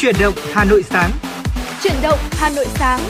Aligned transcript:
Chuyển 0.00 0.14
động 0.20 0.34
Hà 0.52 0.64
Nội 0.64 0.82
sáng. 0.82 1.10
Chuyển 1.82 1.94
động 2.02 2.18
Hà 2.32 2.50
Nội 2.50 2.66
sáng. 2.68 3.00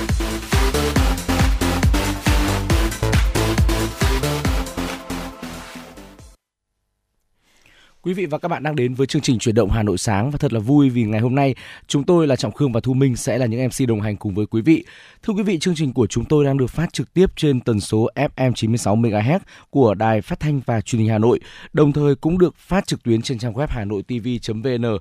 Quý 8.02 8.14
vị 8.14 8.26
và 8.26 8.38
các 8.38 8.48
bạn 8.48 8.62
đang 8.62 8.76
đến 8.76 8.94
với 8.94 9.06
chương 9.06 9.22
trình 9.22 9.38
chuyển 9.38 9.54
động 9.54 9.70
Hà 9.70 9.82
Nội 9.82 9.98
sáng 9.98 10.30
và 10.30 10.38
thật 10.38 10.52
là 10.52 10.60
vui 10.60 10.90
vì 10.90 11.04
ngày 11.04 11.20
hôm 11.20 11.34
nay 11.34 11.54
chúng 11.86 12.04
tôi 12.04 12.26
là 12.26 12.36
Trọng 12.36 12.52
Khương 12.52 12.72
và 12.72 12.80
Thu 12.80 12.94
Minh 12.94 13.16
sẽ 13.16 13.38
là 13.38 13.46
những 13.46 13.66
MC 13.66 13.88
đồng 13.88 14.00
hành 14.00 14.16
cùng 14.16 14.34
với 14.34 14.46
quý 14.46 14.62
vị. 14.62 14.84
Thưa 15.22 15.34
quý 15.34 15.42
vị, 15.42 15.58
chương 15.58 15.74
trình 15.74 15.92
của 15.92 16.06
chúng 16.06 16.24
tôi 16.24 16.44
đang 16.44 16.58
được 16.58 16.70
phát 16.70 16.92
trực 16.92 17.14
tiếp 17.14 17.36
trên 17.36 17.60
tần 17.60 17.80
số 17.80 18.08
FM 18.14 18.52
96 18.52 18.96
MHz 18.96 19.38
của 19.70 19.94
Đài 19.94 20.20
Phát 20.20 20.40
thanh 20.40 20.60
và 20.66 20.80
Truyền 20.80 21.00
hình 21.00 21.10
Hà 21.10 21.18
Nội, 21.18 21.40
đồng 21.72 21.92
thời 21.92 22.14
cũng 22.14 22.38
được 22.38 22.56
phát 22.56 22.86
trực 22.86 23.02
tuyến 23.02 23.22
trên 23.22 23.38
trang 23.38 23.52
web 23.52 23.66
hanoitv.vn. 23.68 24.98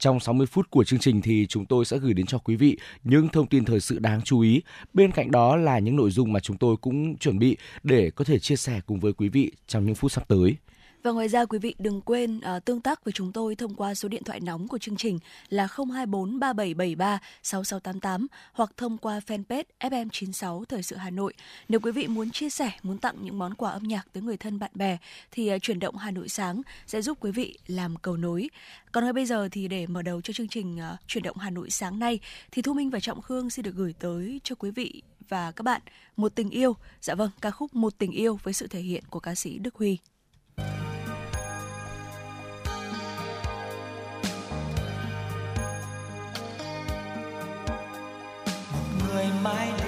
Trong 0.00 0.20
60 0.20 0.46
phút 0.46 0.70
của 0.70 0.84
chương 0.84 0.98
trình 0.98 1.22
thì 1.22 1.46
chúng 1.46 1.66
tôi 1.66 1.84
sẽ 1.84 1.98
gửi 1.98 2.14
đến 2.14 2.26
cho 2.26 2.38
quý 2.38 2.56
vị 2.56 2.78
những 3.04 3.28
thông 3.28 3.46
tin 3.46 3.64
thời 3.64 3.80
sự 3.80 3.98
đáng 3.98 4.22
chú 4.22 4.40
ý. 4.40 4.62
Bên 4.94 5.12
cạnh 5.12 5.30
đó 5.30 5.56
là 5.56 5.78
những 5.78 5.96
nội 5.96 6.10
dung 6.10 6.32
mà 6.32 6.40
chúng 6.40 6.56
tôi 6.56 6.76
cũng 6.76 7.16
chuẩn 7.16 7.38
bị 7.38 7.56
để 7.82 8.10
có 8.10 8.24
thể 8.24 8.38
chia 8.38 8.56
sẻ 8.56 8.80
cùng 8.86 9.00
với 9.00 9.12
quý 9.12 9.28
vị 9.28 9.52
trong 9.66 9.86
những 9.86 9.94
phút 9.94 10.12
sắp 10.12 10.28
tới. 10.28 10.56
Và 11.02 11.10
ngoài 11.10 11.28
ra 11.28 11.44
quý 11.44 11.58
vị 11.58 11.74
đừng 11.78 12.00
quên 12.00 12.40
uh, 12.56 12.64
tương 12.64 12.80
tác 12.80 13.04
với 13.04 13.12
chúng 13.12 13.32
tôi 13.32 13.54
thông 13.54 13.74
qua 13.74 13.94
số 13.94 14.08
điện 14.08 14.24
thoại 14.24 14.40
nóng 14.40 14.68
của 14.68 14.78
chương 14.78 14.96
trình 14.96 15.18
là 15.48 15.68
024 15.76 16.40
3773 16.40 17.18
6688 17.42 18.26
hoặc 18.52 18.70
thông 18.76 18.98
qua 18.98 19.20
fanpage 19.26 19.64
FM96 19.80 20.64
Thời 20.64 20.82
sự 20.82 20.96
Hà 20.96 21.10
Nội. 21.10 21.34
Nếu 21.68 21.80
quý 21.80 21.92
vị 21.92 22.06
muốn 22.06 22.30
chia 22.30 22.50
sẻ, 22.50 22.70
muốn 22.82 22.98
tặng 22.98 23.16
những 23.20 23.38
món 23.38 23.54
quà 23.54 23.70
âm 23.70 23.82
nhạc 23.82 24.06
tới 24.12 24.22
người 24.22 24.36
thân 24.36 24.58
bạn 24.58 24.70
bè 24.74 24.98
thì 25.30 25.54
uh, 25.54 25.62
chuyển 25.62 25.78
động 25.78 25.96
Hà 25.96 26.10
Nội 26.10 26.28
sáng 26.28 26.62
sẽ 26.86 27.02
giúp 27.02 27.18
quý 27.20 27.30
vị 27.30 27.58
làm 27.66 27.96
cầu 27.96 28.16
nối. 28.16 28.50
Còn 28.92 29.04
ngay 29.04 29.12
bây 29.12 29.26
giờ 29.26 29.48
thì 29.52 29.68
để 29.68 29.86
mở 29.86 30.02
đầu 30.02 30.20
cho 30.20 30.32
chương 30.32 30.48
trình 30.48 30.76
uh, 30.76 31.00
chuyển 31.06 31.24
động 31.24 31.36
Hà 31.36 31.50
Nội 31.50 31.70
sáng 31.70 31.98
nay 31.98 32.20
thì 32.52 32.62
Thu 32.62 32.74
Minh 32.74 32.90
và 32.90 33.00
Trọng 33.00 33.22
Khương 33.22 33.50
xin 33.50 33.62
được 33.62 33.74
gửi 33.74 33.94
tới 33.98 34.40
cho 34.44 34.54
quý 34.54 34.70
vị 34.70 35.02
và 35.28 35.52
các 35.52 35.62
bạn 35.62 35.80
một 36.16 36.34
tình 36.34 36.50
yêu. 36.50 36.76
Dạ 37.00 37.14
vâng, 37.14 37.30
ca 37.40 37.50
khúc 37.50 37.74
Một 37.74 37.98
tình 37.98 38.10
yêu 38.10 38.38
với 38.42 38.54
sự 38.54 38.66
thể 38.66 38.80
hiện 38.80 39.04
của 39.10 39.20
ca 39.20 39.34
sĩ 39.34 39.58
Đức 39.58 39.74
Huy. 39.74 39.98
thank 40.60 40.84
you 40.84 40.89
đi 49.32 49.79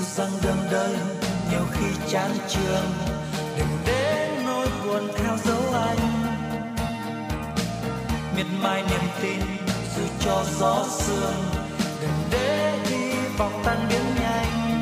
rằng 0.00 0.30
đường 0.42 0.68
đời 0.70 0.96
nhiều 1.50 1.64
khi 1.72 1.86
chán 2.08 2.30
trường 2.48 2.92
đừng 3.58 3.78
để 3.86 4.42
nỗi 4.44 4.66
buồn 4.84 5.08
theo 5.16 5.36
dấu 5.44 5.74
anh. 5.74 5.98
Miệt 8.36 8.46
mài 8.62 8.82
niềm 8.82 9.10
tin, 9.22 9.40
dù 9.96 10.02
cho 10.20 10.44
gió 10.58 10.84
sương. 10.90 11.44
Đừng 12.00 12.28
để 12.30 12.78
hy 12.84 13.12
vọng 13.38 13.62
tan 13.64 13.78
biến 13.88 14.04
nhanh. 14.20 14.80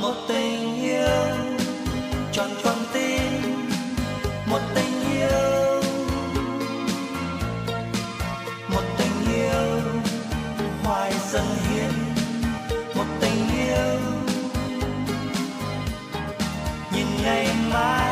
Một 0.00 0.14
tình 0.28 0.82
yêu 0.82 1.36
tròn 2.32 2.50
con 2.64 2.76
tim 2.92 3.60
một 4.50 4.60
tình 4.74 5.12
yêu. 5.12 5.82
Một 8.68 8.82
tình 8.98 9.34
yêu 9.34 9.80
hoài 10.84 11.12
dâng 11.30 11.56
hiến 11.68 11.79
ngày 17.72 18.09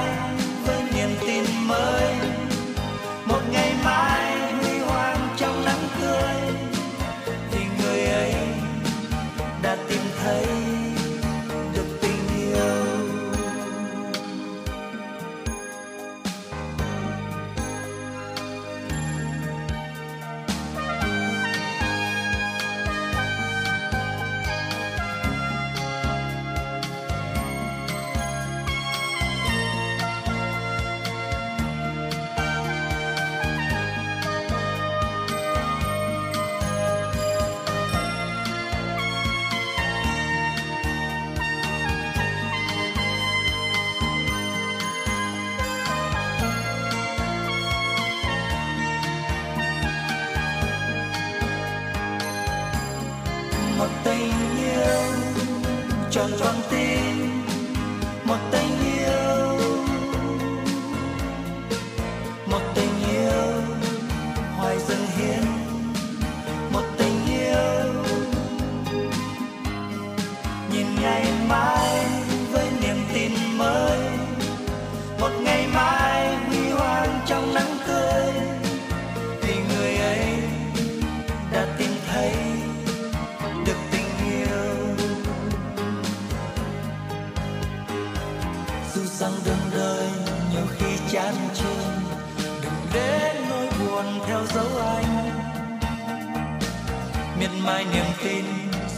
mai 97.69 97.85
niềm 97.93 98.05
tin, 98.25 98.45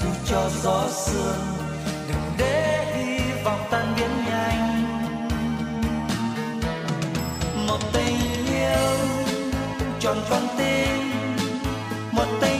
dù 0.00 0.08
cho 0.24 0.50
gió 0.62 0.88
sương 0.90 1.42
đừng 2.08 2.32
để 2.38 2.86
hy 2.94 3.42
vọng 3.44 3.60
tan 3.70 3.94
biến 3.96 4.10
nhanh 4.26 4.84
một 7.66 7.78
tình 7.92 8.46
yêu 8.46 8.96
tròn 10.00 10.16
con 10.30 10.42
tim, 10.58 11.10
một 12.12 12.26
tình 12.40 12.59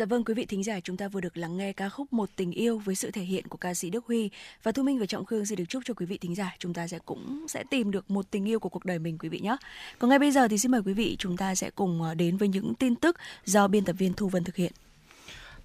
Dạ 0.00 0.06
vâng 0.06 0.24
quý 0.24 0.34
vị 0.34 0.46
thính 0.46 0.64
giả 0.64 0.80
chúng 0.80 0.96
ta 0.96 1.08
vừa 1.08 1.20
được 1.20 1.36
lắng 1.36 1.56
nghe 1.56 1.72
ca 1.72 1.88
khúc 1.88 2.12
Một 2.12 2.28
tình 2.36 2.52
yêu 2.52 2.78
với 2.78 2.94
sự 2.94 3.10
thể 3.10 3.22
hiện 3.22 3.46
của 3.48 3.56
ca 3.56 3.74
sĩ 3.74 3.90
Đức 3.90 4.04
Huy 4.06 4.30
và 4.62 4.72
Thu 4.72 4.82
Minh 4.82 4.98
và 4.98 5.06
Trọng 5.06 5.24
Khương 5.24 5.46
xin 5.46 5.58
được 5.58 5.64
chúc 5.68 5.82
cho 5.86 5.94
quý 5.94 6.06
vị 6.06 6.18
thính 6.18 6.34
giả 6.34 6.54
chúng 6.58 6.74
ta 6.74 6.88
sẽ 6.88 6.98
cũng 7.04 7.46
sẽ 7.48 7.64
tìm 7.70 7.90
được 7.90 8.10
một 8.10 8.30
tình 8.30 8.48
yêu 8.48 8.60
của 8.60 8.68
cuộc 8.68 8.84
đời 8.84 8.98
mình 8.98 9.18
quý 9.18 9.28
vị 9.28 9.40
nhé. 9.40 9.56
Còn 9.98 10.10
ngay 10.10 10.18
bây 10.18 10.30
giờ 10.30 10.48
thì 10.48 10.58
xin 10.58 10.70
mời 10.70 10.82
quý 10.84 10.92
vị 10.92 11.16
chúng 11.18 11.36
ta 11.36 11.54
sẽ 11.54 11.70
cùng 11.70 12.02
ờ, 12.02 12.14
đến 12.14 12.36
với 12.36 12.48
những 12.48 12.74
tin 12.74 12.94
tức 12.94 13.16
do 13.44 13.68
biên 13.68 13.84
tập 13.84 13.92
viên 13.98 14.12
Thu 14.12 14.28
Vân 14.28 14.44
thực 14.44 14.56
hiện. 14.56 14.72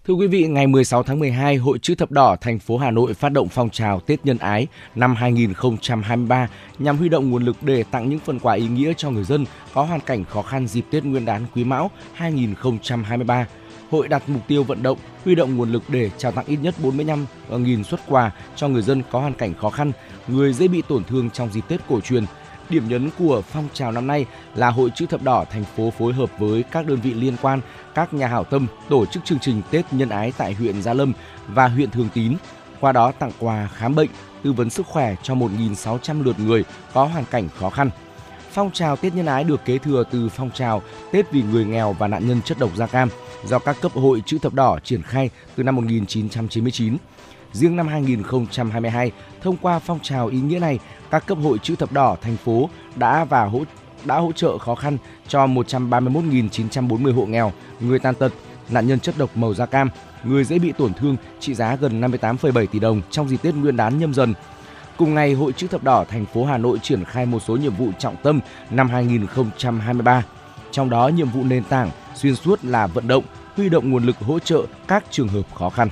Thưa 0.08 0.14
quý 0.14 0.28
vị, 0.28 0.48
ngày 0.48 0.68
16 0.68 1.04
tháng 1.04 1.20
12, 1.20 1.56
Hội 1.56 1.80
Chữ 1.80 1.96
Thập 1.96 2.12
Đỏ 2.12 2.36
thành 2.42 2.60
phố 2.60 2.78
Hà 2.78 2.92
Nội 2.92 3.14
phát 3.14 3.30
động 3.30 3.48
phong 3.50 3.70
trào 3.70 4.00
Tết 4.00 4.26
Nhân 4.26 4.38
Ái 4.38 4.68
năm 4.96 5.16
2023 5.16 6.50
nhằm 6.80 6.98
huy 6.98 7.10
động 7.10 7.30
nguồn 7.30 7.46
lực 7.46 7.58
để 7.62 7.84
tặng 7.84 8.10
những 8.10 8.20
phần 8.20 8.40
quà 8.40 8.54
ý 8.54 8.68
nghĩa 8.68 8.94
cho 8.98 9.12
người 9.12 9.24
dân 9.24 9.46
có 9.74 9.84
hoàn 9.84 10.00
cảnh 10.00 10.26
khó 10.26 10.42
khăn 10.42 10.68
dịp 10.68 10.86
Tết 10.92 11.06
Nguyên 11.06 11.26
đán 11.26 11.46
Quý 11.54 11.64
Mão 11.64 11.92
2023. 12.14 13.48
Hội 13.92 14.08
đặt 14.08 14.24
mục 14.28 14.42
tiêu 14.48 14.64
vận 14.64 14.84
động, 14.84 14.98
huy 15.26 15.36
động 15.36 15.56
nguồn 15.56 15.72
lực 15.72 15.84
để 15.88 16.10
trao 16.18 16.32
tặng 16.32 16.46
ít 16.48 16.58
nhất 16.62 16.76
45.000 16.84 17.26
ờ, 17.50 17.84
xuất 17.84 18.00
quà 18.08 18.32
cho 18.56 18.68
người 18.68 18.82
dân 18.82 19.02
có 19.12 19.20
hoàn 19.20 19.34
cảnh 19.34 19.54
khó 19.54 19.70
khăn, 19.70 19.92
người 20.28 20.54
dễ 20.54 20.68
bị 20.68 20.82
tổn 20.88 21.04
thương 21.04 21.30
trong 21.30 21.50
dịp 21.52 21.62
Tết 21.68 21.82
cổ 21.90 22.02
truyền. 22.02 22.26
Điểm 22.70 22.88
nhấn 22.88 23.10
của 23.20 23.42
phong 23.42 23.68
trào 23.74 23.92
năm 23.92 24.08
nay 24.08 24.26
là 24.56 24.70
Hội 24.70 24.90
Chữ 24.96 25.06
Thập 25.06 25.24
Đỏ 25.24 25.46
thành 25.52 25.64
phố 25.64 25.92
phối 25.92 26.14
hợp 26.14 26.30
với 26.40 26.64
các 26.64 26.86
đơn 26.86 27.00
vị 27.02 27.14
liên 27.14 27.36
quan, 27.42 27.62
các 27.96 28.14
nhà 28.14 28.28
hảo 28.28 28.44
tâm 28.44 28.68
tổ 28.90 29.06
chức 29.06 29.26
chương 29.26 29.40
trình 29.40 29.62
Tết 29.72 29.86
Nhân 29.92 30.10
Ái 30.10 30.34
tại 30.38 30.54
huyện 30.54 30.82
Gia 30.82 30.94
Lâm 30.94 31.14
và 31.48 31.68
huyện 31.68 31.92
Thường 31.92 32.10
Tín. 32.14 32.36
Qua 32.80 32.92
đó 32.92 33.12
tặng 33.12 33.32
quà 33.40 33.70
khám 33.76 33.96
bệnh, 33.96 34.10
tư 34.44 34.54
vấn 34.54 34.70
sức 34.70 34.86
khỏe 34.88 35.16
cho 35.24 35.36
1.600 35.36 36.24
lượt 36.24 36.40
người 36.40 36.64
có 36.94 37.06
hoàn 37.06 37.26
cảnh 37.26 37.50
khó 37.60 37.70
khăn. 37.70 37.90
Phong 38.56 38.72
trào 38.72 38.96
Tết 38.96 39.16
Nhân 39.16 39.26
Ái 39.26 39.44
được 39.44 39.66
kế 39.66 39.78
thừa 39.78 40.04
từ 40.12 40.30
phong 40.30 40.52
trào 40.52 40.82
Tết 41.12 41.32
vì 41.32 41.42
người 41.42 41.66
nghèo 41.66 41.94
và 41.94 42.08
nạn 42.08 42.28
nhân 42.28 42.42
chất 42.42 42.60
độc 42.60 42.76
da 42.76 42.88
cam 42.88 43.10
do 43.46 43.60
các 43.60 43.78
cấp 43.82 43.92
hội 43.92 44.24
chữ 44.26 44.38
thập 44.42 44.54
đỏ 44.54 44.80
triển 44.84 45.02
khai 45.02 45.30
từ 45.56 45.64
năm 45.64 45.76
1999. 45.76 46.98
Riêng 47.54 47.76
năm 47.76 47.88
2022, 47.88 49.12
thông 49.42 49.58
qua 49.58 49.80
phong 49.80 50.00
trào 50.00 50.28
ý 50.28 50.40
nghĩa 50.40 50.60
này, 50.60 50.80
các 51.12 51.26
cấp 51.28 51.38
hội 51.44 51.58
chữ 51.64 51.76
thập 51.76 51.92
đỏ 51.92 52.18
thành 52.22 52.38
phố 52.38 52.70
đã 52.96 53.24
và 53.24 53.46
hỗ 53.46 53.64
đã 54.06 54.18
hỗ 54.18 54.32
trợ 54.32 54.58
khó 54.58 54.76
khăn 54.76 54.98
cho 55.28 55.48
131.940 55.48 57.14
hộ 57.14 57.26
nghèo, 57.26 57.52
người 57.80 58.00
tàn 58.00 58.16
tật, 58.16 58.32
nạn 58.70 58.88
nhân 58.88 59.00
chất 59.00 59.16
độc 59.18 59.38
màu 59.38 59.54
da 59.54 59.66
cam, 59.66 59.90
người 60.24 60.44
dễ 60.44 60.60
bị 60.60 60.72
tổn 60.72 60.94
thương 60.94 61.16
trị 61.40 61.54
giá 61.54 61.76
gần 61.76 62.02
58,7 62.02 62.66
tỷ 62.66 62.80
đồng 62.80 63.02
trong 63.12 63.30
dịp 63.30 63.38
Tết 63.42 63.56
Nguyên 63.56 63.78
đán 63.78 64.00
nhâm 64.00 64.14
dần. 64.14 64.34
Cùng 64.98 65.14
ngày, 65.14 65.34
Hội 65.34 65.54
chữ 65.54 65.68
thập 65.68 65.84
đỏ 65.84 66.06
thành 66.10 66.26
phố 66.26 66.46
Hà 66.46 66.58
Nội 66.58 66.80
triển 66.82 67.04
khai 67.06 67.26
một 67.26 67.40
số 67.40 67.56
nhiệm 67.56 67.76
vụ 67.76 67.90
trọng 68.00 68.16
tâm 68.24 68.40
năm 68.70 68.90
2023. 68.90 70.24
Trong 70.72 70.90
đó, 70.90 71.08
nhiệm 71.08 71.30
vụ 71.30 71.44
nền 71.44 71.64
tảng 71.64 71.92
xuyên 72.16 72.36
suốt 72.36 72.66
là 72.66 72.88
vận 72.88 73.08
động, 73.08 73.24
huy 73.56 73.70
động 73.70 73.92
nguồn 73.92 74.06
lực 74.06 74.20
hỗ 74.20 74.40
trợ 74.40 74.62
các 74.88 75.06
trường 75.12 75.28
hợp 75.28 75.42
khó 75.56 75.70
khăn. 75.70 75.90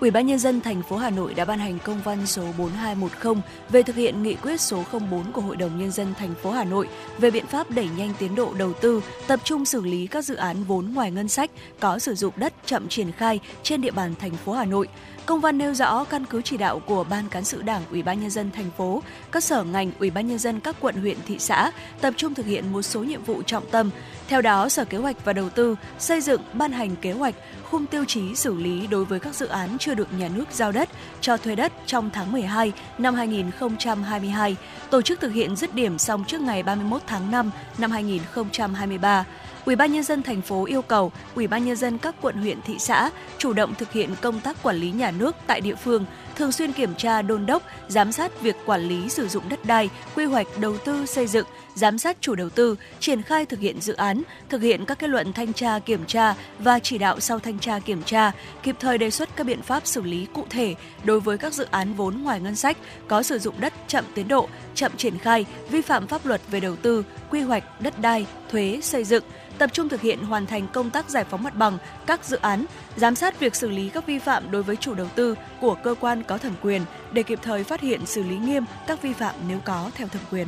Ủy 0.00 0.10
ban 0.10 0.26
nhân 0.26 0.38
dân 0.38 0.60
thành 0.60 0.82
phố 0.82 0.96
Hà 0.96 1.10
Nội 1.10 1.34
đã 1.34 1.44
ban 1.44 1.58
hành 1.58 1.78
công 1.84 2.00
văn 2.04 2.26
số 2.26 2.42
4210 2.58 3.42
về 3.68 3.82
thực 3.82 3.96
hiện 3.96 4.22
nghị 4.22 4.34
quyết 4.34 4.60
số 4.60 4.84
04 4.92 5.32
của 5.32 5.40
Hội 5.40 5.56
đồng 5.56 5.78
nhân 5.78 5.90
dân 5.90 6.14
thành 6.18 6.34
phố 6.42 6.50
Hà 6.50 6.64
Nội 6.64 6.88
về 7.18 7.30
biện 7.30 7.46
pháp 7.46 7.70
đẩy 7.70 7.88
nhanh 7.96 8.12
tiến 8.18 8.34
độ 8.34 8.54
đầu 8.58 8.72
tư, 8.72 9.02
tập 9.26 9.40
trung 9.44 9.64
xử 9.64 9.80
lý 9.80 10.06
các 10.06 10.24
dự 10.24 10.34
án 10.34 10.64
vốn 10.64 10.92
ngoài 10.94 11.10
ngân 11.10 11.28
sách 11.28 11.50
có 11.80 11.98
sử 11.98 12.14
dụng 12.14 12.34
đất 12.36 12.52
chậm 12.66 12.88
triển 12.88 13.12
khai 13.12 13.40
trên 13.62 13.80
địa 13.80 13.90
bàn 13.90 14.14
thành 14.20 14.36
phố 14.36 14.52
Hà 14.52 14.64
Nội. 14.64 14.88
Công 15.26 15.40
văn 15.40 15.58
nêu 15.58 15.74
rõ 15.74 16.04
căn 16.04 16.24
cứ 16.24 16.42
chỉ 16.42 16.56
đạo 16.56 16.78
của 16.78 17.04
Ban 17.04 17.28
cán 17.28 17.44
sự 17.44 17.62
Đảng 17.62 17.82
Ủy 17.90 18.02
ban 18.02 18.20
nhân 18.20 18.30
dân 18.30 18.50
thành 18.50 18.70
phố, 18.76 19.02
các 19.32 19.44
sở 19.44 19.64
ngành 19.64 19.90
Ủy 19.98 20.10
ban 20.10 20.28
nhân 20.28 20.38
dân 20.38 20.60
các 20.60 20.76
quận 20.80 20.94
huyện 20.94 21.16
thị 21.26 21.38
xã 21.38 21.70
tập 22.00 22.14
trung 22.16 22.34
thực 22.34 22.46
hiện 22.46 22.72
một 22.72 22.82
số 22.82 23.00
nhiệm 23.00 23.24
vụ 23.24 23.42
trọng 23.42 23.70
tâm. 23.70 23.90
Theo 24.28 24.42
đó, 24.42 24.68
Sở 24.68 24.84
Kế 24.84 24.98
hoạch 24.98 25.24
và 25.24 25.32
Đầu 25.32 25.48
tư 25.48 25.76
xây 25.98 26.20
dựng 26.20 26.42
ban 26.52 26.72
hành 26.72 26.96
kế 26.96 27.12
hoạch 27.12 27.34
khung 27.70 27.86
tiêu 27.86 28.04
chí 28.04 28.34
xử 28.34 28.54
lý 28.54 28.86
đối 28.86 29.04
với 29.04 29.20
các 29.20 29.34
dự 29.34 29.46
án 29.46 29.78
chưa 29.88 29.94
được 29.94 30.12
nhà 30.18 30.28
nước 30.34 30.44
giao 30.52 30.72
đất 30.72 30.88
cho 31.20 31.36
thuê 31.36 31.54
đất 31.54 31.72
trong 31.86 32.10
tháng 32.10 32.32
12 32.32 32.72
năm 32.98 33.14
2022, 33.14 34.56
tổ 34.90 35.02
chức 35.02 35.20
thực 35.20 35.32
hiện 35.32 35.56
dứt 35.56 35.74
điểm 35.74 35.98
xong 35.98 36.24
trước 36.24 36.40
ngày 36.40 36.62
31 36.62 37.02
tháng 37.06 37.30
5 37.30 37.50
năm 37.78 37.90
2023. 37.90 39.24
Ủy 39.64 39.76
ban 39.76 39.92
nhân 39.92 40.02
dân 40.02 40.22
thành 40.22 40.42
phố 40.42 40.64
yêu 40.64 40.82
cầu 40.82 41.12
Ủy 41.34 41.46
ban 41.46 41.64
nhân 41.64 41.76
dân 41.76 41.98
các 41.98 42.14
quận 42.20 42.36
huyện 42.36 42.62
thị 42.62 42.76
xã 42.78 43.10
chủ 43.38 43.52
động 43.52 43.74
thực 43.74 43.92
hiện 43.92 44.14
công 44.20 44.40
tác 44.40 44.62
quản 44.62 44.76
lý 44.76 44.90
nhà 44.90 45.10
nước 45.10 45.36
tại 45.46 45.60
địa 45.60 45.74
phương, 45.74 46.04
thường 46.36 46.52
xuyên 46.52 46.72
kiểm 46.72 46.94
tra 46.94 47.22
đôn 47.22 47.46
đốc, 47.46 47.62
giám 47.88 48.12
sát 48.12 48.40
việc 48.40 48.56
quản 48.66 48.80
lý 48.80 49.08
sử 49.08 49.28
dụng 49.28 49.48
đất 49.48 49.64
đai, 49.64 49.90
quy 50.14 50.24
hoạch 50.24 50.46
đầu 50.58 50.78
tư 50.78 51.06
xây 51.06 51.26
dựng, 51.26 51.46
giám 51.78 51.98
sát 51.98 52.16
chủ 52.20 52.34
đầu 52.34 52.50
tư, 52.50 52.76
triển 53.00 53.22
khai 53.22 53.46
thực 53.46 53.60
hiện 53.60 53.80
dự 53.80 53.94
án, 53.94 54.22
thực 54.48 54.62
hiện 54.62 54.84
các 54.84 54.98
kết 54.98 55.10
luận 55.10 55.32
thanh 55.32 55.52
tra 55.52 55.78
kiểm 55.78 56.04
tra 56.06 56.34
và 56.58 56.78
chỉ 56.78 56.98
đạo 56.98 57.20
sau 57.20 57.38
thanh 57.38 57.58
tra 57.58 57.78
kiểm 57.78 58.02
tra, 58.02 58.32
kịp 58.62 58.76
thời 58.80 58.98
đề 58.98 59.10
xuất 59.10 59.36
các 59.36 59.44
biện 59.44 59.62
pháp 59.62 59.86
xử 59.86 60.02
lý 60.02 60.26
cụ 60.34 60.44
thể 60.50 60.74
đối 61.04 61.20
với 61.20 61.38
các 61.38 61.54
dự 61.54 61.66
án 61.70 61.94
vốn 61.94 62.22
ngoài 62.22 62.40
ngân 62.40 62.56
sách 62.56 62.76
có 63.08 63.22
sử 63.22 63.38
dụng 63.38 63.54
đất 63.60 63.72
chậm 63.86 64.04
tiến 64.14 64.28
độ, 64.28 64.48
chậm 64.74 64.92
triển 64.96 65.18
khai, 65.18 65.46
vi 65.70 65.80
phạm 65.80 66.06
pháp 66.06 66.26
luật 66.26 66.40
về 66.50 66.60
đầu 66.60 66.76
tư, 66.76 67.04
quy 67.30 67.40
hoạch, 67.40 67.80
đất 67.80 68.00
đai, 68.00 68.26
thuế, 68.50 68.78
xây 68.82 69.04
dựng, 69.04 69.24
tập 69.58 69.70
trung 69.72 69.88
thực 69.88 70.00
hiện 70.00 70.18
hoàn 70.22 70.46
thành 70.46 70.66
công 70.72 70.90
tác 70.90 71.10
giải 71.10 71.24
phóng 71.24 71.42
mặt 71.42 71.54
bằng 71.54 71.78
các 72.06 72.24
dự 72.24 72.36
án, 72.36 72.64
giám 72.96 73.14
sát 73.14 73.40
việc 73.40 73.54
xử 73.54 73.68
lý 73.68 73.88
các 73.88 74.06
vi 74.06 74.18
phạm 74.18 74.50
đối 74.50 74.62
với 74.62 74.76
chủ 74.76 74.94
đầu 74.94 75.08
tư 75.14 75.34
của 75.60 75.74
cơ 75.74 75.94
quan 76.00 76.22
có 76.22 76.38
thẩm 76.38 76.54
quyền 76.62 76.82
để 77.12 77.22
kịp 77.22 77.38
thời 77.42 77.64
phát 77.64 77.80
hiện 77.80 78.06
xử 78.06 78.22
lý 78.22 78.36
nghiêm 78.36 78.64
các 78.86 79.02
vi 79.02 79.12
phạm 79.12 79.34
nếu 79.48 79.58
có 79.64 79.90
theo 79.94 80.08
thẩm 80.08 80.22
quyền. 80.30 80.46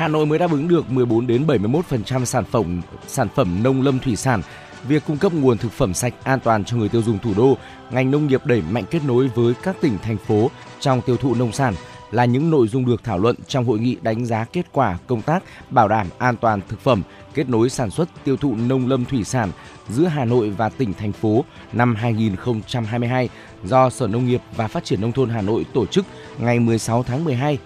Hà 0.00 0.08
Nội 0.08 0.26
mới 0.26 0.38
đáp 0.38 0.50
ứng 0.50 0.68
được 0.68 0.90
14 0.90 1.26
đến 1.26 1.46
71% 1.46 2.24
sản 2.24 2.44
phẩm 2.44 2.82
sản 3.06 3.28
phẩm 3.34 3.62
nông 3.62 3.82
lâm 3.82 3.98
thủy 3.98 4.16
sản. 4.16 4.42
Việc 4.88 5.02
cung 5.06 5.18
cấp 5.18 5.32
nguồn 5.32 5.58
thực 5.58 5.72
phẩm 5.72 5.94
sạch 5.94 6.14
an 6.22 6.40
toàn 6.40 6.64
cho 6.64 6.76
người 6.76 6.88
tiêu 6.88 7.02
dùng 7.02 7.18
thủ 7.18 7.34
đô, 7.36 7.56
ngành 7.90 8.10
nông 8.10 8.26
nghiệp 8.26 8.46
đẩy 8.46 8.62
mạnh 8.70 8.84
kết 8.90 9.04
nối 9.04 9.28
với 9.28 9.54
các 9.62 9.76
tỉnh 9.80 9.98
thành 10.02 10.16
phố 10.16 10.50
trong 10.80 11.00
tiêu 11.02 11.16
thụ 11.16 11.34
nông 11.34 11.52
sản 11.52 11.74
là 12.10 12.24
những 12.24 12.50
nội 12.50 12.68
dung 12.68 12.86
được 12.86 13.04
thảo 13.04 13.18
luận 13.18 13.36
trong 13.46 13.64
hội 13.64 13.78
nghị 13.78 13.96
đánh 14.02 14.26
giá 14.26 14.44
kết 14.44 14.66
quả 14.72 14.98
công 15.06 15.22
tác 15.22 15.42
bảo 15.70 15.88
đảm 15.88 16.06
an 16.18 16.36
toàn 16.36 16.60
thực 16.68 16.80
phẩm, 16.80 17.02
kết 17.34 17.48
nối 17.48 17.70
sản 17.70 17.90
xuất 17.90 18.08
tiêu 18.24 18.36
thụ 18.36 18.56
nông 18.56 18.88
lâm 18.88 19.04
thủy 19.04 19.24
sản 19.24 19.50
giữa 19.88 20.06
Hà 20.06 20.24
Nội 20.24 20.50
và 20.50 20.68
tỉnh 20.68 20.94
thành 20.94 21.12
phố 21.12 21.44
năm 21.72 21.94
2022 21.94 23.28
do 23.64 23.90
Sở 23.90 24.06
Nông 24.06 24.26
nghiệp 24.26 24.40
và 24.56 24.68
Phát 24.68 24.84
triển 24.84 25.00
nông 25.00 25.12
thôn 25.12 25.28
Hà 25.28 25.42
Nội 25.42 25.66
tổ 25.72 25.86
chức 25.86 26.06
ngày 26.38 26.58
16 26.58 27.02
tháng 27.02 27.24
12 27.24 27.58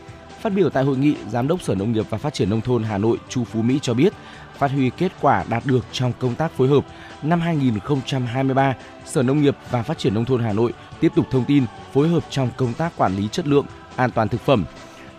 Phát 0.44 0.52
biểu 0.52 0.70
tại 0.70 0.84
hội 0.84 0.96
nghị, 0.96 1.14
Giám 1.30 1.48
đốc 1.48 1.62
Sở 1.62 1.74
Nông 1.74 1.92
nghiệp 1.92 2.06
và 2.10 2.18
Phát 2.18 2.34
triển 2.34 2.50
Nông 2.50 2.60
thôn 2.60 2.82
Hà 2.82 2.98
Nội 2.98 3.18
Chu 3.28 3.44
Phú 3.44 3.62
Mỹ 3.62 3.78
cho 3.82 3.94
biết, 3.94 4.12
phát 4.58 4.70
huy 4.70 4.90
kết 4.90 5.12
quả 5.20 5.44
đạt 5.48 5.66
được 5.66 5.84
trong 5.92 6.12
công 6.18 6.34
tác 6.34 6.52
phối 6.52 6.68
hợp, 6.68 6.84
năm 7.22 7.40
2023, 7.40 8.74
Sở 9.06 9.22
Nông 9.22 9.42
nghiệp 9.42 9.56
và 9.70 9.82
Phát 9.82 9.98
triển 9.98 10.14
Nông 10.14 10.24
thôn 10.24 10.42
Hà 10.42 10.52
Nội 10.52 10.72
tiếp 11.00 11.12
tục 11.16 11.26
thông 11.30 11.44
tin 11.44 11.64
phối 11.92 12.08
hợp 12.08 12.24
trong 12.30 12.50
công 12.56 12.74
tác 12.74 12.92
quản 12.96 13.16
lý 13.16 13.28
chất 13.32 13.46
lượng, 13.46 13.66
an 13.96 14.10
toàn 14.10 14.28
thực 14.28 14.40
phẩm, 14.40 14.64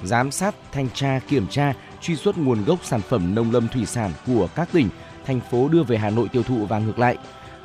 giám 0.04 0.32
sát, 0.32 0.56
thanh 0.72 0.90
tra, 0.94 1.20
kiểm 1.28 1.48
tra, 1.48 1.74
truy 2.02 2.16
xuất 2.16 2.38
nguồn 2.38 2.66
gốc 2.66 2.80
sản 2.84 3.02
phẩm 3.02 3.36
nông 3.36 3.52
lâm 3.52 3.68
thủy 3.68 3.86
sản 3.86 4.12
của 4.28 4.48
các 4.56 4.70
tỉnh, 4.72 4.90
thành 5.26 5.40
phố 5.52 5.68
đưa 5.68 5.84
về 5.84 5.98
Hà 5.98 6.10
Nội 6.10 6.28
tiêu 6.28 6.44
thụ 6.44 6.66
và 6.66 6.80
ngược 6.80 7.00
lại. 7.00 7.18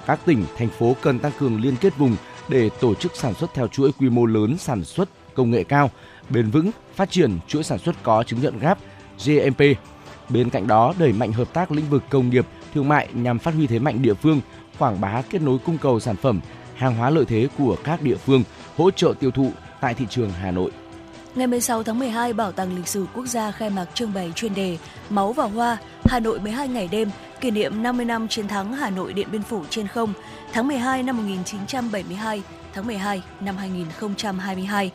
Các 0.06 0.20
tỉnh, 0.24 0.44
thành 0.56 0.68
phố 0.68 0.96
cần 1.02 1.18
tăng 1.18 1.32
cường 1.38 1.60
liên 1.60 1.76
kết 1.80 1.96
vùng 1.96 2.16
để 2.48 2.70
tổ 2.80 2.94
chức 2.94 3.16
sản 3.16 3.34
xuất 3.34 3.54
theo 3.54 3.68
chuỗi 3.68 3.92
quy 3.92 4.08
mô 4.08 4.26
lớn 4.26 4.58
sản 4.58 4.84
xuất 4.84 5.08
công 5.34 5.50
nghệ 5.50 5.64
cao, 5.64 5.90
bền 6.30 6.50
vững, 6.50 6.70
phát 6.94 7.10
triển 7.10 7.38
chuỗi 7.48 7.64
sản 7.64 7.78
xuất 7.78 8.02
có 8.02 8.22
chứng 8.22 8.40
nhận 8.40 8.58
GAP, 8.58 8.78
GMP. 9.24 9.60
Bên 10.28 10.50
cạnh 10.50 10.66
đó, 10.66 10.94
đẩy 10.98 11.12
mạnh 11.12 11.32
hợp 11.32 11.52
tác 11.52 11.72
lĩnh 11.72 11.90
vực 11.90 12.02
công 12.10 12.30
nghiệp, 12.30 12.46
thương 12.74 12.88
mại 12.88 13.08
nhằm 13.14 13.38
phát 13.38 13.54
huy 13.54 13.66
thế 13.66 13.78
mạnh 13.78 14.02
địa 14.02 14.14
phương, 14.14 14.40
quảng 14.78 15.00
bá 15.00 15.22
kết 15.30 15.42
nối 15.42 15.58
cung 15.58 15.78
cầu 15.78 16.00
sản 16.00 16.16
phẩm, 16.16 16.40
hàng 16.74 16.96
hóa 16.96 17.10
lợi 17.10 17.24
thế 17.24 17.48
của 17.58 17.76
các 17.84 18.02
địa 18.02 18.16
phương, 18.16 18.42
hỗ 18.76 18.90
trợ 18.90 19.14
tiêu 19.20 19.30
thụ 19.30 19.52
tại 19.80 19.94
thị 19.94 20.06
trường 20.10 20.30
Hà 20.30 20.50
Nội. 20.50 20.70
Ngày 21.34 21.46
16 21.46 21.82
tháng 21.82 21.98
12, 21.98 22.32
Bảo 22.32 22.52
tàng 22.52 22.76
Lịch 22.76 22.88
sử 22.88 23.06
Quốc 23.14 23.26
gia 23.26 23.50
khai 23.50 23.70
mạc 23.70 23.86
trưng 23.94 24.14
bày 24.14 24.32
chuyên 24.34 24.54
đề 24.54 24.78
Máu 25.10 25.32
và 25.32 25.44
Hoa, 25.44 25.78
Hà 26.04 26.20
Nội 26.20 26.40
12 26.40 26.68
ngày 26.68 26.88
đêm, 26.92 27.10
kỷ 27.40 27.50
niệm 27.50 27.82
50 27.82 28.04
năm 28.04 28.28
chiến 28.28 28.48
thắng 28.48 28.72
Hà 28.72 28.90
Nội 28.90 29.12
Điện 29.12 29.28
Biên 29.32 29.42
Phủ 29.42 29.64
trên 29.70 29.86
không, 29.86 30.12
tháng 30.52 30.68
12 30.68 31.02
năm 31.02 31.16
1972, 31.16 32.42
tháng 32.74 32.86
12 32.86 33.22
năm 33.40 33.56
2022. 33.56 34.90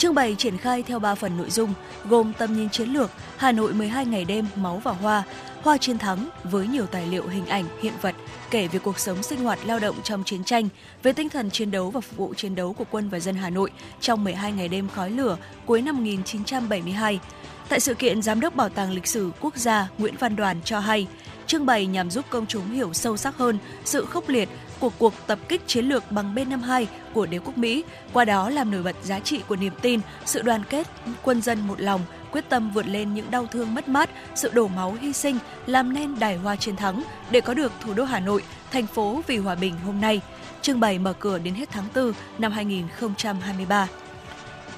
Trưng 0.00 0.14
bày 0.14 0.34
triển 0.38 0.58
khai 0.58 0.82
theo 0.82 0.98
3 0.98 1.14
phần 1.14 1.36
nội 1.36 1.50
dung, 1.50 1.74
gồm 2.08 2.32
tầm 2.38 2.56
nhìn 2.56 2.70
chiến 2.70 2.88
lược, 2.88 3.10
Hà 3.36 3.52
Nội 3.52 3.72
12 3.72 4.06
ngày 4.06 4.24
đêm, 4.24 4.46
máu 4.56 4.80
và 4.84 4.92
hoa, 4.92 5.22
hoa 5.62 5.76
chiến 5.76 5.98
thắng 5.98 6.28
với 6.44 6.66
nhiều 6.66 6.86
tài 6.86 7.06
liệu 7.06 7.28
hình 7.28 7.46
ảnh, 7.46 7.64
hiện 7.82 7.92
vật 8.02 8.14
kể 8.50 8.68
về 8.68 8.78
cuộc 8.78 8.98
sống 8.98 9.22
sinh 9.22 9.44
hoạt 9.44 9.58
lao 9.64 9.78
động 9.78 9.96
trong 10.04 10.24
chiến 10.24 10.44
tranh, 10.44 10.68
về 11.02 11.12
tinh 11.12 11.28
thần 11.28 11.50
chiến 11.50 11.70
đấu 11.70 11.90
và 11.90 12.00
phục 12.00 12.16
vụ 12.16 12.34
chiến 12.34 12.54
đấu 12.54 12.72
của 12.72 12.84
quân 12.90 13.08
và 13.08 13.20
dân 13.20 13.34
Hà 13.34 13.50
Nội 13.50 13.70
trong 14.00 14.24
12 14.24 14.52
ngày 14.52 14.68
đêm 14.68 14.88
khói 14.88 15.10
lửa 15.10 15.36
cuối 15.66 15.82
năm 15.82 15.96
1972. 15.96 17.20
Tại 17.68 17.80
sự 17.80 17.94
kiện, 17.94 18.22
Giám 18.22 18.40
đốc 18.40 18.56
Bảo 18.56 18.68
tàng 18.68 18.92
Lịch 18.92 19.06
sử 19.06 19.30
Quốc 19.40 19.56
gia 19.56 19.88
Nguyễn 19.98 20.14
Văn 20.18 20.36
Đoàn 20.36 20.56
cho 20.64 20.78
hay, 20.78 21.06
trưng 21.46 21.66
bày 21.66 21.86
nhằm 21.86 22.10
giúp 22.10 22.24
công 22.30 22.46
chúng 22.46 22.70
hiểu 22.70 22.92
sâu 22.92 23.16
sắc 23.16 23.36
hơn 23.36 23.58
sự 23.84 24.04
khốc 24.04 24.28
liệt 24.28 24.48
của 24.80 24.90
cuộc 24.98 25.14
tập 25.26 25.38
kích 25.48 25.66
chiến 25.66 25.84
lược 25.84 26.12
bằng 26.12 26.34
B-52 26.34 26.86
của 27.12 27.26
đế 27.26 27.38
quốc 27.38 27.58
Mỹ, 27.58 27.84
qua 28.12 28.24
đó 28.24 28.50
làm 28.50 28.70
nổi 28.70 28.82
bật 28.82 28.96
giá 29.02 29.20
trị 29.20 29.40
của 29.48 29.56
niềm 29.56 29.72
tin, 29.82 30.00
sự 30.24 30.42
đoàn 30.42 30.62
kết, 30.70 30.86
quân 31.22 31.42
dân 31.42 31.60
một 31.60 31.80
lòng, 31.80 32.00
quyết 32.32 32.44
tâm 32.48 32.70
vượt 32.70 32.86
lên 32.86 33.14
những 33.14 33.30
đau 33.30 33.46
thương 33.46 33.74
mất 33.74 33.88
mát, 33.88 34.10
sự 34.34 34.50
đổ 34.54 34.68
máu 34.68 34.96
hy 35.00 35.12
sinh, 35.12 35.38
làm 35.66 35.92
nên 35.92 36.18
đài 36.18 36.36
hoa 36.36 36.56
chiến 36.56 36.76
thắng 36.76 37.02
để 37.30 37.40
có 37.40 37.54
được 37.54 37.72
thủ 37.80 37.94
đô 37.94 38.04
Hà 38.04 38.20
Nội, 38.20 38.42
thành 38.72 38.86
phố 38.86 39.20
vì 39.26 39.36
hòa 39.36 39.54
bình 39.54 39.74
hôm 39.86 40.00
nay. 40.00 40.20
Trưng 40.62 40.80
bày 40.80 40.98
mở 40.98 41.12
cửa 41.12 41.38
đến 41.38 41.54
hết 41.54 41.68
tháng 41.72 41.84
4 41.94 42.12
năm 42.38 42.52
2023. 42.52 43.88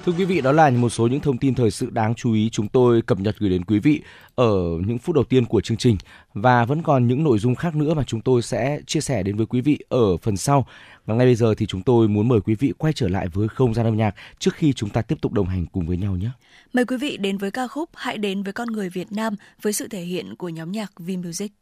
Thưa 0.05 0.13
quý 0.13 0.25
vị, 0.25 0.41
đó 0.41 0.53
là 0.53 0.71
một 0.71 0.89
số 0.89 1.07
những 1.07 1.21
thông 1.21 1.39
tin 1.39 1.55
thời 1.55 1.71
sự 1.71 1.91
đáng 1.91 2.15
chú 2.15 2.33
ý 2.33 2.51
chúng 2.51 2.69
tôi 2.69 3.03
cập 3.03 3.21
nhật 3.21 3.37
gửi 3.39 3.51
đến 3.51 3.65
quý 3.65 3.79
vị 3.79 4.03
ở 4.35 4.53
những 4.87 4.99
phút 4.99 5.15
đầu 5.15 5.25
tiên 5.25 5.45
của 5.45 5.61
chương 5.61 5.77
trình 5.77 5.97
và 6.35 6.65
vẫn 6.65 6.83
còn 6.83 7.07
những 7.07 7.25
nội 7.25 7.39
dung 7.39 7.55
khác 7.55 7.77
nữa 7.77 7.95
mà 7.95 8.05
chúng 8.05 8.21
tôi 8.21 8.43
sẽ 8.43 8.81
chia 8.87 9.01
sẻ 9.01 9.23
đến 9.23 9.37
với 9.37 9.47
quý 9.47 9.61
vị 9.61 9.79
ở 9.89 10.17
phần 10.17 10.37
sau. 10.37 10.67
Và 11.07 11.15
ngay 11.15 11.27
bây 11.27 11.35
giờ 11.35 11.55
thì 11.55 11.67
chúng 11.67 11.83
tôi 11.83 12.09
muốn 12.09 12.29
mời 12.29 12.41
quý 12.41 12.55
vị 12.55 12.73
quay 12.79 12.93
trở 12.93 13.09
lại 13.09 13.29
với 13.29 13.49
không 13.49 13.75
gian 13.75 13.87
âm 13.87 13.97
nhạc 13.97 14.15
trước 14.39 14.55
khi 14.55 14.73
chúng 14.73 14.91
ta 14.91 15.03
tiếp 15.03 15.19
tục 15.21 15.33
đồng 15.33 15.49
hành 15.49 15.67
cùng 15.67 15.87
với 15.87 15.97
nhau 15.97 16.17
nhé. 16.17 16.31
Mời 16.73 16.85
quý 16.85 16.97
vị 16.97 17.17
đến 17.17 17.39
với 17.39 17.51
ca 17.51 17.67
khúc 17.67 17.91
Hãy 17.95 18.19
đến 18.19 18.43
với 18.43 18.53
con 18.53 18.69
người 18.69 18.89
Việt 18.89 19.13
Nam 19.13 19.37
với 19.63 19.73
sự 19.73 19.89
thể 19.89 20.01
hiện 20.01 20.37
của 20.37 20.49
nhóm 20.49 20.73
nhạc 20.73 20.93
V 20.99 21.11
Music. 21.25 21.53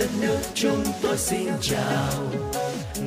Đất 0.00 0.10
nước 0.20 0.38
chúng 0.54 0.84
tôi 1.02 1.16
xin 1.16 1.48
chào. 1.60 2.12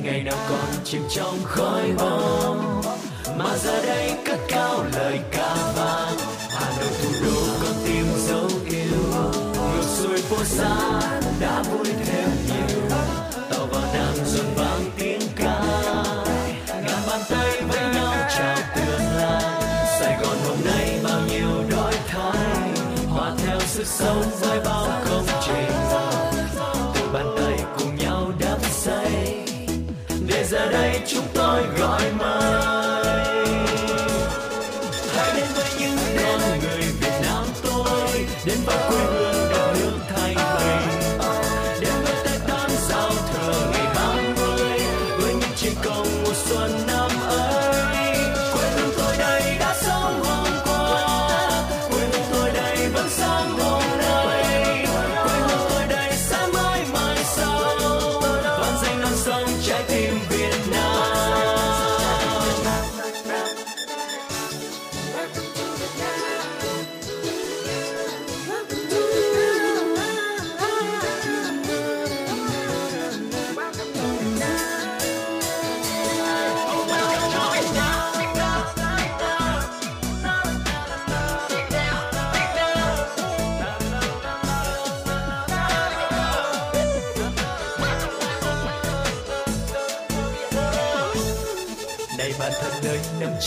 Ngày 0.02 0.22
nào 0.22 0.36
còn 0.48 0.84
chìm 0.84 1.02
trong 1.14 1.38
khói 1.44 1.92
bom 1.98 2.82
mà 3.38 3.56
giờ 3.56 3.86
đây 3.86 4.14
cất 4.24 4.38
cao 4.48 4.84
lời 4.92 5.20
ca 5.32 5.54
vang. 5.76 6.16
Hà 6.50 6.72
Nội 6.78 6.88
thủ 7.02 7.08
đô 7.24 7.40
con 7.62 7.74
tim 7.84 8.06
dấu 8.26 8.48
yêu, 8.70 9.32
ngược 9.54 9.82
xuôi 9.82 10.18
phố 10.18 10.44
xa 10.44 11.00
đã 11.40 11.62
vui 11.62 11.86
thêm 12.06 12.30
nhiều. 12.46 12.98
Tàu 13.50 13.66
vào 13.66 13.94
nam 13.94 14.14
dồn 14.26 14.46
vang 14.56 14.90
tiếng 14.98 15.20
ca, 15.36 15.62
ngàn 16.68 17.00
bàn 17.08 17.20
tay 17.30 17.62
với 17.68 17.94
nhau 17.94 18.14
chào 18.36 18.56
tương 18.76 19.16
lai. 19.16 19.62
Sài 20.00 20.18
Gòn 20.22 20.36
hôm 20.46 20.56
nay 20.64 21.00
bao 21.04 21.20
nhiêu 21.28 21.70
đổi 21.70 21.94
thay, 22.08 22.70
hòa 23.08 23.32
theo 23.46 23.60
sức 23.60 23.86
sống 23.86 24.22
với 24.40 24.60
bao 24.64 25.03
chúng 31.06 31.24
tôi 31.34 31.62
gọi 31.78 32.02
mời 32.18 32.83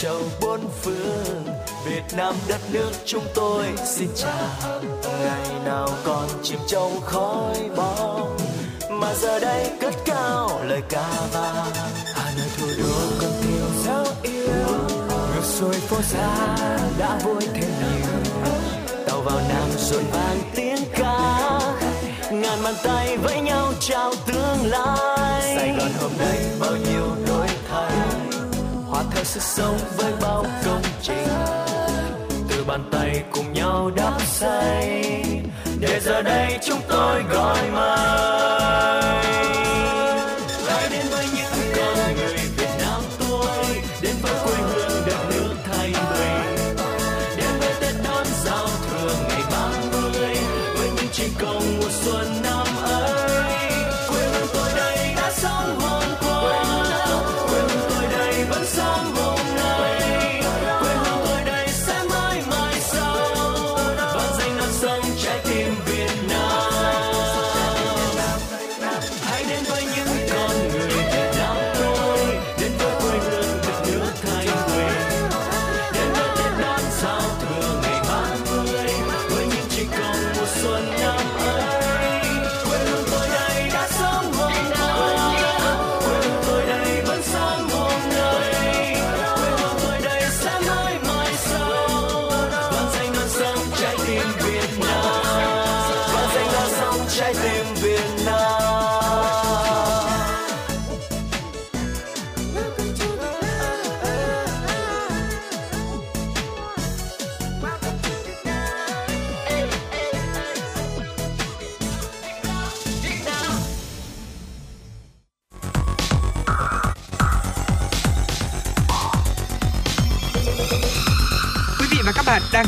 châu 0.02 0.20
bốn 0.40 0.60
phương, 0.82 1.44
Việt 1.86 2.02
Nam 2.16 2.34
đất 2.48 2.60
nước 2.72 2.90
chúng 3.04 3.24
tôi 3.34 3.64
xin 3.84 4.08
chào. 4.16 4.72
Ngày 5.24 5.48
nào 5.64 5.88
còn 6.04 6.28
chìm 6.42 6.58
trong 6.68 7.00
khói 7.00 7.56
bóng, 7.76 8.36
mà 8.90 9.14
giờ 9.14 9.40
đây 9.40 9.70
cất 9.80 9.94
cao 10.04 10.60
lời 10.64 10.82
ca 10.88 11.10
vang. 11.32 11.72
Hà 12.14 12.32
Nội 12.38 12.46
thủ 12.58 12.66
đô 12.78 12.94
con 13.20 13.30
thiêu 13.42 13.66
sao 13.84 14.04
yêu 14.22 14.78
ngược 15.08 15.44
xuôi 15.44 15.74
phố 15.74 16.02
xa 16.02 16.56
đã 16.98 17.18
vui 17.24 17.40
thêm 17.54 17.70
nhiều. 17.80 18.44
Tàu 19.06 19.20
vào 19.20 19.40
nam 19.48 19.70
rộn 19.78 20.04
vang 20.12 20.38
tiếng 20.54 20.84
ca, 20.94 21.60
ngàn 22.30 22.62
bàn 22.64 22.74
tay 22.84 23.16
với 23.16 23.40
nhau 23.40 23.72
chào 23.80 24.12
tương 24.26 24.70
lai. 24.70 25.42
Sài 25.56 25.68
Gòn 25.78 25.90
hôm 26.00 26.10
nay 26.18 26.38
bao 26.60 26.76
nhiêu 26.76 27.06
đôi 27.26 27.47
theo 29.18 29.24
sức 29.24 29.42
sống 29.42 29.78
với 29.96 30.12
bao 30.20 30.44
công 30.64 30.82
trình. 31.02 31.28
Từ 32.48 32.64
bàn 32.64 32.88
tay 32.92 33.22
cùng 33.32 33.52
nhau 33.52 33.90
đắp 33.96 34.22
xây 34.22 35.02
để 35.80 36.00
giờ 36.00 36.22
đây 36.22 36.58
chúng 36.62 36.80
tôi 36.88 37.22
gọi 37.22 37.70
mời 37.70 38.57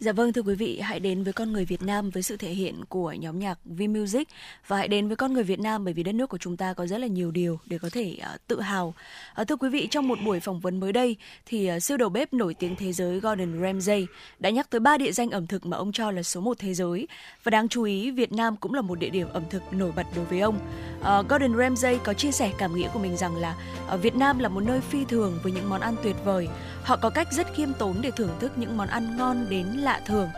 Dạ 0.00 0.12
vâng 0.12 0.32
thưa 0.32 0.42
quý 0.42 0.54
vị, 0.54 0.80
hãy 0.80 1.00
đến 1.00 1.22
với 1.22 1.32
con 1.32 1.52
người 1.52 1.64
Việt 1.64 1.82
Nam 1.82 2.10
với 2.10 2.22
sự 2.22 2.36
thể 2.36 2.50
hiện 2.50 2.84
của 2.88 3.12
nhóm 3.12 3.38
nhạc 3.38 3.58
V 3.64 3.82
Music 3.88 4.28
và 4.66 4.76
hãy 4.76 4.88
đến 4.88 5.06
với 5.06 5.16
con 5.16 5.32
người 5.32 5.42
Việt 5.42 5.60
Nam 5.60 5.84
bởi 5.84 5.94
vì 5.94 6.02
đất 6.02 6.14
nước 6.14 6.26
của 6.26 6.38
chúng 6.38 6.56
ta 6.56 6.72
có 6.72 6.86
rất 6.86 6.98
là 6.98 7.06
nhiều 7.06 7.30
điều 7.30 7.58
để 7.66 7.78
có 7.78 7.88
thể 7.92 8.16
uh, 8.34 8.46
tự 8.46 8.60
hào. 8.60 8.94
Uh, 9.40 9.48
thưa 9.48 9.56
quý 9.56 9.68
vị, 9.68 9.88
trong 9.90 10.08
một 10.08 10.18
buổi 10.24 10.40
phỏng 10.40 10.60
vấn 10.60 10.80
mới 10.80 10.92
đây 10.92 11.16
thì 11.46 11.70
uh, 11.76 11.82
siêu 11.82 11.96
đầu 11.96 12.08
bếp 12.08 12.32
nổi 12.32 12.54
tiếng 12.54 12.76
thế 12.76 12.92
giới 12.92 13.20
Gordon 13.20 13.62
Ramsay 13.62 14.06
đã 14.38 14.50
nhắc 14.50 14.70
tới 14.70 14.80
ba 14.80 14.98
địa 14.98 15.12
danh 15.12 15.30
ẩm 15.30 15.46
thực 15.46 15.66
mà 15.66 15.76
ông 15.76 15.92
cho 15.92 16.10
là 16.10 16.22
số 16.22 16.40
một 16.40 16.58
thế 16.58 16.74
giới 16.74 17.08
và 17.44 17.50
đáng 17.50 17.68
chú 17.68 17.82
ý 17.82 18.10
Việt 18.10 18.32
Nam 18.32 18.56
cũng 18.56 18.74
là 18.74 18.80
một 18.80 18.98
địa 18.98 19.10
điểm 19.10 19.28
ẩm 19.32 19.42
thực 19.50 19.72
nổi 19.72 19.92
bật 19.96 20.06
đối 20.16 20.24
với 20.24 20.40
ông. 20.40 20.58
Uh, 21.00 21.28
Gordon 21.28 21.56
Ramsay 21.58 21.98
có 22.04 22.14
chia 22.14 22.32
sẻ 22.32 22.52
cảm 22.58 22.74
nghĩ 22.74 22.86
của 22.92 22.98
mình 22.98 23.16
rằng 23.16 23.36
là 23.36 23.56
uh, 23.94 24.02
Việt 24.02 24.14
Nam 24.14 24.38
là 24.38 24.48
một 24.48 24.60
nơi 24.60 24.80
phi 24.80 25.04
thường 25.04 25.38
với 25.42 25.52
những 25.52 25.70
món 25.70 25.80
ăn 25.80 25.96
tuyệt 26.02 26.16
vời. 26.24 26.48
Họ 26.82 26.96
có 26.96 27.10
cách 27.10 27.32
rất 27.32 27.54
khiêm 27.54 27.72
tốn 27.72 27.96
để 28.00 28.10
thưởng 28.10 28.36
thức 28.40 28.52
những 28.58 28.76
món 28.76 28.88
ăn 28.88 29.16
ngon 29.16 29.46
đến 29.50 29.66
lạ 29.90 30.00
thường. 30.06 30.28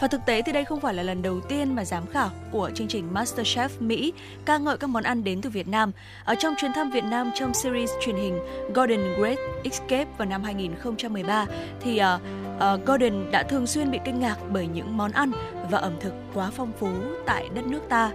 Và 0.00 0.08
thực 0.08 0.26
tế 0.26 0.42
thì 0.42 0.52
đây 0.52 0.64
không 0.64 0.80
phải 0.80 0.94
là 0.94 1.02
lần 1.02 1.22
đầu 1.22 1.40
tiên 1.40 1.74
mà 1.74 1.84
giám 1.84 2.06
khảo 2.06 2.30
của 2.50 2.70
chương 2.74 2.88
trình 2.88 3.08
MasterChef 3.14 3.68
Mỹ 3.80 4.12
ca 4.44 4.58
ngợi 4.58 4.76
các 4.76 4.86
món 4.90 5.02
ăn 5.02 5.24
đến 5.24 5.40
từ 5.40 5.50
Việt 5.50 5.68
Nam. 5.68 5.92
Ở 6.24 6.34
trong 6.34 6.54
chuyến 6.60 6.72
thăm 6.72 6.90
Việt 6.90 7.04
Nam 7.04 7.30
trong 7.34 7.54
series 7.54 7.90
truyền 8.00 8.16
hình 8.16 8.38
Golden 8.74 9.00
Great 9.18 9.38
Escape 9.64 10.06
vào 10.18 10.28
năm 10.28 10.42
2013 10.42 11.46
thì 11.80 11.98
ờ, 11.98 12.18
ờ, 12.58 12.74
uh, 12.74 12.80
uh, 12.80 12.86
Gordon 12.86 13.30
đã 13.32 13.42
thường 13.42 13.66
xuyên 13.66 13.90
bị 13.90 13.98
kinh 14.04 14.20
ngạc 14.20 14.36
bởi 14.52 14.66
những 14.66 14.96
món 14.96 15.12
ăn 15.12 15.32
và 15.70 15.78
ẩm 15.78 15.92
thực 16.00 16.12
quá 16.34 16.50
phong 16.56 16.72
phú 16.78 16.88
tại 17.26 17.48
đất 17.54 17.66
nước 17.66 17.80
ta 17.88 18.10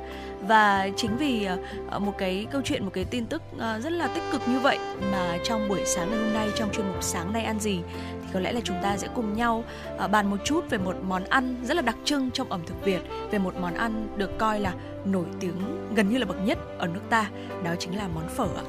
và 0.48 0.90
chính 0.96 1.18
vì 1.18 1.48
ờ, 1.90 2.00
một 2.00 2.14
cái 2.18 2.48
câu 2.52 2.62
chuyện 2.66 2.84
một 2.84 2.92
cái 2.94 3.06
tin 3.06 3.26
tức 3.26 3.42
ờ, 3.58 3.80
rất 3.80 3.92
là 3.92 4.08
tích 4.08 4.24
cực 4.32 4.42
như 4.48 4.60
vậy 4.60 4.78
mà 5.12 5.38
trong 5.44 5.70
buổi 5.70 5.82
sáng 5.86 6.10
ngày 6.10 6.20
hôm 6.20 6.34
nay 6.34 6.50
trong 6.56 6.72
chuyên 6.72 6.88
mục 6.88 7.04
sáng 7.04 7.34
nay 7.34 7.44
ăn 7.44 7.60
gì 7.60 7.80
thì 8.22 8.28
có 8.34 8.40
lẽ 8.40 8.52
là 8.52 8.62
chúng 8.64 8.78
ta 8.84 8.98
sẽ 8.98 9.08
cùng 9.16 9.34
nhau 9.34 9.64
ờ, 9.98 10.08
bàn 10.08 10.30
một 10.30 10.38
chút 10.46 10.70
về 10.70 10.78
một 10.78 10.96
món 11.08 11.24
ăn 11.24 11.56
rất 11.64 11.74
là 11.74 11.82
đặc 11.82 11.96
trưng 12.04 12.32
trong 12.32 12.50
ẩm 12.50 12.62
thực 12.66 12.86
Việt 12.86 13.02
về 13.32 13.40
một 13.40 13.54
món 13.62 13.74
ăn 13.74 14.08
được 14.18 14.38
coi 14.38 14.60
là 14.60 14.74
nổi 15.06 15.26
tiếng 15.40 15.88
gần 15.96 16.10
như 16.10 16.18
là 16.18 16.26
bậc 16.26 16.38
nhất 16.46 16.58
ở 16.78 16.88
nước 16.88 17.02
ta 17.10 17.30
đó 17.64 17.72
chính 17.80 17.98
là 17.98 18.08
món 18.16 18.30
phở 18.30 18.48
ạ. 18.58 18.64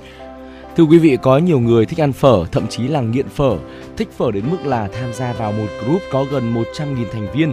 Thưa 0.77 0.85
quý 0.85 0.99
vị, 0.99 1.19
có 1.23 1.39
nhiều 1.39 1.61
người 1.61 1.87
thích 1.87 2.01
ăn 2.01 2.13
phở, 2.13 2.45
thậm 2.53 2.67
chí 2.69 2.89
là 2.89 3.01
nghiện 3.01 3.29
phở, 3.29 3.57
thích 3.97 4.09
phở 4.17 4.31
đến 4.31 4.45
mức 4.51 4.57
là 4.65 4.89
tham 4.89 5.13
gia 5.13 5.33
vào 5.33 5.53
một 5.53 5.67
group 5.85 6.03
có 6.13 6.25
gần 6.31 6.55
100.000 6.55 7.05
thành 7.13 7.33
viên. 7.35 7.53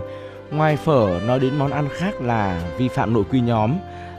Ngoài 0.55 0.77
phở, 0.77 1.19
nói 1.27 1.39
đến 1.39 1.55
món 1.55 1.71
ăn 1.71 1.87
khác 1.91 2.21
là 2.21 2.61
vi 2.77 2.87
phạm 2.87 3.13
nội 3.13 3.23
quy 3.31 3.39
nhóm. 3.39 3.73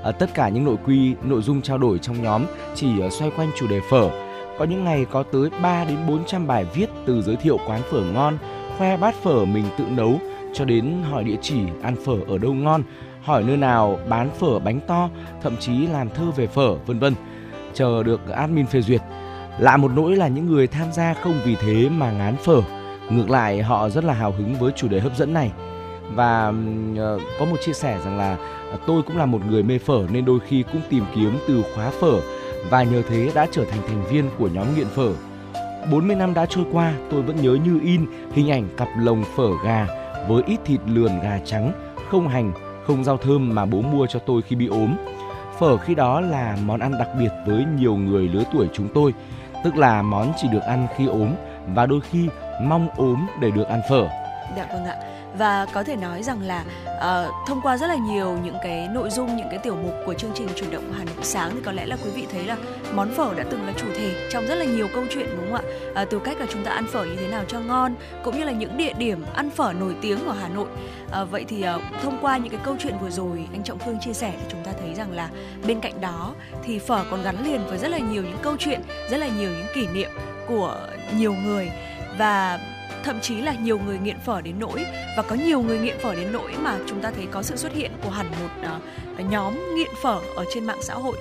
À, 0.04 0.12
tất 0.12 0.34
cả 0.34 0.48
những 0.48 0.64
nội 0.64 0.76
quy, 0.86 1.14
nội 1.22 1.42
dung 1.42 1.62
trao 1.62 1.78
đổi 1.78 1.98
trong 1.98 2.22
nhóm 2.22 2.44
chỉ 2.74 3.00
ờ, 3.00 3.10
xoay 3.10 3.30
quanh 3.36 3.50
chủ 3.56 3.66
đề 3.66 3.80
phở. 3.90 4.10
Có 4.58 4.64
những 4.64 4.84
ngày 4.84 5.06
có 5.10 5.22
tới 5.22 5.50
3 5.62 5.84
đến 5.84 5.98
400 6.08 6.46
bài 6.46 6.66
viết 6.74 6.86
từ 7.06 7.22
giới 7.22 7.36
thiệu 7.36 7.58
quán 7.66 7.80
phở 7.90 8.00
ngon, 8.00 8.38
khoe 8.78 8.96
bát 8.96 9.14
phở 9.22 9.44
mình 9.44 9.64
tự 9.78 9.84
nấu 9.90 10.20
cho 10.54 10.64
đến 10.64 11.02
hỏi 11.10 11.24
địa 11.24 11.36
chỉ 11.42 11.58
ăn 11.82 11.96
phở 12.04 12.16
ở 12.28 12.38
đâu 12.38 12.54
ngon, 12.54 12.82
hỏi 13.22 13.42
nơi 13.42 13.56
nào 13.56 13.98
bán 14.08 14.30
phở 14.38 14.58
bánh 14.58 14.80
to, 14.86 15.08
thậm 15.42 15.56
chí 15.56 15.86
làm 15.86 16.10
thơ 16.10 16.30
về 16.36 16.46
phở, 16.46 16.74
vân 16.74 16.98
vân 16.98 17.14
chờ 17.74 18.02
được 18.02 18.28
admin 18.28 18.66
phê 18.66 18.80
duyệt. 18.80 19.00
Lạ 19.58 19.76
một 19.76 19.90
nỗi 19.94 20.16
là 20.16 20.28
những 20.28 20.46
người 20.46 20.66
tham 20.66 20.92
gia 20.92 21.14
không 21.14 21.40
vì 21.44 21.54
thế 21.54 21.88
mà 21.88 22.10
ngán 22.10 22.36
phở. 22.36 22.60
Ngược 23.10 23.30
lại 23.30 23.62
họ 23.62 23.88
rất 23.88 24.04
là 24.04 24.12
hào 24.12 24.32
hứng 24.32 24.54
với 24.54 24.72
chủ 24.76 24.88
đề 24.88 25.00
hấp 25.00 25.16
dẫn 25.16 25.32
này. 25.32 25.50
Và 26.14 26.48
uh, 26.48 27.22
có 27.38 27.44
một 27.44 27.56
chia 27.64 27.72
sẻ 27.72 27.98
rằng 28.04 28.18
là 28.18 28.36
uh, 28.74 28.80
tôi 28.86 29.02
cũng 29.02 29.16
là 29.16 29.26
một 29.26 29.40
người 29.46 29.62
mê 29.62 29.78
phở 29.78 30.06
nên 30.10 30.24
đôi 30.24 30.40
khi 30.40 30.64
cũng 30.72 30.80
tìm 30.90 31.04
kiếm 31.14 31.38
từ 31.48 31.62
khóa 31.74 31.90
phở 31.90 32.20
và 32.70 32.82
nhờ 32.82 33.02
thế 33.08 33.30
đã 33.34 33.46
trở 33.50 33.64
thành 33.64 33.80
thành 33.88 34.04
viên 34.10 34.30
của 34.38 34.48
nhóm 34.48 34.66
nghiện 34.76 34.86
phở. 34.86 35.12
40 35.90 36.16
năm 36.16 36.34
đã 36.34 36.46
trôi 36.46 36.64
qua, 36.72 36.94
tôi 37.10 37.22
vẫn 37.22 37.36
nhớ 37.36 37.58
như 37.64 37.80
in 37.82 38.06
hình 38.32 38.50
ảnh 38.50 38.68
cặp 38.76 38.88
lồng 38.98 39.24
phở 39.36 39.48
gà 39.64 39.86
với 40.28 40.42
ít 40.46 40.60
thịt 40.64 40.80
lườn 40.86 41.20
gà 41.22 41.40
trắng, 41.44 41.72
không 42.10 42.28
hành, 42.28 42.52
không 42.86 43.04
rau 43.04 43.16
thơm 43.16 43.54
mà 43.54 43.66
bố 43.66 43.82
mua 43.82 44.06
cho 44.06 44.18
tôi 44.18 44.42
khi 44.42 44.56
bị 44.56 44.66
ốm. 44.66 44.96
Phở 45.58 45.76
khi 45.76 45.94
đó 45.94 46.20
là 46.20 46.56
món 46.64 46.80
ăn 46.80 46.92
đặc 46.98 47.08
biệt 47.18 47.30
với 47.46 47.64
nhiều 47.78 47.96
người 47.96 48.28
lứa 48.28 48.42
tuổi 48.52 48.68
chúng 48.72 48.88
tôi, 48.94 49.14
tức 49.64 49.76
là 49.76 50.02
món 50.02 50.32
chỉ 50.36 50.48
được 50.52 50.62
ăn 50.62 50.86
khi 50.96 51.06
ốm 51.06 51.28
và 51.74 51.86
đôi 51.86 52.00
khi 52.00 52.28
mong 52.62 52.88
ốm 52.96 53.26
để 53.40 53.50
được 53.50 53.68
ăn 53.68 53.80
phở. 53.90 54.08
Dạ 54.56 54.66
vâng 54.72 54.84
ạ 54.84 54.96
và 55.38 55.66
có 55.72 55.84
thể 55.84 55.96
nói 55.96 56.22
rằng 56.22 56.42
là 56.42 56.64
uh, 56.96 57.34
thông 57.46 57.60
qua 57.62 57.76
rất 57.76 57.86
là 57.86 57.96
nhiều 57.96 58.38
những 58.44 58.56
cái 58.62 58.88
nội 58.88 59.10
dung 59.10 59.36
những 59.36 59.48
cái 59.50 59.58
tiểu 59.58 59.76
mục 59.76 59.94
của 60.06 60.14
chương 60.14 60.30
trình 60.34 60.48
chuyển 60.56 60.70
động 60.70 60.92
Hà 60.92 61.04
Nội 61.04 61.24
sáng 61.24 61.50
thì 61.54 61.60
có 61.64 61.72
lẽ 61.72 61.86
là 61.86 61.96
quý 62.04 62.10
vị 62.14 62.26
thấy 62.32 62.44
là 62.44 62.56
món 62.94 63.14
phở 63.14 63.34
đã 63.34 63.44
từng 63.50 63.66
là 63.66 63.72
chủ 63.76 63.86
thể 63.96 64.28
trong 64.30 64.46
rất 64.46 64.54
là 64.54 64.64
nhiều 64.64 64.88
câu 64.94 65.04
chuyện 65.14 65.28
đúng 65.36 65.52
không 65.52 65.66
ạ? 65.94 66.02
Uh, 66.02 66.10
từ 66.10 66.18
cách 66.18 66.40
là 66.40 66.46
chúng 66.52 66.64
ta 66.64 66.70
ăn 66.70 66.86
phở 66.92 67.04
như 67.04 67.16
thế 67.16 67.28
nào 67.28 67.44
cho 67.48 67.60
ngon 67.60 67.94
cũng 68.24 68.38
như 68.38 68.44
là 68.44 68.52
những 68.52 68.76
địa 68.76 68.92
điểm 68.92 69.24
ăn 69.34 69.50
phở 69.50 69.72
nổi 69.72 69.94
tiếng 70.00 70.26
ở 70.26 70.34
Hà 70.40 70.48
Nội. 70.48 70.68
Uh, 71.22 71.30
vậy 71.30 71.44
thì 71.48 71.64
uh, 71.76 71.82
thông 72.02 72.18
qua 72.20 72.36
những 72.36 72.50
cái 72.50 72.60
câu 72.64 72.76
chuyện 72.78 72.98
vừa 73.00 73.10
rồi 73.10 73.48
anh 73.52 73.62
Trọng 73.62 73.78
Khương 73.78 74.00
chia 74.00 74.12
sẻ 74.12 74.32
thì 74.38 74.44
chúng 74.48 74.64
ta 74.64 74.72
thấy 74.80 74.94
rằng 74.94 75.12
là 75.12 75.28
bên 75.66 75.80
cạnh 75.80 76.00
đó 76.00 76.34
thì 76.64 76.78
phở 76.78 77.04
còn 77.10 77.22
gắn 77.22 77.44
liền 77.44 77.66
với 77.66 77.78
rất 77.78 77.88
là 77.88 77.98
nhiều 77.98 78.22
những 78.22 78.38
câu 78.42 78.56
chuyện, 78.58 78.80
rất 79.10 79.16
là 79.16 79.28
nhiều 79.28 79.50
những 79.50 79.66
kỷ 79.74 79.86
niệm 79.86 80.10
của 80.46 80.76
nhiều 81.16 81.34
người 81.44 81.70
và 82.18 82.58
thậm 83.06 83.20
chí 83.20 83.40
là 83.40 83.52
nhiều 83.52 83.78
người 83.78 83.98
nghiện 83.98 84.20
phở 84.20 84.40
đến 84.40 84.54
nỗi 84.58 84.86
và 85.16 85.22
có 85.22 85.36
nhiều 85.36 85.60
người 85.62 85.78
nghiện 85.78 85.98
phở 85.98 86.14
đến 86.14 86.32
nỗi 86.32 86.52
mà 86.62 86.78
chúng 86.86 87.00
ta 87.00 87.10
thấy 87.10 87.26
có 87.30 87.42
sự 87.42 87.56
xuất 87.56 87.72
hiện 87.72 87.92
của 88.04 88.10
hẳn 88.10 88.26
một 88.40 88.70
uh, 89.20 89.30
nhóm 89.30 89.74
nghiện 89.76 89.90
phở 90.02 90.20
ở 90.36 90.44
trên 90.54 90.64
mạng 90.64 90.82
xã 90.82 90.94
hội 90.94 91.16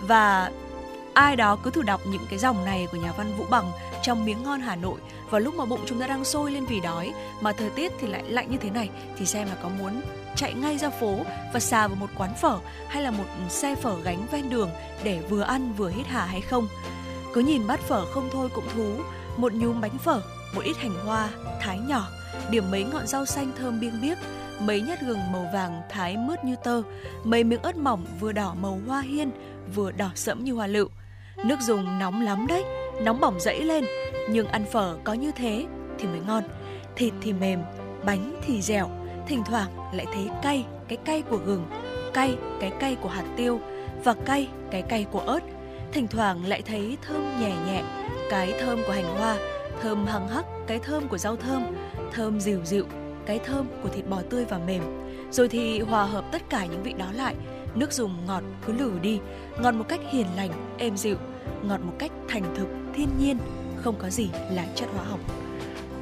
và 0.00 0.50
ai 1.14 1.36
đó 1.36 1.56
cứ 1.56 1.70
thử 1.70 1.82
đọc 1.82 2.00
những 2.06 2.26
cái 2.30 2.38
dòng 2.38 2.64
này 2.64 2.88
của 2.92 2.98
nhà 2.98 3.12
văn 3.16 3.34
Vũ 3.38 3.44
Bằng 3.50 3.70
trong 4.02 4.24
miếng 4.24 4.42
ngon 4.42 4.60
Hà 4.60 4.76
Nội 4.76 4.98
và 5.30 5.38
lúc 5.38 5.54
mà 5.54 5.64
bụng 5.64 5.80
chúng 5.86 6.00
ta 6.00 6.06
đang 6.06 6.24
sôi 6.24 6.52
lên 6.52 6.66
vì 6.66 6.80
đói 6.80 7.12
mà 7.40 7.52
thời 7.52 7.70
tiết 7.70 7.92
thì 8.00 8.08
lại 8.08 8.22
lạnh 8.28 8.50
như 8.50 8.56
thế 8.56 8.70
này 8.70 8.90
thì 9.18 9.26
xem 9.26 9.48
là 9.48 9.54
có 9.62 9.68
muốn 9.68 10.02
chạy 10.36 10.54
ngay 10.54 10.78
ra 10.78 10.90
phố 10.90 11.18
và 11.52 11.60
xà 11.60 11.88
vào 11.88 11.96
một 11.96 12.08
quán 12.18 12.34
phở 12.40 12.58
hay 12.88 13.02
là 13.02 13.10
một 13.10 13.24
xe 13.48 13.74
phở 13.74 13.96
gánh 14.04 14.26
ven 14.32 14.50
đường 14.50 14.70
để 15.04 15.20
vừa 15.28 15.42
ăn 15.42 15.72
vừa 15.76 15.90
hít 15.90 16.06
hà 16.06 16.24
hay 16.24 16.40
không. 16.40 16.68
Cứ 17.34 17.40
nhìn 17.40 17.66
bát 17.66 17.80
phở 17.80 18.04
không 18.06 18.28
thôi 18.32 18.48
cũng 18.54 18.64
thú, 18.74 18.96
một 19.36 19.52
nhúm 19.52 19.80
bánh 19.80 19.98
phở 19.98 20.22
một 20.54 20.62
ít 20.64 20.76
hành 20.76 20.94
hoa 21.04 21.28
thái 21.60 21.78
nhỏ, 21.78 22.08
điểm 22.50 22.70
mấy 22.70 22.84
ngọn 22.84 23.06
rau 23.06 23.26
xanh 23.26 23.52
thơm 23.58 23.80
biêng 23.80 24.00
biếc, 24.02 24.18
mấy 24.60 24.80
nhát 24.80 25.00
gừng 25.00 25.32
màu 25.32 25.50
vàng 25.54 25.82
thái 25.88 26.16
mướt 26.16 26.44
như 26.44 26.56
tơ, 26.64 26.82
mấy 27.24 27.44
miếng 27.44 27.62
ớt 27.62 27.76
mỏng 27.76 28.06
vừa 28.20 28.32
đỏ 28.32 28.54
màu 28.60 28.80
hoa 28.86 29.00
hiên, 29.00 29.30
vừa 29.74 29.92
đỏ 29.92 30.10
sẫm 30.14 30.44
như 30.44 30.52
hoa 30.52 30.66
lựu. 30.66 30.88
Nước 31.44 31.60
dùng 31.60 31.98
nóng 31.98 32.22
lắm 32.22 32.46
đấy, 32.46 32.64
nóng 33.02 33.20
bỏng 33.20 33.40
dẫy 33.40 33.62
lên, 33.62 33.84
nhưng 34.30 34.46
ăn 34.46 34.64
phở 34.72 34.96
có 35.04 35.12
như 35.12 35.32
thế 35.32 35.66
thì 35.98 36.06
mới 36.08 36.20
ngon. 36.26 36.44
Thịt 36.96 37.12
thì 37.20 37.32
mềm, 37.32 37.60
bánh 38.04 38.40
thì 38.46 38.62
dẻo, 38.62 38.90
thỉnh 39.28 39.42
thoảng 39.46 39.70
lại 39.92 40.06
thấy 40.14 40.28
cay, 40.42 40.66
cái 40.88 40.98
cay 41.04 41.22
của 41.22 41.36
gừng, 41.36 41.66
cay, 42.14 42.36
cái 42.60 42.72
cay 42.80 42.94
của 42.94 43.08
hạt 43.08 43.24
tiêu 43.36 43.60
và 44.04 44.14
cay, 44.14 44.48
cái 44.70 44.82
cay 44.82 45.04
của 45.04 45.20
ớt. 45.20 45.40
Thỉnh 45.92 46.08
thoảng 46.08 46.46
lại 46.46 46.62
thấy 46.62 46.96
thơm 47.02 47.40
nhẹ 47.40 47.52
nhẹ, 47.66 47.82
cái 48.30 48.54
thơm 48.60 48.82
của 48.86 48.92
hành 48.92 49.16
hoa 49.18 49.36
thơm 49.82 50.06
hăng 50.06 50.28
hắc 50.28 50.46
cái 50.66 50.78
thơm 50.78 51.08
của 51.08 51.18
rau 51.18 51.36
thơm 51.36 51.62
thơm 52.12 52.40
dịu 52.40 52.60
dịu 52.64 52.84
cái 53.26 53.38
thơm 53.38 53.66
của 53.82 53.88
thịt 53.88 54.08
bò 54.08 54.22
tươi 54.30 54.44
và 54.44 54.58
mềm. 54.58 54.82
Rồi 55.30 55.48
thì 55.48 55.80
hòa 55.80 56.04
hợp 56.04 56.24
tất 56.32 56.42
cả 56.50 56.66
những 56.66 56.82
vị 56.82 56.92
đó 56.98 57.06
lại 57.12 57.34
nước 57.74 57.92
dùng 57.92 58.26
ngọt 58.26 58.42
cứ 58.66 58.72
lử 58.72 58.92
đi 59.02 59.20
ngọt 59.62 59.74
một 59.74 59.84
cách 59.88 60.00
hiền 60.10 60.26
lành 60.36 60.50
êm 60.78 60.96
dịu 60.96 61.16
ngọt 61.62 61.80
một 61.80 61.92
cách 61.98 62.12
thành 62.28 62.42
thực 62.56 62.66
thiên 62.94 63.08
nhiên 63.18 63.38
không 63.76 63.94
có 63.98 64.10
gì 64.10 64.28
là 64.50 64.66
chất 64.74 64.88
hóa 64.94 65.04
học. 65.04 65.20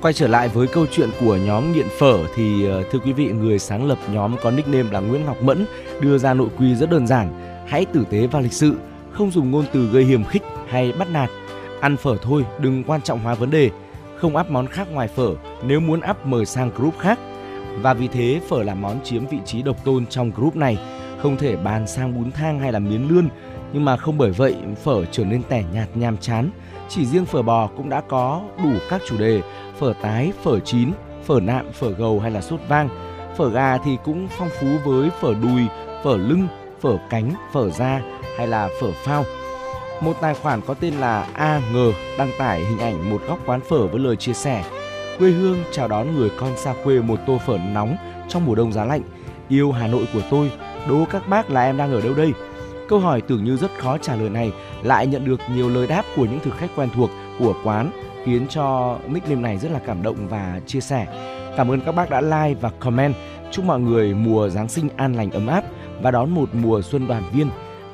Quay 0.03 0.15
trở 0.15 0.29
lại 0.29 0.49
với 0.49 0.67
câu 0.67 0.87
chuyện 0.93 1.11
của 1.21 1.37
nhóm 1.37 1.73
nghiện 1.73 1.87
phở 1.99 2.19
thì 2.35 2.67
ờ, 2.67 2.83
thưa 2.91 2.99
quý 2.99 3.13
vị 3.13 3.33
người 3.33 3.59
sáng 3.59 3.89
lập 3.89 3.99
nhóm 4.13 4.37
có 4.43 4.51
nickname 4.51 4.93
là 4.93 5.01
Nguyễn 5.01 5.25
Ngọc 5.25 5.43
Mẫn 5.43 5.67
đưa 6.01 6.19
ra 6.19 6.35
nội 6.35 6.49
quy 6.59 6.75
rất 6.75 6.91
đơn 6.91 7.07
giản, 7.07 7.57
hãy 7.69 7.85
tử 7.85 8.05
tế 8.11 8.27
và 8.27 8.41
lịch 8.41 8.53
sự, 8.53 8.75
không 9.13 9.31
dùng 9.31 9.51
ngôn 9.51 9.65
từ 9.73 9.89
gây 9.93 10.05
hiềm 10.05 10.25
khích 10.25 10.43
hay 10.69 10.93
bắt 10.93 11.09
nạt, 11.11 11.31
Ăn 11.81 11.97
phở 11.97 12.17
thôi, 12.23 12.45
đừng 12.59 12.85
quan 12.85 13.03
trọng 13.03 13.21
hóa 13.21 13.35
vấn 13.35 13.51
đề. 13.51 13.71
Không 14.17 14.37
áp 14.37 14.51
món 14.51 14.67
khác 14.67 14.89
ngoài 14.93 15.09
phở, 15.09 15.35
nếu 15.63 15.81
muốn 15.81 16.01
áp 16.01 16.27
mời 16.27 16.47
sang 16.47 16.71
group 16.77 16.99
khác. 16.99 17.19
Và 17.83 17.95
vì 17.95 18.09
thế 18.09 18.41
phở 18.49 18.63
là 18.63 18.75
món 18.75 19.01
chiếm 19.05 19.27
vị 19.27 19.39
trí 19.45 19.63
độc 19.63 19.85
tôn 19.85 20.07
trong 20.07 20.31
group 20.37 20.57
này, 20.57 20.79
không 21.23 21.37
thể 21.37 21.57
bàn 21.57 21.87
sang 21.87 22.15
bún 22.15 22.33
thang 22.33 22.61
hay 22.61 22.73
là 22.73 22.79
miến 22.79 23.03
lươn. 23.09 23.29
Nhưng 23.73 23.85
mà 23.85 23.97
không 23.97 24.19
bởi 24.19 24.31
vậy 24.31 24.57
phở 24.85 25.05
trở 25.05 25.25
nên 25.25 25.43
tẻ 25.43 25.65
nhạt 25.73 25.89
nhàm 25.95 26.17
chán. 26.17 26.51
Chỉ 26.89 27.07
riêng 27.07 27.25
phở 27.25 27.43
bò 27.43 27.67
cũng 27.77 27.89
đã 27.89 28.03
có 28.09 28.43
đủ 28.65 28.73
các 28.91 29.03
chủ 29.09 29.19
đề, 29.19 29.43
phở 29.79 29.93
tái, 30.03 30.33
phở 30.43 30.61
chín, 30.61 30.93
phở 31.27 31.41
nạm, 31.41 31.73
phở 31.73 31.91
gầu 31.91 32.21
hay 32.21 32.31
là 32.31 32.41
sốt 32.41 32.61
vang. 32.69 32.89
Phở 33.37 33.51
gà 33.51 33.79
thì 33.79 33.97
cũng 34.05 34.29
phong 34.39 34.49
phú 34.61 34.67
với 34.85 35.11
phở 35.21 35.35
đùi, 35.35 35.63
phở 36.05 36.17
lưng, 36.17 36.49
phở 36.81 36.99
cánh, 37.11 37.33
phở 37.53 37.71
da 37.71 38.01
hay 38.39 38.47
là 38.47 38.69
phở 38.81 38.91
phao 39.05 39.25
một 40.01 40.17
tài 40.21 40.35
khoản 40.35 40.61
có 40.67 40.75
tên 40.75 40.95
là 40.95 41.27
A 41.35 41.61
Ng 41.73 41.93
đăng 42.19 42.31
tải 42.39 42.65
hình 42.65 42.79
ảnh 42.79 43.11
một 43.11 43.23
góc 43.29 43.39
quán 43.47 43.61
phở 43.61 43.87
với 43.87 44.01
lời 44.01 44.17
chia 44.17 44.33
sẻ. 44.33 44.65
Quê 45.19 45.31
hương 45.31 45.59
chào 45.73 45.89
đón 45.89 46.15
người 46.15 46.31
con 46.41 46.57
xa 46.57 46.75
quê 46.85 47.01
một 47.01 47.19
tô 47.27 47.39
phở 47.47 47.59
nóng 47.59 47.97
trong 48.29 48.47
mùa 48.47 48.55
đông 48.55 48.73
giá 48.73 48.85
lạnh. 48.85 49.03
Yêu 49.49 49.73
Hà 49.73 49.87
Nội 49.87 50.09
của 50.13 50.23
tôi, 50.31 50.53
đố 50.89 51.05
các 51.11 51.29
bác 51.29 51.51
là 51.51 51.65
em 51.65 51.77
đang 51.77 51.93
ở 51.93 52.01
đâu 52.01 52.15
đây? 52.15 52.33
Câu 52.89 52.99
hỏi 52.99 53.21
tưởng 53.21 53.45
như 53.45 53.57
rất 53.57 53.71
khó 53.79 53.99
trả 53.99 54.17
lời 54.17 54.31
này, 54.31 54.53
lại 54.83 55.07
nhận 55.07 55.25
được 55.25 55.41
nhiều 55.55 55.69
lời 55.69 55.87
đáp 55.87 56.03
của 56.17 56.25
những 56.25 56.41
thực 56.41 56.57
khách 56.59 56.71
quen 56.77 56.89
thuộc 56.95 57.11
của 57.39 57.55
quán, 57.65 57.91
khiến 58.25 58.47
cho 58.49 58.97
nickname 59.09 59.41
này 59.43 59.59
rất 59.59 59.73
là 59.73 59.81
cảm 59.87 60.03
động 60.03 60.17
và 60.29 60.61
chia 60.67 60.81
sẻ. 60.81 61.07
Cảm 61.57 61.71
ơn 61.71 61.81
các 61.81 61.93
bác 61.93 62.11
đã 62.11 62.21
like 62.21 62.61
và 62.61 62.71
comment. 62.81 63.15
Chúc 63.51 63.65
mọi 63.65 63.81
người 63.81 64.15
mùa 64.15 64.49
Giáng 64.49 64.69
sinh 64.69 64.89
an 64.97 65.15
lành 65.15 65.31
ấm 65.31 65.47
áp 65.47 65.65
và 66.03 66.11
đón 66.11 66.31
một 66.31 66.49
mùa 66.53 66.83
xuân 66.83 67.07
đoàn 67.07 67.23
viên. 67.33 67.51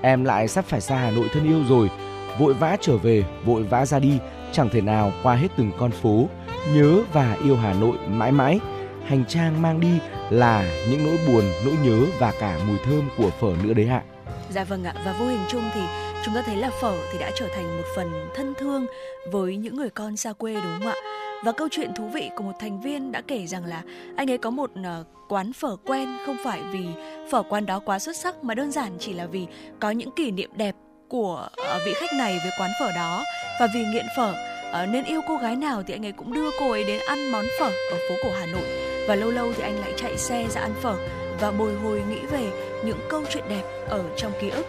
Em 0.06 0.24
lại 0.24 0.48
sắp 0.48 0.64
phải 0.64 0.80
xa 0.80 0.96
Hà 0.96 1.10
Nội 1.10 1.28
thân 1.32 1.46
yêu 1.46 1.64
rồi, 1.68 1.90
vội 2.38 2.54
vã 2.54 2.76
trở 2.80 2.96
về, 2.96 3.24
vội 3.44 3.62
vã 3.62 3.86
ra 3.86 3.98
đi, 3.98 4.18
chẳng 4.52 4.68
thể 4.68 4.80
nào 4.80 5.12
qua 5.22 5.34
hết 5.34 5.48
từng 5.56 5.70
con 5.78 5.90
phố, 5.90 6.28
nhớ 6.74 7.02
và 7.12 7.36
yêu 7.44 7.56
Hà 7.56 7.72
Nội 7.72 7.96
mãi 8.08 8.32
mãi. 8.32 8.60
Hành 9.04 9.24
trang 9.28 9.62
mang 9.62 9.80
đi 9.80 9.98
là 10.30 10.64
những 10.90 11.04
nỗi 11.06 11.18
buồn, 11.26 11.44
nỗi 11.64 11.74
nhớ 11.84 12.06
và 12.18 12.32
cả 12.40 12.58
mùi 12.68 12.78
thơm 12.84 13.08
của 13.18 13.30
phở 13.40 13.48
nữa 13.64 13.74
đấy 13.74 13.88
ạ. 13.88 14.02
Dạ 14.50 14.64
vâng 14.64 14.84
ạ, 14.84 14.94
và 15.04 15.12
vô 15.12 15.26
hình 15.26 15.44
chung 15.48 15.62
thì 15.74 15.80
chúng 16.24 16.34
ta 16.34 16.42
thấy 16.42 16.56
là 16.56 16.70
phở 16.80 16.96
thì 17.12 17.18
đã 17.18 17.30
trở 17.34 17.46
thành 17.54 17.76
một 17.76 17.84
phần 17.96 18.28
thân 18.36 18.54
thương 18.58 18.86
với 19.32 19.56
những 19.56 19.76
người 19.76 19.90
con 19.90 20.16
xa 20.16 20.32
quê 20.32 20.54
đúng 20.54 20.72
không 20.78 20.88
ạ? 20.88 20.94
Và 21.44 21.52
câu 21.52 21.68
chuyện 21.70 21.94
thú 21.94 22.08
vị 22.08 22.30
của 22.36 22.44
một 22.44 22.52
thành 22.58 22.80
viên 22.80 23.12
đã 23.12 23.20
kể 23.20 23.46
rằng 23.46 23.64
là 23.64 23.82
anh 24.16 24.30
ấy 24.30 24.38
có 24.38 24.50
một 24.50 24.70
uh, 24.80 25.06
quán 25.28 25.52
phở 25.52 25.76
quen 25.76 26.08
không 26.26 26.36
phải 26.44 26.60
vì 26.72 26.86
phở 27.30 27.42
quán 27.42 27.66
đó 27.66 27.80
quá 27.84 27.98
xuất 27.98 28.16
sắc 28.16 28.44
mà 28.44 28.54
đơn 28.54 28.72
giản 28.72 28.96
chỉ 29.00 29.12
là 29.12 29.26
vì 29.26 29.46
có 29.80 29.90
những 29.90 30.10
kỷ 30.10 30.30
niệm 30.30 30.50
đẹp 30.56 30.74
của 31.08 31.48
uh, 31.76 31.82
vị 31.86 31.92
khách 31.94 32.12
này 32.12 32.38
với 32.42 32.52
quán 32.58 32.70
phở 32.80 32.92
đó. 32.92 33.24
Và 33.60 33.66
vì 33.74 33.84
nghiện 33.84 34.06
phở 34.16 34.30
uh, 34.30 34.88
nên 34.88 35.04
yêu 35.04 35.20
cô 35.28 35.36
gái 35.36 35.56
nào 35.56 35.82
thì 35.82 35.94
anh 35.94 36.06
ấy 36.06 36.12
cũng 36.12 36.32
đưa 36.32 36.50
cô 36.58 36.70
ấy 36.70 36.84
đến 36.84 37.00
ăn 37.08 37.32
món 37.32 37.44
phở 37.60 37.66
ở 37.66 37.98
phố 38.08 38.14
cổ 38.22 38.30
Hà 38.40 38.46
Nội. 38.46 38.66
Và 39.08 39.14
lâu 39.14 39.30
lâu 39.30 39.52
thì 39.56 39.62
anh 39.62 39.80
lại 39.80 39.92
chạy 39.96 40.18
xe 40.18 40.46
ra 40.50 40.60
ăn 40.60 40.74
phở 40.82 40.96
và 41.40 41.50
bồi 41.50 41.74
hồi 41.74 42.02
nghĩ 42.08 42.20
về 42.30 42.50
những 42.84 42.98
câu 43.08 43.22
chuyện 43.30 43.44
đẹp 43.48 43.62
ở 43.88 44.04
trong 44.16 44.32
ký 44.40 44.50
ức. 44.50 44.66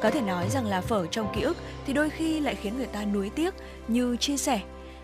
Có 0.00 0.10
thể 0.10 0.20
nói 0.20 0.44
rằng 0.50 0.66
là 0.66 0.80
phở 0.80 1.06
trong 1.06 1.32
ký 1.34 1.42
ức 1.42 1.56
thì 1.86 1.92
đôi 1.92 2.10
khi 2.10 2.40
lại 2.40 2.54
khiến 2.54 2.76
người 2.76 2.86
ta 2.86 3.04
nuối 3.04 3.30
tiếc 3.30 3.54
như 3.88 4.16
chia 4.16 4.36
sẻ 4.36 4.60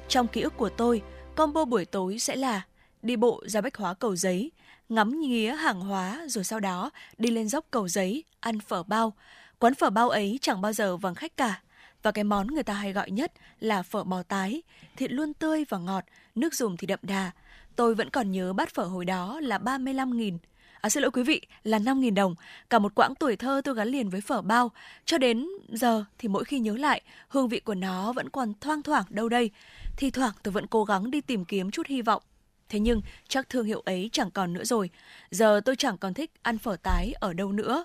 trong 0.08 0.28
ký 0.28 0.40
ức 0.40 0.56
của 0.56 0.68
tôi, 0.68 1.02
combo 1.34 1.64
buổi 1.64 1.84
tối 1.84 2.18
sẽ 2.18 2.36
là 2.36 2.62
đi 3.02 3.16
bộ 3.16 3.42
ra 3.46 3.60
bách 3.60 3.76
hóa 3.76 3.94
cầu 3.94 4.16
giấy, 4.16 4.52
ngắm 4.88 5.20
nghía 5.20 5.52
hàng 5.52 5.80
hóa 5.80 6.24
rồi 6.28 6.44
sau 6.44 6.60
đó 6.60 6.90
đi 7.18 7.30
lên 7.30 7.48
dốc 7.48 7.66
cầu 7.70 7.88
giấy, 7.88 8.24
ăn 8.40 8.60
phở 8.60 8.82
bao. 8.82 9.12
Quán 9.58 9.74
phở 9.74 9.90
bao 9.90 10.10
ấy 10.10 10.38
chẳng 10.42 10.60
bao 10.60 10.72
giờ 10.72 10.96
vắng 10.96 11.14
khách 11.14 11.36
cả. 11.36 11.60
Và 12.02 12.12
cái 12.12 12.24
món 12.24 12.46
người 12.46 12.62
ta 12.62 12.74
hay 12.74 12.92
gọi 12.92 13.10
nhất 13.10 13.32
là 13.60 13.82
phở 13.82 14.04
bò 14.04 14.22
tái, 14.22 14.62
thịt 14.96 15.12
luôn 15.12 15.34
tươi 15.34 15.64
và 15.68 15.78
ngọt, 15.78 16.04
nước 16.34 16.54
dùng 16.54 16.76
thì 16.76 16.86
đậm 16.86 16.98
đà. 17.02 17.30
Tôi 17.76 17.94
vẫn 17.94 18.10
còn 18.10 18.32
nhớ 18.32 18.52
bát 18.52 18.74
phở 18.74 18.84
hồi 18.84 19.04
đó 19.04 19.40
là 19.40 19.58
35.000. 19.58 20.38
À, 20.80 20.90
xin 20.90 21.02
lỗi 21.02 21.10
quý 21.10 21.22
vị, 21.22 21.40
là 21.62 21.78
5.000 21.78 22.14
đồng. 22.14 22.34
Cả 22.70 22.78
một 22.78 22.94
quãng 22.94 23.14
tuổi 23.14 23.36
thơ 23.36 23.60
tôi 23.64 23.74
gắn 23.74 23.88
liền 23.88 24.08
với 24.08 24.20
phở 24.20 24.42
bao. 24.42 24.70
Cho 25.04 25.18
đến 25.18 25.46
giờ 25.68 26.04
thì 26.18 26.28
mỗi 26.28 26.44
khi 26.44 26.58
nhớ 26.58 26.76
lại, 26.76 27.02
hương 27.28 27.48
vị 27.48 27.60
của 27.60 27.74
nó 27.74 28.12
vẫn 28.12 28.28
còn 28.28 28.52
thoang 28.60 28.82
thoảng 28.82 29.04
đâu 29.10 29.28
đây. 29.28 29.50
Thì 29.96 30.10
thoảng 30.10 30.32
tôi 30.42 30.52
vẫn 30.52 30.66
cố 30.66 30.84
gắng 30.84 31.10
đi 31.10 31.20
tìm 31.20 31.44
kiếm 31.44 31.70
chút 31.70 31.86
hy 31.86 32.02
vọng. 32.02 32.22
Thế 32.68 32.80
nhưng 32.80 33.00
chắc 33.28 33.48
thương 33.48 33.66
hiệu 33.66 33.80
ấy 33.80 34.08
chẳng 34.12 34.30
còn 34.30 34.52
nữa 34.52 34.64
rồi. 34.64 34.90
Giờ 35.30 35.60
tôi 35.64 35.76
chẳng 35.76 35.98
còn 35.98 36.14
thích 36.14 36.30
ăn 36.42 36.58
phở 36.58 36.76
tái 36.82 37.12
ở 37.20 37.32
đâu 37.32 37.52
nữa. 37.52 37.84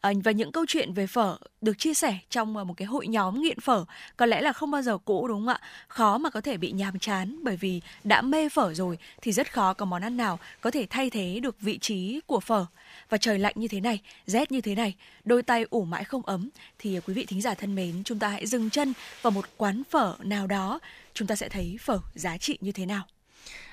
Ờ, 0.00 0.12
và 0.24 0.32
những 0.32 0.52
câu 0.52 0.64
chuyện 0.68 0.92
về 0.92 1.06
phở 1.06 1.38
được 1.60 1.78
chia 1.78 1.94
sẻ 1.94 2.18
trong 2.30 2.56
ờ, 2.56 2.64
một 2.64 2.74
cái 2.76 2.86
hội 2.86 3.06
nhóm 3.06 3.42
nghiện 3.42 3.60
phở 3.60 3.84
có 4.16 4.26
lẽ 4.26 4.40
là 4.40 4.52
không 4.52 4.70
bao 4.70 4.82
giờ 4.82 4.98
cũ 4.98 5.28
đúng 5.28 5.38
không 5.38 5.48
ạ? 5.48 5.60
Khó 5.88 6.18
mà 6.18 6.30
có 6.30 6.40
thể 6.40 6.56
bị 6.56 6.72
nhàm 6.72 6.98
chán 6.98 7.38
bởi 7.42 7.56
vì 7.56 7.80
đã 8.04 8.22
mê 8.22 8.48
phở 8.48 8.74
rồi 8.74 8.98
thì 9.22 9.32
rất 9.32 9.52
khó 9.52 9.74
có 9.74 9.84
món 9.84 10.02
ăn 10.02 10.16
nào 10.16 10.38
có 10.60 10.70
thể 10.70 10.86
thay 10.90 11.10
thế 11.10 11.40
được 11.42 11.60
vị 11.60 11.78
trí 11.78 12.20
của 12.26 12.40
phở. 12.40 12.66
Và 13.08 13.18
trời 13.18 13.38
lạnh 13.38 13.54
như 13.56 13.68
thế 13.68 13.80
này, 13.80 14.00
rét 14.26 14.52
như 14.52 14.60
thế 14.60 14.74
này, 14.74 14.94
đôi 15.24 15.42
tay 15.42 15.64
ủ 15.70 15.84
mãi 15.84 16.04
không 16.04 16.26
ấm 16.26 16.48
thì 16.78 16.94
ờ, 16.94 17.00
quý 17.06 17.14
vị 17.14 17.26
thính 17.26 17.42
giả 17.42 17.54
thân 17.54 17.74
mến, 17.74 18.04
chúng 18.04 18.18
ta 18.18 18.28
hãy 18.28 18.46
dừng 18.46 18.70
chân 18.70 18.92
vào 19.22 19.30
một 19.30 19.44
quán 19.56 19.82
phở 19.90 20.16
nào 20.22 20.46
đó 20.46 20.80
chúng 21.14 21.28
ta 21.28 21.36
sẽ 21.36 21.48
thấy 21.48 21.76
phở 21.80 21.98
giá 22.14 22.38
trị 22.38 22.58
như 22.60 22.72
thế 22.72 22.86
nào. 22.86 23.04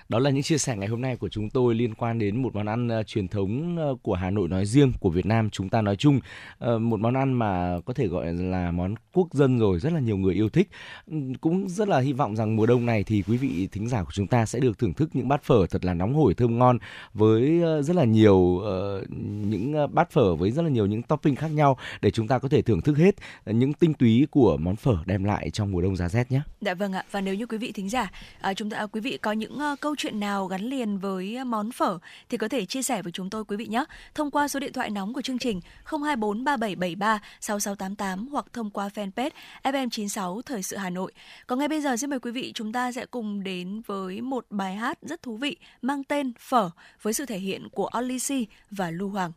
Đó 0.09 0.19
là 0.19 0.29
những 0.29 0.43
chia 0.43 0.57
sẻ 0.57 0.75
ngày 0.77 0.87
hôm 0.87 1.01
nay 1.01 1.15
của 1.15 1.29
chúng 1.29 1.49
tôi 1.49 1.75
liên 1.75 1.93
quan 1.93 2.19
đến 2.19 2.41
một 2.41 2.55
món 2.55 2.65
ăn 2.65 2.87
uh, 2.99 3.07
truyền 3.07 3.27
thống 3.27 3.77
ờ, 3.77 3.95
của 4.01 4.13
Hà 4.13 4.29
Nội 4.29 4.47
nói 4.49 4.65
riêng, 4.65 4.91
của 4.99 5.09
Việt 5.09 5.25
Nam 5.25 5.49
chúng 5.49 5.69
ta 5.69 5.81
nói 5.81 5.95
chung. 5.95 6.19
Uh, 6.65 6.81
một 6.81 6.99
món 6.99 7.13
ăn 7.13 7.33
mà 7.33 7.79
có 7.85 7.93
thể 7.93 8.07
gọi 8.07 8.33
là 8.33 8.71
món 8.71 8.95
quốc 9.13 9.27
dân 9.33 9.59
rồi, 9.59 9.79
rất 9.79 9.93
là 9.93 9.99
nhiều 9.99 10.17
người 10.17 10.33
yêu 10.33 10.49
thích. 10.49 10.69
Ừ, 11.11 11.17
cũng 11.41 11.69
rất 11.69 11.87
là 11.87 11.99
hy 11.99 12.13
vọng 12.13 12.35
rằng 12.35 12.55
mùa 12.55 12.65
đông 12.65 12.85
này 12.85 13.03
thì 13.03 13.23
quý 13.27 13.37
vị 13.37 13.67
thính 13.71 13.87
giả 13.87 14.03
của 14.03 14.11
chúng 14.13 14.27
ta 14.27 14.45
sẽ 14.45 14.59
được 14.59 14.79
thưởng 14.79 14.93
thức 14.93 15.09
những 15.13 15.27
bát 15.27 15.43
phở 15.43 15.67
thật 15.67 15.85
là 15.85 15.93
nóng 15.93 16.13
hổi 16.13 16.33
thơm 16.33 16.59
ngon 16.59 16.77
với 17.13 17.61
uh, 17.79 17.85
rất 17.85 17.95
là 17.95 18.03
nhiều 18.03 18.35
uh, 18.35 19.09
những 19.19 19.93
bát 19.93 20.11
phở 20.11 20.35
với 20.35 20.51
rất 20.51 20.61
là 20.61 20.69
nhiều 20.69 20.85
những 20.85 21.01
topping 21.01 21.35
khác 21.35 21.47
nhau 21.47 21.77
để 22.01 22.11
chúng 22.11 22.27
ta 22.27 22.39
có 22.39 22.49
thể 22.49 22.61
thưởng 22.61 22.81
thức 22.81 22.97
hết 22.97 23.15
những 23.45 23.73
tinh 23.73 23.93
túy 23.93 24.27
của 24.31 24.57
món 24.57 24.75
phở 24.75 24.97
đem 25.05 25.23
lại 25.23 25.49
trong 25.49 25.71
mùa 25.71 25.81
đông 25.81 25.95
giá 25.95 26.09
rét 26.09 26.31
nhé. 26.31 26.41
Dạ 26.61 26.73
vâng 26.73 26.93
ạ. 26.93 27.03
Và 27.11 27.21
nếu 27.21 27.35
như 27.35 27.45
quý 27.45 27.57
vị 27.57 27.71
thính 27.71 27.89
giả, 27.89 28.11
uh, 28.49 28.57
chúng 28.57 28.69
ta 28.69 28.85
quý 28.85 29.01
vị 29.01 29.17
có 29.17 29.31
những 29.31 29.53
uh, 29.73 29.79
câu 29.79 29.92
câu 29.93 29.97
chuyện 29.97 30.19
nào 30.19 30.47
gắn 30.47 30.61
liền 30.61 30.97
với 30.97 31.35
ờ, 31.35 31.43
món 31.43 31.71
phở 31.71 31.99
thì 32.29 32.37
có 32.37 32.47
thể 32.47 32.65
chia 32.65 32.83
sẻ 32.83 33.01
với 33.01 33.11
chúng 33.11 33.29
tôi 33.29 33.45
quý 33.45 33.57
vị 33.57 33.67
nhé. 33.67 33.83
Thông 34.15 34.31
qua 34.31 34.47
số 34.47 34.59
điện 34.59 34.73
thoại 34.73 34.89
nóng 34.89 35.13
của 35.13 35.21
chương 35.21 35.37
trình 35.37 35.61
024 35.85 36.43
3773 36.43 37.19
6688 37.41 38.27
hoặc 38.27 38.45
thông 38.53 38.69
qua 38.69 38.87
fanpage 38.87 39.29
FM96 39.63 40.41
Thời 40.41 40.63
sự 40.63 40.77
Hà 40.77 40.89
Nội. 40.89 41.11
Còn 41.47 41.59
ngay 41.59 41.67
bây 41.67 41.81
giờ 41.81 41.97
xin 41.97 42.09
mời 42.09 42.19
quý 42.19 42.31
vị 42.31 42.51
chúng 42.55 42.73
ta 42.73 42.91
sẽ 42.91 43.05
cùng 43.05 43.43
đến 43.43 43.81
với 43.85 44.21
một 44.21 44.45
bài 44.49 44.75
hát 44.75 44.97
rất 45.01 45.21
thú 45.21 45.37
vị 45.37 45.57
mang 45.81 46.03
tên 46.03 46.33
Phở 46.39 46.69
với 47.01 47.13
sự 47.13 47.25
thể 47.25 47.37
hiện 47.37 47.69
của 47.69 47.89
Olisi 47.97 48.47
và 48.71 48.91
Lưu 48.91 49.09
Hoàng. 49.09 49.31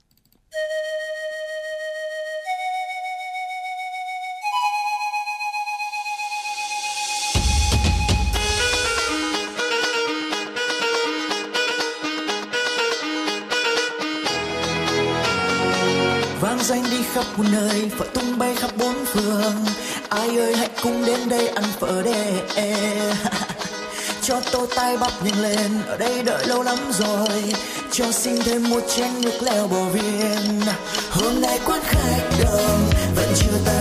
Khắp 17.17 17.39
muôn 17.39 17.53
nơi, 17.53 17.91
phở 17.99 18.05
tung 18.15 18.39
bay 18.39 18.55
khắp 18.55 18.71
bốn 18.79 18.95
phương. 19.05 19.53
Ai 20.09 20.39
ơi, 20.39 20.57
hãy 20.57 20.69
cùng 20.83 21.07
đến 21.07 21.29
đây 21.29 21.49
ăn 21.49 21.65
phở 21.81 22.03
đê 22.03 22.41
e. 22.55 22.77
cho 24.23 24.41
tô 24.53 24.67
tay 24.77 24.97
bắp 24.97 25.13
nhanh 25.25 25.41
lên, 25.43 25.71
ở 25.87 25.97
đây 25.97 26.23
đợi 26.23 26.47
lâu 26.47 26.63
lắm 26.63 26.79
rồi. 26.99 27.55
Cho 27.93 28.13
xin 28.13 28.43
thêm 28.45 28.71
một 28.71 28.81
chén 28.97 29.11
nước 29.23 29.43
leo 29.43 29.67
bò 29.67 29.85
viên. 29.85 30.61
Hôm 31.11 31.41
nay 31.41 31.59
quán 31.67 31.81
khách 31.85 32.23
đông, 32.43 32.91
vẫn 33.17 33.29
chưa 33.37 33.59
tới 33.67 33.76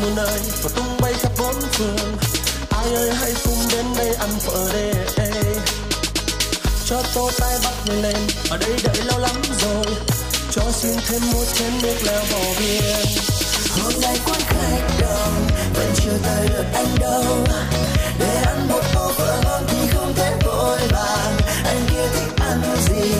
muôn 0.00 0.14
nơi 0.14 0.40
và 0.62 0.70
tung 0.76 0.96
bay 1.00 1.12
khắp 1.12 1.32
bốn 1.38 1.54
phương. 1.72 2.16
Ai 2.70 2.94
ơi, 2.94 3.10
hãy 3.20 3.32
cùng 3.44 3.68
đến 3.70 3.86
đây 3.96 4.14
ăn 4.14 4.30
phở 4.40 4.72
đê 4.72 4.92
cho 6.84 7.02
tô 7.14 7.30
tay 7.38 7.58
bắt 7.64 7.74
người 7.86 8.02
lên, 8.02 8.16
ở 8.50 8.56
đây 8.56 8.70
đợi 8.84 8.96
lâu 9.04 9.18
lắm 9.18 9.36
rồi. 9.62 9.84
Cho 10.50 10.62
xin 10.72 10.96
thêm 11.08 11.22
một 11.32 11.44
chén 11.54 11.72
nước 11.82 11.96
leo 12.06 12.20
bò 12.32 12.38
viên. 12.58 13.06
Hôm 13.82 13.92
nay 14.02 14.18
quán 14.26 14.40
khách 14.40 14.82
đông, 15.00 15.46
vẫn 15.74 15.92
chưa 15.96 16.18
tới 16.24 16.48
lượt 16.48 16.64
anh 16.74 16.98
đâu. 17.00 17.24
Để 18.18 18.42
ăn 18.46 18.68
một 18.68 18.82
tô 18.94 19.10
phở 19.16 19.40
ngon 19.44 19.64
thì 19.68 19.88
không 19.94 20.14
thể 20.14 20.32
vội 20.44 20.78
vàng. 20.90 21.36
Anh 21.64 21.86
kia 21.90 22.08
thích 22.14 22.32
ăn 22.40 22.62
gì? 22.88 23.12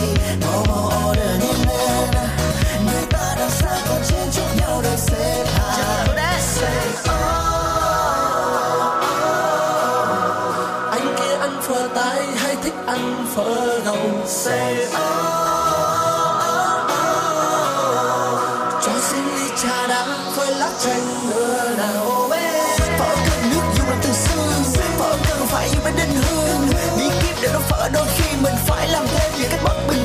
Mau 0.47 0.65
mau 0.69 1.11
order 1.11 1.43
nhanh 1.43 1.69
lên. 1.69 2.09
Người 2.87 3.05
ta 3.11 3.35
đang 3.39 3.51
xa 3.51 3.81
còn 3.89 4.03
trên 4.09 4.31
chúc 4.33 4.57
nhau 4.61 4.83
được 4.83 4.99
xếp 4.99 5.45
ăn 12.89 13.27
phở 13.35 13.81
gầu 13.85 13.97
Say, 14.27 14.75
oh, 14.75 14.91
oh, 14.91 15.01
oh. 16.93 17.63
cho 18.83 18.93
xin 19.01 19.25
ly 19.37 19.49
trà 19.63 19.87
đá 19.87 20.07
với 20.37 20.55
lá 20.55 20.71
chanh 20.79 21.31
nữa 21.31 21.75
nào 21.79 22.29
phở 22.99 23.17
cần 23.31 23.51
nước 23.51 23.63
dùng 23.77 23.89
làm 23.89 23.99
từ 24.03 24.13
xương 24.13 24.63
phở 24.99 25.17
cần 25.29 25.47
phải 25.47 25.69
yêu 25.69 25.81
bên 25.85 25.95
đinh 25.97 26.23
hương 26.23 26.69
bí 26.97 27.11
kíp 27.23 27.37
để 27.43 27.49
nó 27.53 27.59
phở 27.59 27.89
đôi 27.93 28.07
khi 28.17 28.37
mình 28.43 28.55
phải 28.67 28.89
làm 28.89 29.07
thêm 29.07 29.33
những 29.39 29.51
cách 29.51 29.61
bất 29.65 29.77
bình 29.89 29.98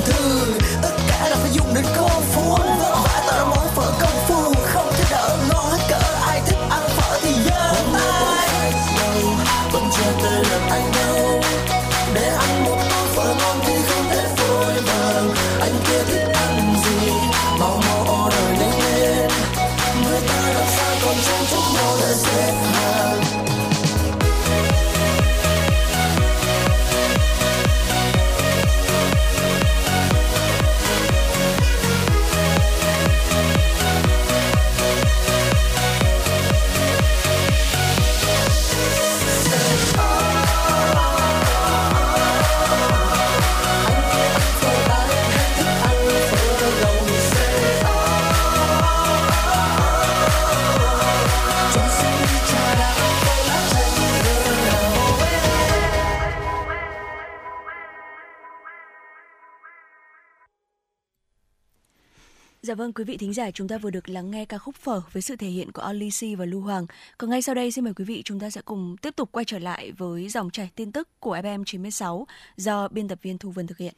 Dạ 62.73 62.77
vâng, 62.77 62.93
quý 62.93 63.03
vị 63.03 63.17
thính 63.17 63.33
giả, 63.33 63.51
chúng 63.51 63.67
ta 63.67 63.77
vừa 63.77 63.89
được 63.89 64.09
lắng 64.09 64.31
nghe 64.31 64.45
ca 64.45 64.57
khúc 64.57 64.75
Phở 64.75 65.01
với 65.11 65.21
sự 65.21 65.35
thể 65.35 65.47
hiện 65.47 65.71
của 65.71 65.81
Olisi 65.81 66.35
và 66.35 66.45
Lưu 66.45 66.61
Hoàng. 66.61 66.85
Còn 67.17 67.29
ngay 67.29 67.41
sau 67.41 67.55
đây 67.55 67.71
xin 67.71 67.83
mời 67.83 67.93
quý 67.93 68.05
vị 68.05 68.21
chúng 68.25 68.39
ta 68.39 68.49
sẽ 68.49 68.61
cùng 68.65 68.95
tiếp 69.01 69.15
tục 69.15 69.29
quay 69.31 69.45
trở 69.45 69.59
lại 69.59 69.91
với 69.91 70.29
dòng 70.29 70.49
chảy 70.49 70.69
tin 70.75 70.91
tức 70.91 71.09
của 71.19 71.37
FM 71.37 71.63
96 71.63 72.27
do 72.57 72.87
biên 72.87 73.07
tập 73.07 73.19
viên 73.21 73.37
Thu 73.37 73.51
Vân 73.51 73.67
thực 73.67 73.77
hiện. 73.77 73.93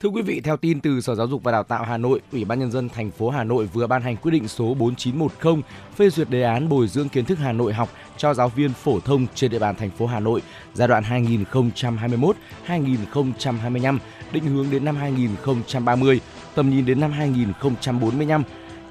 Thưa 0.00 0.08
quý 0.08 0.22
vị, 0.22 0.40
theo 0.40 0.56
tin 0.56 0.80
từ 0.80 1.00
Sở 1.00 1.14
Giáo 1.14 1.26
dục 1.26 1.42
và 1.42 1.52
Đào 1.52 1.62
tạo 1.62 1.84
Hà 1.84 1.96
Nội, 1.96 2.20
Ủy 2.32 2.44
ban 2.44 2.58
nhân 2.58 2.70
dân 2.70 2.88
thành 2.88 3.10
phố 3.10 3.30
Hà 3.30 3.44
Nội 3.44 3.66
vừa 3.66 3.86
ban 3.86 4.02
hành 4.02 4.16
quyết 4.16 4.30
định 4.30 4.48
số 4.48 4.74
4910 4.74 5.62
phê 5.96 6.10
duyệt 6.10 6.30
đề 6.30 6.42
án 6.42 6.68
bồi 6.68 6.88
dưỡng 6.88 7.08
kiến 7.08 7.24
thức 7.24 7.38
Hà 7.38 7.52
Nội 7.52 7.72
học 7.72 7.88
cho 8.18 8.34
giáo 8.34 8.48
viên 8.48 8.72
phổ 8.72 9.00
thông 9.00 9.26
trên 9.34 9.50
địa 9.50 9.58
bàn 9.58 9.76
thành 9.76 9.90
phố 9.90 10.06
Hà 10.06 10.20
Nội 10.20 10.42
giai 10.74 10.88
đoạn 10.88 11.04
2021-2025, 12.66 13.98
định 14.32 14.44
hướng 14.44 14.70
đến 14.70 14.84
năm 14.84 14.96
2030, 14.96 16.20
tầm 16.54 16.70
nhìn 16.70 16.86
đến 16.86 17.00
năm 17.00 17.12
2045. 17.12 18.42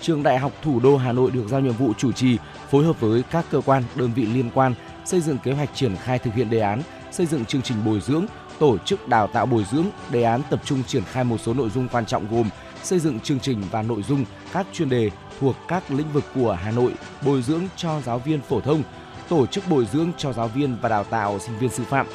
Trường 0.02 0.24
Đại 0.24 0.38
học 0.38 0.52
Thủ 0.62 0.80
đô 0.80 0.98
Hà 0.98 1.12
Nội 1.12 1.32
được 1.32 1.48
giao 1.48 1.60
nhiệm 1.60 1.74
vụ 1.74 1.94
chủ 1.98 2.12
trì, 2.12 2.38
phối 2.70 2.86
hợp 2.86 3.00
với 3.00 3.24
các 3.32 3.46
cơ 3.52 3.62
quan, 3.66 3.84
đơn 3.96 4.12
vị 4.16 4.26
liên 4.26 4.50
quan 4.54 4.74
xây 5.06 5.22
dựng 5.22 5.38
kế 5.38 5.52
hoạch 5.52 5.70
triển 5.76 5.96
khai 5.96 6.20
thực 6.20 6.34
hiện 6.34 6.50
đề 6.50 6.60
án, 6.60 6.82
xây 7.12 7.26
dựng 7.26 7.46
chương 7.46 7.62
trình 7.62 7.86
bồi 7.86 8.02
dưỡng, 8.02 8.26
tổ 8.60 8.78
chức 8.78 9.08
đào 9.08 9.28
tạo 9.28 9.46
bồi 9.46 9.66
dưỡng, 9.72 9.86
đề 10.12 10.24
án 10.24 10.42
tập 10.50 10.62
trung 10.66 10.84
triển 10.84 11.04
khai 11.04 11.24
một 11.24 11.38
số 11.38 11.54
nội 11.54 11.70
dung 11.70 11.88
quan 11.88 12.06
trọng 12.06 12.28
gồm 12.32 12.50
xây 12.84 13.00
dựng 13.00 13.20
chương 13.20 13.40
trình 13.40 13.63
và 13.72 13.82
nội 13.82 14.04
dung 14.04 14.26
các 14.54 14.68
chuyên 14.74 14.90
đề 14.90 15.10
thuộc 15.40 15.56
các 15.68 15.92
lĩnh 15.92 16.12
vực 16.13 16.24
của 16.36 16.58
Hà 16.62 16.72
Nội, 16.72 16.94
bồi 17.26 17.42
dưỡng 17.42 17.63
cho 17.76 18.02
giáo 18.02 18.20
viên 18.20 18.42
phổ 18.42 18.62
thông, 18.62 18.84
tổ 19.30 19.46
chức 19.46 19.70
bồi 19.70 19.88
dưỡng 19.94 20.12
cho 20.18 20.34
giáo 20.34 20.48
viên 20.48 20.78
và 20.82 20.90
đào 20.90 21.04
tạo 21.04 21.40
sinh 21.40 21.58
viên 21.58 21.70
sư 21.70 21.84
phạm, 21.84 22.08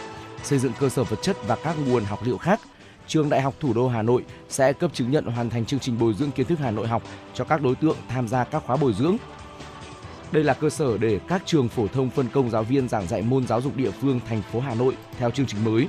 xây 0.43 0.59
dựng 0.59 0.73
cơ 0.81 0.89
sở 0.89 1.05
vật 1.05 1.19
chất 1.23 1.37
và 1.47 1.57
các 1.57 1.77
nguồn 1.87 2.05
học 2.05 2.19
liệu 2.25 2.39
khác. 2.39 2.61
Trường 3.07 3.29
Đại 3.29 3.41
học 3.41 3.55
Thủ 3.61 3.73
đô 3.75 3.89
Hà 3.89 4.03
Nội 4.03 4.25
sẽ 4.49 4.73
cấp 4.73 4.91
chứng 4.95 5.11
nhận 5.11 5.25
hoàn 5.25 5.51
thành 5.51 5.67
chương 5.67 5.81
trình 5.81 5.99
bồi 5.99 6.15
dưỡng 6.15 6.31
kiến 6.31 6.47
thức 6.47 6.59
Hà 6.59 6.71
Nội 6.71 6.89
học 6.89 7.03
cho 7.35 7.45
các 7.45 7.63
đối 7.63 7.75
tượng 7.75 7.97
tham 8.09 8.29
gia 8.29 8.45
các 8.45 8.63
khóa 8.67 8.77
bồi 8.77 8.93
dưỡng. 8.93 9.17
Đây 10.33 10.45
là 10.45 10.55
cơ 10.55 10.71
sở 10.71 10.99
để 10.99 11.21
các 11.29 11.43
trường 11.47 11.69
phổ 11.69 11.87
thông 11.87 12.11
phân 12.11 12.29
công 12.29 12.51
giáo 12.51 12.63
viên 12.63 12.89
giảng 12.89 13.07
dạy 13.07 13.23
môn 13.23 13.47
giáo 13.47 13.61
dục 13.61 13.77
địa 13.77 13.91
phương 13.91 14.21
thành 14.29 14.43
phố 14.53 14.61
Hà 14.61 14.75
Nội 14.75 14.97
theo 15.19 15.31
chương 15.31 15.47
trình 15.47 15.65
mới. 15.65 15.89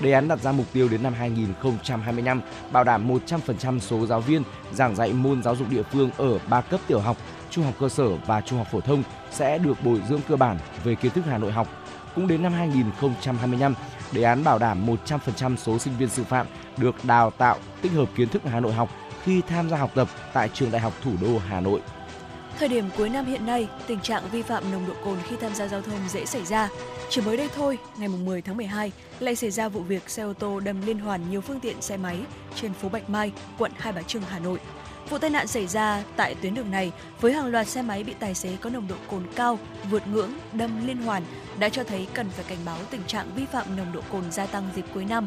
Đề 0.00 0.12
án 0.12 0.28
đặt 0.28 0.40
ra 0.40 0.52
mục 0.52 0.66
tiêu 0.72 0.88
đến 0.88 1.02
năm 1.02 1.14
2025 1.14 2.40
bảo 2.72 2.84
đảm 2.84 3.08
100% 3.08 3.78
số 3.78 4.06
giáo 4.06 4.20
viên 4.20 4.42
giảng 4.72 4.96
dạy 4.96 5.12
môn 5.12 5.42
giáo 5.42 5.56
dục 5.56 5.68
địa 5.70 5.82
phương 5.82 6.10
ở 6.16 6.38
3 6.48 6.60
cấp 6.60 6.80
tiểu 6.86 7.00
học, 7.00 7.16
trung 7.56 7.64
học 7.64 7.74
cơ 7.80 7.88
sở 7.88 8.08
và 8.26 8.40
trung 8.40 8.58
học 8.58 8.68
phổ 8.70 8.80
thông 8.80 9.02
sẽ 9.30 9.58
được 9.58 9.84
bồi 9.84 10.02
dưỡng 10.08 10.20
cơ 10.28 10.36
bản 10.36 10.58
về 10.84 10.94
kiến 10.94 11.12
thức 11.12 11.24
Hà 11.26 11.38
Nội 11.38 11.52
học. 11.52 11.68
Cũng 12.14 12.28
đến 12.28 12.42
năm 12.42 12.52
2025, 12.52 13.74
đề 14.12 14.22
án 14.22 14.44
bảo 14.44 14.58
đảm 14.58 14.86
100% 15.06 15.56
số 15.56 15.78
sinh 15.78 15.96
viên 15.98 16.08
sư 16.08 16.24
phạm 16.24 16.46
được 16.76 17.04
đào 17.04 17.30
tạo 17.30 17.58
tích 17.82 17.92
hợp 17.92 18.08
kiến 18.16 18.28
thức 18.28 18.42
Hà 18.44 18.60
Nội 18.60 18.72
học 18.72 18.90
khi 19.22 19.42
tham 19.48 19.70
gia 19.70 19.76
học 19.76 19.90
tập 19.94 20.08
tại 20.32 20.48
trường 20.54 20.70
Đại 20.70 20.80
học 20.80 20.92
Thủ 21.02 21.12
đô 21.20 21.38
Hà 21.38 21.60
Nội. 21.60 21.80
Thời 22.58 22.68
điểm 22.68 22.84
cuối 22.96 23.08
năm 23.08 23.24
hiện 23.24 23.46
nay, 23.46 23.68
tình 23.86 24.00
trạng 24.00 24.22
vi 24.32 24.42
phạm 24.42 24.72
nồng 24.72 24.86
độ 24.86 24.94
cồn 25.04 25.18
khi 25.28 25.36
tham 25.40 25.54
gia 25.54 25.68
giao 25.68 25.82
thông 25.82 26.08
dễ 26.08 26.26
xảy 26.26 26.44
ra. 26.44 26.68
Chỉ 27.08 27.20
mới 27.20 27.36
đây 27.36 27.48
thôi, 27.56 27.78
ngày 27.98 28.08
10 28.08 28.42
tháng 28.42 28.56
12, 28.56 28.92
lại 29.20 29.36
xảy 29.36 29.50
ra 29.50 29.68
vụ 29.68 29.80
việc 29.80 30.10
xe 30.10 30.22
ô 30.22 30.32
tô 30.32 30.60
đâm 30.60 30.86
liên 30.86 30.98
hoàn 30.98 31.30
nhiều 31.30 31.40
phương 31.40 31.60
tiện 31.60 31.82
xe 31.82 31.96
máy 31.96 32.18
trên 32.54 32.72
phố 32.72 32.88
Bạch 32.88 33.10
Mai, 33.10 33.32
quận 33.58 33.72
Hai 33.76 33.92
Bà 33.92 34.02
Trưng, 34.02 34.22
Hà 34.28 34.38
Nội. 34.38 34.58
Vụ 35.10 35.18
tai 35.18 35.30
nạn 35.30 35.46
xảy 35.46 35.66
ra 35.66 36.02
tại 36.16 36.34
tuyến 36.34 36.54
đường 36.54 36.70
này 36.70 36.92
với 37.20 37.32
hàng 37.32 37.46
loạt 37.46 37.68
xe 37.68 37.82
máy 37.82 38.04
bị 38.04 38.14
tài 38.18 38.34
xế 38.34 38.56
có 38.60 38.70
nồng 38.70 38.88
độ 38.88 38.94
cồn 39.10 39.26
cao, 39.36 39.58
vượt 39.90 40.06
ngưỡng, 40.06 40.32
đâm 40.52 40.86
liên 40.86 41.02
hoàn 41.02 41.22
đã 41.58 41.68
cho 41.68 41.84
thấy 41.84 42.06
cần 42.14 42.30
phải 42.30 42.44
cảnh 42.48 42.58
báo 42.64 42.78
tình 42.90 43.02
trạng 43.06 43.30
vi 43.36 43.44
phạm 43.44 43.76
nồng 43.76 43.92
độ 43.92 44.00
cồn 44.12 44.32
gia 44.32 44.46
tăng 44.46 44.68
dịp 44.74 44.84
cuối 44.94 45.04
năm. 45.04 45.26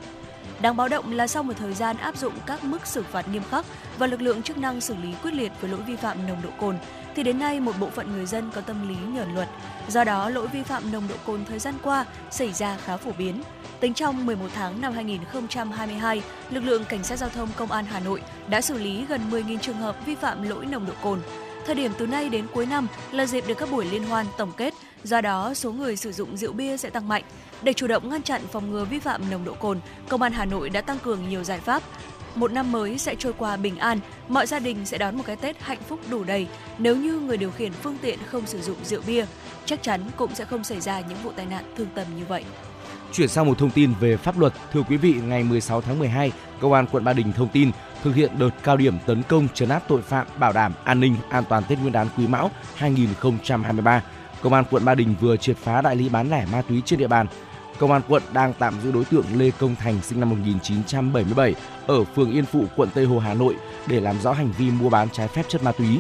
Đáng 0.62 0.78
báo 0.78 0.88
động 0.88 1.14
là 1.14 1.28
sau 1.28 1.44
một 1.44 1.54
thời 1.58 1.74
gian 1.74 1.98
áp 1.98 2.18
dụng 2.18 2.34
các 2.46 2.64
mức 2.64 2.88
xử 2.88 3.04
phạt 3.04 3.28
nghiêm 3.30 3.44
khắc 3.52 3.66
và 3.98 4.08
lực 4.08 4.22
lượng 4.22 4.42
chức 4.42 4.58
năng 4.58 4.82
xử 4.82 4.96
lý 4.96 5.14
quyết 5.24 5.34
liệt 5.34 5.52
với 5.62 5.72
lỗi 5.72 5.82
vi 5.82 5.96
phạm 5.96 6.28
nồng 6.28 6.42
độ 6.42 6.50
cồn, 6.60 6.78
thì 7.16 7.24
đến 7.24 7.40
nay 7.40 7.60
một 7.60 7.74
bộ 7.80 7.90
phận 7.90 8.12
người 8.12 8.26
dân 8.26 8.52
có 8.56 8.62
tâm 8.62 8.90
lý 8.90 8.96
nhờn 8.96 9.34
luật. 9.34 9.50
Do 9.88 10.04
đó, 10.04 10.30
lỗi 10.30 10.48
vi 10.48 10.64
phạm 10.64 10.92
nồng 10.92 11.08
độ 11.08 11.16
cồn 11.26 11.46
thời 11.46 11.60
gian 11.60 11.74
qua 11.84 12.06
xảy 12.32 12.54
ra 12.54 12.78
khá 12.86 12.98
phổ 12.98 13.12
biến. 13.18 13.42
Tính 13.80 13.94
trong 13.94 14.26
11 14.26 14.48
tháng 14.56 14.82
năm 14.82 14.94
2022, 14.94 16.22
lực 16.50 16.64
lượng 16.64 16.86
cảnh 16.86 17.04
sát 17.04 17.16
giao 17.16 17.30
thông 17.30 17.50
công 17.56 17.72
an 17.72 17.86
Hà 17.86 18.00
Nội 18.00 18.22
đã 18.50 18.62
xử 18.62 18.78
lý 18.78 19.06
gần 19.06 19.22
10.000 19.32 19.58
trường 19.60 19.78
hợp 19.78 20.06
vi 20.06 20.16
phạm 20.16 20.50
lỗi 20.50 20.66
nồng 20.66 20.86
độ 20.86 20.94
cồn. 21.02 21.20
Thời 21.66 21.76
điểm 21.76 21.92
từ 21.98 22.08
nay 22.08 22.30
đến 22.30 22.46
cuối 22.54 22.66
năm 22.66 22.88
là 23.12 23.26
dịp 23.26 23.44
để 23.48 23.54
các 23.54 23.72
buổi 23.72 23.86
liên 23.86 24.04
hoan 24.04 24.26
tổng 24.38 24.52
kết, 24.58 24.74
do 25.04 25.22
đó 25.22 25.54
số 25.54 25.72
người 25.72 25.96
sử 25.96 26.12
dụng 26.12 26.38
rượu 26.38 26.54
bia 26.54 26.78
sẽ 26.78 26.90
tăng 26.90 27.08
mạnh. 27.08 27.24
Để 27.62 27.74
chủ 27.74 27.88
động 27.88 28.10
ngăn 28.10 28.22
chặn 28.22 28.42
phòng 28.52 28.72
ngừa 28.72 28.86
vi 28.86 29.00
phạm 29.00 29.30
nồng 29.32 29.46
độ 29.46 29.54
cồn, 29.54 29.80
Công 30.10 30.22
an 30.22 30.34
Hà 30.34 30.46
Nội 30.46 30.70
đã 30.70 30.82
tăng 30.82 31.00
cường 31.00 31.30
nhiều 31.30 31.44
giải 31.44 31.60
pháp. 31.60 31.84
Một 32.36 32.52
năm 32.52 32.72
mới 32.72 32.98
sẽ 32.98 33.16
trôi 33.16 33.34
qua 33.38 33.58
bình 33.58 33.78
an, 33.78 34.00
mọi 34.28 34.48
gia 34.48 34.60
đình 34.60 34.86
sẽ 34.86 34.98
đón 34.98 35.18
một 35.18 35.24
cái 35.26 35.36
Tết 35.36 35.62
hạnh 35.62 35.82
phúc 35.88 36.00
đủ 36.10 36.24
đầy 36.24 36.48
nếu 36.78 36.96
như 36.96 37.20
người 37.20 37.38
điều 37.38 37.52
khiển 37.52 37.72
phương 37.72 37.98
tiện 38.02 38.20
không 38.26 38.48
sử 38.48 38.62
dụng 38.62 38.78
rượu 38.84 39.02
bia. 39.08 39.26
Chắc 39.66 39.84
chắn 39.84 40.02
cũng 40.18 40.36
sẽ 40.36 40.46
không 40.46 40.64
xảy 40.64 40.82
ra 40.82 41.00
những 41.00 41.18
vụ 41.24 41.32
tai 41.36 41.46
nạn 41.46 41.74
thương 41.78 41.88
tâm 41.96 42.08
như 42.18 42.26
vậy. 42.26 42.44
Chuyển 43.14 43.28
sang 43.28 43.46
một 43.46 43.58
thông 43.58 43.70
tin 43.70 43.94
về 44.00 44.18
pháp 44.18 44.40
luật, 44.40 44.54
thưa 44.74 44.84
quý 44.90 44.98
vị, 44.98 45.16
ngày 45.28 45.44
16 45.44 45.82
tháng 45.82 46.00
12, 46.00 46.32
Công 46.60 46.74
an 46.74 46.86
quận 46.92 47.04
Ba 47.04 47.14
Đình 47.14 47.32
thông 47.34 47.48
tin 47.48 47.72
thực 48.04 48.16
hiện 48.16 48.32
đợt 48.40 48.50
cao 48.64 48.78
điểm 48.78 48.98
tấn 49.06 49.24
công 49.24 49.48
trấn 49.54 49.70
áp 49.70 49.84
tội 49.88 50.02
phạm, 50.02 50.28
bảo 50.40 50.54
đảm 50.54 50.74
an 50.84 51.00
ninh 51.00 51.16
an 51.30 51.44
toàn 51.50 51.64
Tết 51.64 51.80
Nguyên 51.80 51.94
đán 51.94 52.08
Quý 52.18 52.28
Mão 52.28 52.52
2023. 52.76 54.04
Công 54.42 54.54
an 54.54 54.64
quận 54.72 54.86
Ba 54.86 54.96
Đình 54.96 55.16
vừa 55.22 55.38
triệt 55.38 55.58
phá 55.58 55.82
đại 55.82 55.96
lý 55.96 56.10
bán 56.10 56.30
lẻ 56.30 56.46
ma 56.52 56.62
túy 56.62 56.82
trên 56.86 57.00
địa 57.00 57.08
bàn. 57.08 57.28
Công 57.80 57.92
an 57.92 58.02
quận 58.08 58.24
đang 58.34 58.54
tạm 58.60 58.82
giữ 58.84 58.92
đối 58.92 59.06
tượng 59.06 59.26
Lê 59.36 59.52
Công 59.52 59.76
Thành 59.76 60.02
sinh 60.02 60.20
năm 60.20 60.30
1977 60.30 61.56
ở 61.88 62.04
phường 62.04 62.32
Yên 62.32 62.46
Phụ, 62.46 62.66
quận 62.76 62.90
Tây 62.94 63.06
Hồ, 63.06 63.20
Hà 63.20 63.34
Nội 63.34 63.56
để 63.88 64.00
làm 64.00 64.22
rõ 64.22 64.32
hành 64.32 64.52
vi 64.58 64.72
mua 64.72 64.90
bán 64.90 65.08
trái 65.10 65.28
phép 65.28 65.44
chất 65.48 65.64
ma 65.64 65.72
túy. 65.72 66.00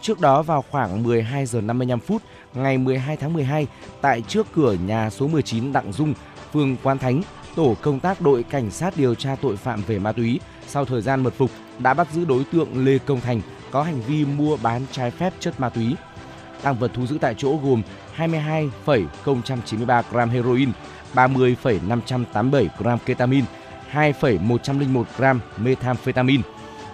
Trước 0.00 0.20
đó 0.20 0.42
vào 0.42 0.64
khoảng 0.70 1.02
12 1.02 1.46
giờ 1.46 1.60
55 1.60 2.00
phút 2.00 2.22
ngày 2.54 2.78
12 2.78 3.16
tháng 3.16 3.32
12 3.32 3.66
tại 4.00 4.22
trước 4.28 4.46
cửa 4.54 4.76
nhà 4.86 5.10
số 5.10 5.28
19 5.28 5.72
Đặng 5.72 5.92
Dung, 5.92 6.14
phường 6.52 6.76
Quán 6.82 6.98
Thánh, 6.98 7.22
tổ 7.56 7.76
công 7.82 8.00
tác 8.00 8.20
đội 8.20 8.42
cảnh 8.42 8.70
sát 8.70 8.96
điều 8.96 9.14
tra 9.14 9.36
tội 9.42 9.56
phạm 9.56 9.82
về 9.82 9.98
ma 9.98 10.12
túy 10.12 10.40
sau 10.68 10.84
thời 10.84 11.02
gian 11.02 11.22
mật 11.22 11.34
phục 11.34 11.50
đã 11.78 11.94
bắt 11.94 12.08
giữ 12.12 12.24
đối 12.24 12.44
tượng 12.44 12.84
Lê 12.84 12.98
Công 12.98 13.20
Thành 13.20 13.40
có 13.70 13.82
hành 13.82 14.00
vi 14.00 14.24
mua 14.24 14.56
bán 14.56 14.82
trái 14.92 15.10
phép 15.10 15.32
chất 15.40 15.60
ma 15.60 15.68
túy. 15.68 15.96
Tăng 16.62 16.78
vật 16.78 16.90
thu 16.94 17.06
giữ 17.06 17.18
tại 17.20 17.34
chỗ 17.38 17.58
gồm 17.62 17.82
22,093 18.12 20.02
gram 20.10 20.30
heroin, 20.30 20.72
30,587 21.14 22.68
gram 22.78 22.98
ketamin, 23.06 23.44
2,101 23.88 25.06
gram 25.16 25.40
methamphetamine. 25.56 26.42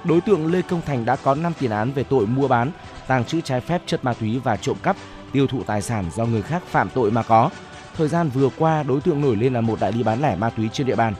Đối 0.05 0.21
tượng 0.21 0.47
Lê 0.47 0.63
Công 0.63 0.83
Thành 0.87 1.05
đã 1.05 1.17
có 1.17 1.35
5 1.35 1.53
tiền 1.59 1.71
án 1.71 1.93
về 1.93 2.05
tội 2.05 2.27
mua 2.27 2.49
bán, 2.49 2.71
tàng 3.07 3.25
trữ 3.25 3.41
trái 3.41 3.61
phép 3.61 3.83
chất 3.87 4.05
ma 4.05 4.15
túy 4.15 4.39
và 4.45 4.57
trộm 4.57 4.77
cắp, 4.83 4.97
tiêu 5.33 5.47
thụ 5.47 5.63
tài 5.63 5.83
sản 5.83 6.05
do 6.15 6.25
người 6.27 6.43
khác 6.43 6.63
phạm 6.67 6.89
tội 6.95 7.11
mà 7.11 7.23
có. 7.23 7.51
Thời 7.97 8.09
gian 8.09 8.31
vừa 8.35 8.49
qua, 8.59 8.83
đối 8.83 9.01
tượng 9.01 9.21
nổi 9.21 9.37
lên 9.37 9.55
là 9.55 9.61
một 9.61 9.81
đại 9.81 9.93
lý 9.93 10.03
bán 10.03 10.23
lẻ 10.23 10.37
ma 10.37 10.51
túy 10.51 10.69
trên 10.73 10.87
địa 10.87 10.97
bàn. 10.97 11.15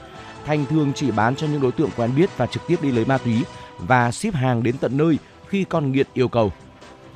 Thành 0.45 0.65
thường 0.65 0.91
chỉ 0.95 1.11
bán 1.11 1.35
cho 1.35 1.47
những 1.47 1.61
đối 1.61 1.71
tượng 1.71 1.89
quen 1.97 2.11
biết 2.15 2.37
và 2.37 2.45
trực 2.45 2.67
tiếp 2.67 2.81
đi 2.81 2.91
lấy 2.91 3.05
ma 3.05 3.17
túy 3.17 3.43
và 3.77 4.11
ship 4.11 4.33
hàng 4.33 4.63
đến 4.63 4.77
tận 4.77 4.97
nơi 4.97 5.17
khi 5.47 5.63
con 5.63 5.91
nghiện 5.91 6.07
yêu 6.13 6.27
cầu. 6.27 6.51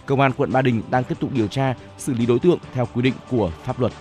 Công 0.05 0.21
an 0.21 0.31
quận 0.37 0.51
Ba 0.51 0.61
Đình 0.61 0.83
đang 0.89 1.03
tiếp 1.03 1.15
tục 1.19 1.29
điều 1.33 1.47
tra, 1.47 1.73
xử 1.97 2.13
lý 2.13 2.25
đối 2.25 2.39
tượng 2.39 2.57
theo 2.73 2.87
quy 2.93 3.01
định 3.01 3.13
của 3.29 3.51
pháp 3.63 3.79
luật. 3.79 3.93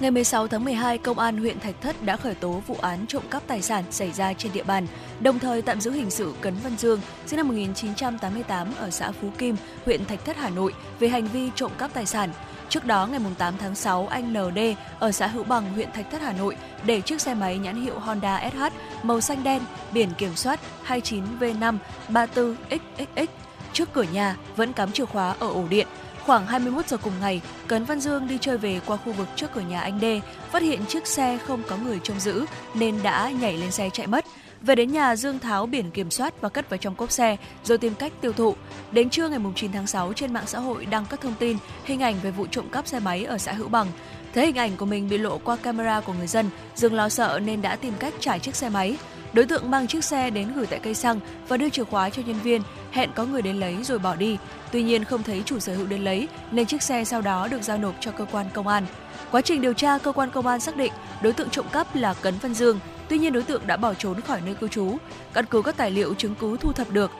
Ngày 0.00 0.10
16 0.10 0.48
tháng 0.48 0.64
12, 0.64 0.98
Công 0.98 1.18
an 1.18 1.36
huyện 1.36 1.60
Thạch 1.60 1.74
Thất 1.80 2.02
đã 2.02 2.16
khởi 2.16 2.34
tố 2.34 2.62
vụ 2.66 2.76
án 2.80 3.06
trộm 3.06 3.22
cắp 3.30 3.42
tài 3.46 3.62
sản 3.62 3.84
xảy 3.90 4.12
ra 4.12 4.32
trên 4.32 4.52
địa 4.52 4.62
bàn, 4.62 4.86
đồng 5.20 5.38
thời 5.38 5.62
tạm 5.62 5.80
giữ 5.80 5.90
hình 5.90 6.10
sự 6.10 6.34
Cấn 6.40 6.54
Văn 6.64 6.76
Dương, 6.78 7.00
sinh 7.26 7.36
năm 7.36 7.48
1988 7.48 8.68
ở 8.78 8.90
xã 8.90 9.12
Phú 9.12 9.28
Kim, 9.38 9.56
huyện 9.84 10.04
Thạch 10.04 10.24
Thất, 10.24 10.36
Hà 10.36 10.48
Nội 10.50 10.74
về 10.98 11.08
hành 11.08 11.26
vi 11.26 11.50
trộm 11.54 11.70
cắp 11.78 11.94
tài 11.94 12.06
sản. 12.06 12.30
Trước 12.72 12.86
đó, 12.86 13.06
ngày 13.06 13.20
8 13.38 13.54
tháng 13.58 13.74
6, 13.74 14.06
anh 14.10 14.32
ND 14.32 14.58
ở 14.98 15.12
xã 15.12 15.26
Hữu 15.26 15.44
Bằng, 15.44 15.72
huyện 15.72 15.92
Thạch 15.92 16.10
Thất, 16.10 16.22
Hà 16.22 16.32
Nội 16.32 16.56
để 16.84 17.00
chiếc 17.00 17.20
xe 17.20 17.34
máy 17.34 17.58
nhãn 17.58 17.82
hiệu 17.82 17.98
Honda 17.98 18.50
SH 18.52 18.62
màu 19.02 19.20
xanh 19.20 19.44
đen, 19.44 19.62
biển 19.92 20.08
kiểm 20.18 20.36
soát 20.36 20.60
29V5 20.86 21.76
34XXX 22.08 23.26
trước 23.72 23.92
cửa 23.92 24.04
nhà 24.12 24.36
vẫn 24.56 24.72
cắm 24.72 24.92
chìa 24.92 25.04
khóa 25.04 25.34
ở 25.38 25.48
ổ 25.48 25.64
điện. 25.68 25.86
Khoảng 26.24 26.46
21 26.46 26.86
giờ 26.86 26.96
cùng 26.96 27.12
ngày, 27.20 27.40
Cấn 27.66 27.84
Văn 27.84 28.00
Dương 28.00 28.28
đi 28.28 28.38
chơi 28.40 28.58
về 28.58 28.80
qua 28.86 28.96
khu 28.96 29.12
vực 29.12 29.28
trước 29.36 29.50
cửa 29.54 29.60
nhà 29.60 29.80
anh 29.80 30.00
D, 30.00 30.04
phát 30.50 30.62
hiện 30.62 30.86
chiếc 30.86 31.06
xe 31.06 31.38
không 31.46 31.62
có 31.68 31.76
người 31.76 32.00
trông 32.02 32.20
giữ 32.20 32.44
nên 32.74 33.02
đã 33.02 33.30
nhảy 33.30 33.56
lên 33.56 33.70
xe 33.70 33.90
chạy 33.92 34.06
mất. 34.06 34.24
Về 34.62 34.74
đến 34.74 34.92
nhà, 34.92 35.16
Dương 35.16 35.38
tháo 35.38 35.66
biển 35.66 35.90
kiểm 35.90 36.10
soát 36.10 36.40
và 36.40 36.48
cất 36.48 36.70
vào 36.70 36.78
trong 36.78 36.94
cốp 36.94 37.10
xe, 37.10 37.36
rồi 37.64 37.78
tìm 37.78 37.94
cách 37.94 38.12
tiêu 38.20 38.32
thụ. 38.32 38.54
Đến 38.92 39.10
trưa 39.10 39.28
ngày 39.28 39.38
9 39.56 39.72
tháng 39.72 39.86
6, 39.86 40.12
trên 40.12 40.32
mạng 40.32 40.46
xã 40.46 40.58
hội 40.58 40.86
đăng 40.86 41.04
các 41.10 41.20
thông 41.20 41.34
tin, 41.38 41.56
hình 41.84 42.02
ảnh 42.02 42.14
về 42.22 42.30
vụ 42.30 42.46
trộm 42.46 42.68
cắp 42.68 42.86
xe 42.86 43.00
máy 43.00 43.24
ở 43.24 43.38
xã 43.38 43.52
Hữu 43.52 43.68
Bằng. 43.68 43.86
Thấy 44.34 44.46
hình 44.46 44.58
ảnh 44.58 44.76
của 44.76 44.86
mình 44.86 45.08
bị 45.08 45.18
lộ 45.18 45.38
qua 45.38 45.56
camera 45.56 46.00
của 46.00 46.12
người 46.12 46.26
dân, 46.26 46.50
Dương 46.74 46.94
lo 46.94 47.08
sợ 47.08 47.40
nên 47.44 47.62
đã 47.62 47.76
tìm 47.76 47.92
cách 47.98 48.14
trả 48.20 48.38
chiếc 48.38 48.56
xe 48.56 48.68
máy. 48.68 48.96
Đối 49.32 49.46
tượng 49.46 49.70
mang 49.70 49.86
chiếc 49.86 50.04
xe 50.04 50.30
đến 50.30 50.52
gửi 50.52 50.66
tại 50.66 50.80
cây 50.82 50.94
xăng 50.94 51.20
và 51.48 51.56
đưa 51.56 51.68
chìa 51.68 51.84
khóa 51.84 52.10
cho 52.10 52.22
nhân 52.26 52.38
viên, 52.42 52.62
hẹn 52.90 53.10
có 53.14 53.24
người 53.24 53.42
đến 53.42 53.56
lấy 53.56 53.84
rồi 53.84 53.98
bỏ 53.98 54.14
đi. 54.16 54.38
Tuy 54.72 54.82
nhiên 54.82 55.04
không 55.04 55.22
thấy 55.22 55.42
chủ 55.46 55.58
sở 55.58 55.74
hữu 55.74 55.86
đến 55.86 56.04
lấy 56.04 56.28
nên 56.50 56.66
chiếc 56.66 56.82
xe 56.82 57.04
sau 57.04 57.22
đó 57.22 57.48
được 57.48 57.62
giao 57.62 57.78
nộp 57.78 57.94
cho 58.00 58.10
cơ 58.10 58.24
quan 58.32 58.46
công 58.54 58.68
an. 58.68 58.86
Quá 59.32 59.40
trình 59.40 59.62
điều 59.62 59.72
tra, 59.72 59.98
cơ 59.98 60.12
quan 60.12 60.30
công 60.30 60.46
an 60.46 60.60
xác 60.60 60.76
định 60.76 60.92
đối 61.22 61.32
tượng 61.32 61.50
trộm 61.50 61.66
cắp 61.72 61.96
là 61.96 62.14
Cấn 62.14 62.34
Văn 62.42 62.54
Dương. 62.54 62.78
Tuy 63.08 63.18
nhiên 63.18 63.32
đối 63.32 63.42
tượng 63.42 63.66
đã 63.66 63.76
bỏ 63.76 63.94
trốn 63.94 64.20
khỏi 64.20 64.40
nơi 64.46 64.54
cư 64.54 64.68
trú. 64.68 64.96
Căn 65.32 65.44
cứ 65.50 65.62
các 65.62 65.76
tài 65.76 65.90
liệu 65.90 66.14
chứng 66.14 66.34
cứ 66.34 66.56
thu 66.56 66.72
thập 66.72 66.90
được, 66.90 67.10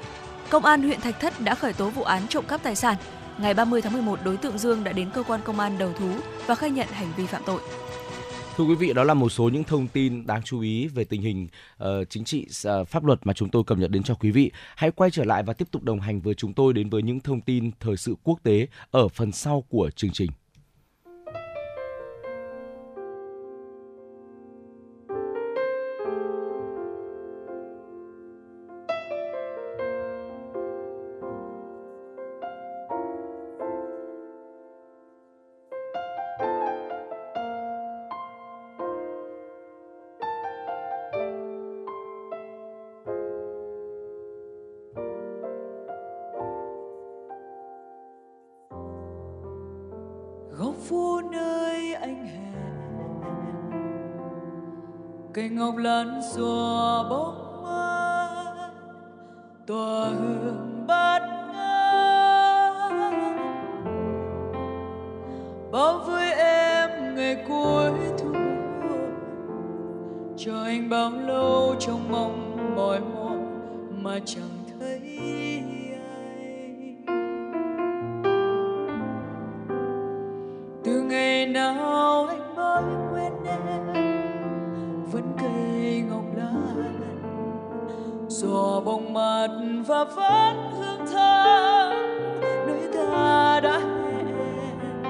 Công 0.51 0.65
an 0.65 0.83
huyện 0.83 1.01
Thạch 1.01 1.21
Thất 1.21 1.41
đã 1.41 1.55
khởi 1.55 1.73
tố 1.73 1.91
vụ 1.91 2.03
án 2.03 2.23
trộm 2.29 2.45
cắp 2.49 2.63
tài 2.63 2.77
sản. 2.77 2.97
Ngày 3.39 3.55
30 3.55 3.83
tháng 3.83 3.93
11, 3.93 4.19
đối 4.25 4.37
tượng 4.37 4.59
Dương 4.59 4.85
đã 4.85 4.93
đến 4.93 5.11
cơ 5.15 5.23
quan 5.23 5.41
công 5.45 5.61
an 5.61 5.79
đầu 5.79 5.93
thú 5.93 6.09
và 6.47 6.55
khai 6.55 6.71
nhận 6.71 6.89
hành 6.89 7.13
vi 7.17 7.27
phạm 7.27 7.43
tội. 7.47 7.61
Thưa 8.57 8.65
quý 8.65 8.75
vị, 8.75 8.93
đó 8.93 9.05
là 9.05 9.15
một 9.15 9.29
số 9.29 9.49
những 9.49 9.65
thông 9.65 9.89
tin 9.89 10.27
đáng 10.27 10.43
chú 10.43 10.61
ý 10.61 10.89
về 10.89 11.05
tình 11.05 11.23
hình 11.23 11.49
uh, 11.85 11.89
chính 12.11 12.25
trị 12.25 12.47
uh, 12.69 12.89
pháp 12.89 13.05
luật 13.05 13.19
mà 13.25 13.33
chúng 13.33 13.49
tôi 13.49 13.65
cập 13.67 13.79
nhật 13.79 13.91
đến 13.91 14.03
cho 14.03 14.15
quý 14.15 14.31
vị. 14.31 14.51
Hãy 14.77 14.91
quay 14.91 15.11
trở 15.11 15.25
lại 15.25 15.43
và 15.43 15.53
tiếp 15.53 15.69
tục 15.71 15.83
đồng 15.83 16.01
hành 16.01 16.21
với 16.21 16.35
chúng 16.35 16.55
tôi 16.55 16.73
đến 16.73 16.91
với 16.91 17.03
những 17.03 17.21
thông 17.21 17.41
tin 17.41 17.71
thời 17.81 17.97
sự 17.97 18.15
quốc 18.23 18.39
tế 18.43 18.67
ở 18.91 19.09
phần 19.09 19.33
sau 19.33 19.65
của 19.69 19.91
chương 19.97 20.11
trình. 20.11 20.31
ngọc 55.63 55.77
lan 55.77 56.21
xòa 56.23 57.03
bóng 57.11 57.63
mát 57.63 58.71
tòa 59.67 60.05
hương 60.05 60.85
bát 60.87 61.21
ngát. 61.53 62.83
Bao 65.73 65.99
với 65.99 66.33
em 66.33 67.15
ngày 67.15 67.45
cuối 67.49 67.91
thu 68.19 68.33
cho 70.37 70.63
anh 70.65 70.91
bao 70.91 71.11
lâu 71.11 71.75
trong 71.79 72.11
mong 72.11 72.57
mỏi 72.77 73.01
mòn 73.15 73.63
mà 74.03 74.19
chẳng 74.25 74.52
lùa 88.53 88.81
bông 88.81 89.13
mật 89.13 89.49
và 89.87 90.05
vẫn 90.05 90.71
hương 90.79 91.07
thơm, 91.13 91.93
nơi 92.67 92.89
ta 92.95 93.61
đã 93.63 93.79
hẹn. 93.79 95.03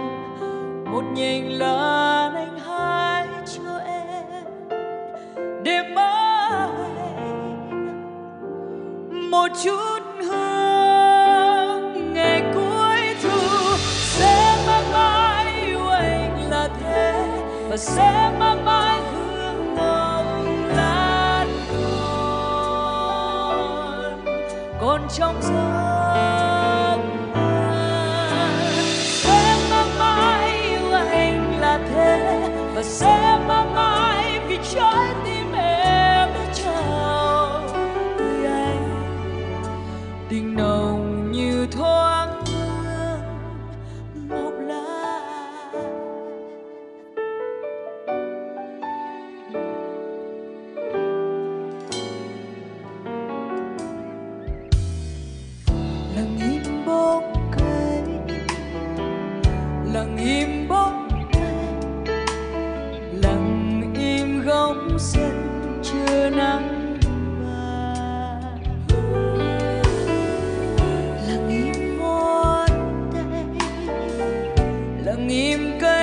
Một 0.92 1.02
nhìn 1.14 1.44
lần 1.44 2.34
anh 2.34 2.58
hãy 2.66 3.26
cho 3.46 3.78
em 3.86 4.44
để 5.62 5.82
mai 5.94 6.68
một 9.30 9.48
chút 9.64 10.00
hương 10.28 12.12
ngày 12.14 12.42
cuối 12.54 13.14
thu, 13.22 13.76
sẽ 13.88 14.56
mãi 14.92 15.46
yêu 15.66 15.88
anh 15.88 16.50
là 16.50 16.68
thế, 16.80 17.28
và 17.68 17.76
sẽ 17.76 18.21
niềm 75.32 75.78
cây 75.80 76.01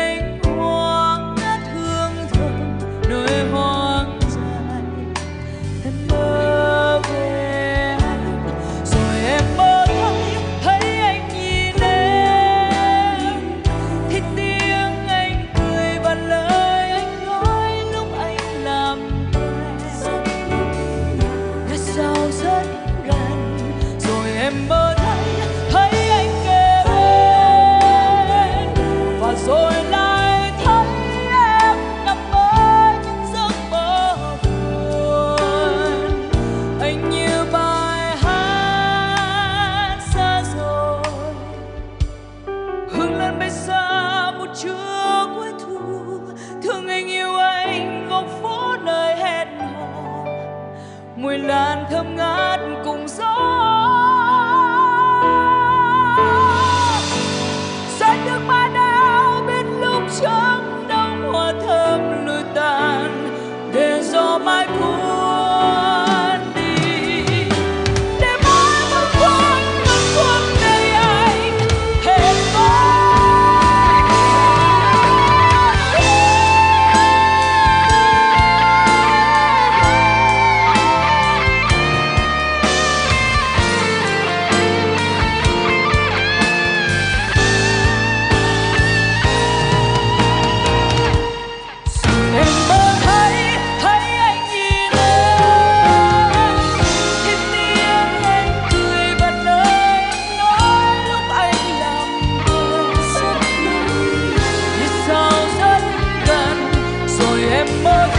more. 107.78 108.19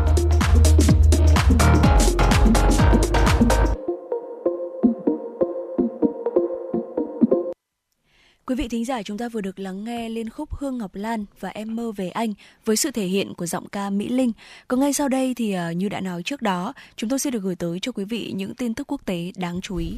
Quý 8.51 8.55
vị 8.55 8.67
thính 8.67 8.85
giả 8.85 9.03
chúng 9.03 9.17
ta 9.17 9.29
vừa 9.29 9.41
được 9.41 9.59
lắng 9.59 9.83
nghe 9.83 10.09
liên 10.09 10.29
khúc 10.29 10.55
Hương 10.55 10.77
Ngọc 10.77 10.95
Lan 10.95 11.25
và 11.39 11.49
Em 11.49 11.75
mơ 11.75 11.91
về 11.91 12.09
anh 12.09 12.33
với 12.65 12.75
sự 12.75 12.91
thể 12.91 13.05
hiện 13.05 13.33
của 13.33 13.45
giọng 13.45 13.67
ca 13.67 13.89
Mỹ 13.89 14.09
Linh. 14.09 14.31
Còn 14.67 14.79
ngay 14.79 14.93
sau 14.93 15.09
đây 15.09 15.33
thì 15.33 15.53
à, 15.53 15.71
như 15.71 15.89
đã 15.89 16.01
nói 16.01 16.23
trước 16.23 16.41
đó, 16.41 16.73
chúng 16.95 17.09
tôi 17.09 17.19
sẽ 17.19 17.31
được 17.31 17.43
gửi 17.43 17.55
tới 17.55 17.79
cho 17.81 17.91
quý 17.91 18.05
vị 18.05 18.31
những 18.35 18.55
tin 18.55 18.73
tức 18.73 18.91
quốc 18.91 19.05
tế 19.05 19.31
đáng 19.35 19.61
chú 19.61 19.75
ý. 19.75 19.91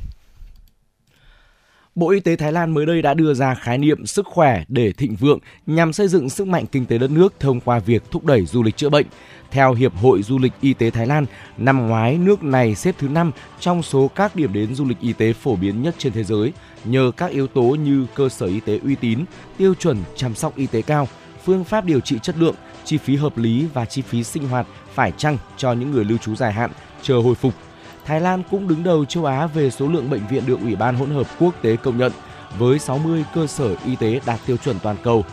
Bộ 1.96 2.10
Y 2.10 2.20
tế 2.20 2.36
Thái 2.36 2.52
Lan 2.52 2.74
mới 2.74 2.86
đây 2.86 3.02
đã 3.02 3.14
đưa 3.14 3.34
ra 3.34 3.56
khái 3.56 3.78
niệm 3.78 4.06
sức 4.06 4.28
khỏe 4.28 4.64
để 4.68 4.92
thịnh 4.92 5.16
vượng 5.16 5.40
nhằm 5.66 5.94
xây 5.94 6.08
dựng 6.08 6.30
sức 6.30 6.48
mạnh 6.48 6.66
kinh 6.72 6.86
tế 6.86 6.98
đất 6.98 7.12
nước 7.12 7.34
thông 7.40 7.60
qua 7.60 7.80
việc 7.80 8.12
thúc 8.12 8.26
đẩy 8.26 8.46
du 8.46 8.64
lịch 8.64 8.78
chữa 8.78 8.90
bệnh. 8.90 9.06
Theo 9.52 9.74
Hiệp 9.74 9.96
hội 9.96 10.24
Du 10.24 10.40
lịch 10.40 10.52
Y 10.62 10.74
tế 10.74 10.90
Thái 10.90 11.08
Lan, 11.08 11.26
năm 11.58 11.88
ngoái 11.88 12.18
nước 12.18 12.44
này 12.44 12.76
xếp 12.76 12.96
thứ 12.98 13.08
5 13.08 13.32
trong 13.60 13.84
số 13.84 14.08
các 14.16 14.36
điểm 14.36 14.54
đến 14.54 14.76
du 14.76 14.86
lịch 14.86 15.00
y 15.02 15.14
tế 15.14 15.34
phổ 15.34 15.56
biến 15.56 15.82
nhất 15.82 15.96
trên 15.98 16.14
thế 16.14 16.24
giới 16.24 16.54
nhờ 16.86 17.12
các 17.18 17.32
yếu 17.32 17.48
tố 17.48 17.64
như 17.64 18.06
cơ 18.16 18.30
sở 18.30 18.46
y 18.46 18.60
tế 18.60 18.80
uy 18.84 18.96
tín, 18.96 19.26
tiêu 19.58 19.74
chuẩn 19.74 19.98
chăm 20.16 20.36
sóc 20.36 20.56
y 20.56 20.68
tế 20.68 20.82
cao, 20.82 21.08
phương 21.44 21.64
pháp 21.64 21.86
điều 21.86 22.00
trị 22.00 22.20
chất 22.24 22.36
lượng, 22.38 22.56
chi 22.86 22.98
phí 22.98 23.16
hợp 23.16 23.38
lý 23.38 23.68
và 23.74 23.86
chi 23.86 24.02
phí 24.02 24.24
sinh 24.24 24.48
hoạt 24.48 24.68
phải 24.94 25.12
chăng 25.18 25.38
cho 25.58 25.74
những 25.74 25.92
người 25.92 26.06
lưu 26.06 26.18
trú 26.18 26.36
dài 26.36 26.54
hạn 26.54 26.72
chờ 27.02 27.18
hồi 27.18 27.36
phục. 27.36 27.54
Thái 28.06 28.22
Lan 28.22 28.44
cũng 28.52 28.68
đứng 28.68 28.84
đầu 28.84 29.06
châu 29.06 29.26
Á 29.26 29.48
về 29.48 29.72
số 29.72 29.88
lượng 29.88 30.10
bệnh 30.10 30.28
viện 30.28 30.46
được 30.46 30.60
Ủy 30.62 30.76
ban 30.76 30.96
hỗn 30.96 31.10
hợp 31.10 31.28
quốc 31.40 31.54
tế 31.62 31.76
công 31.76 31.98
nhận 31.98 32.12
với 32.58 32.80
60 32.80 33.26
cơ 33.36 33.48
sở 33.48 33.76
y 33.86 33.96
tế 33.96 34.20
đạt 34.26 34.40
tiêu 34.46 34.58
chuẩn 34.58 34.80
toàn 34.80 34.96
cầu. 35.04 35.26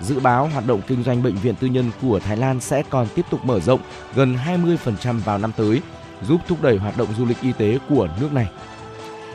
Dự 0.00 0.20
báo 0.20 0.46
hoạt 0.46 0.66
động 0.66 0.80
kinh 0.86 1.02
doanh 1.02 1.22
bệnh 1.22 1.34
viện 1.34 1.54
tư 1.54 1.66
nhân 1.66 1.90
của 2.02 2.20
Thái 2.20 2.36
Lan 2.36 2.60
sẽ 2.60 2.82
còn 2.90 3.06
tiếp 3.14 3.24
tục 3.30 3.44
mở 3.44 3.60
rộng 3.60 3.80
gần 4.14 4.36
20% 4.46 5.20
vào 5.20 5.38
năm 5.38 5.52
tới, 5.56 5.82
giúp 6.22 6.40
thúc 6.48 6.62
đẩy 6.62 6.76
hoạt 6.76 6.96
động 6.96 7.08
du 7.18 7.24
lịch 7.24 7.40
y 7.42 7.52
tế 7.52 7.78
của 7.88 8.08
nước 8.20 8.32
này. 8.32 8.46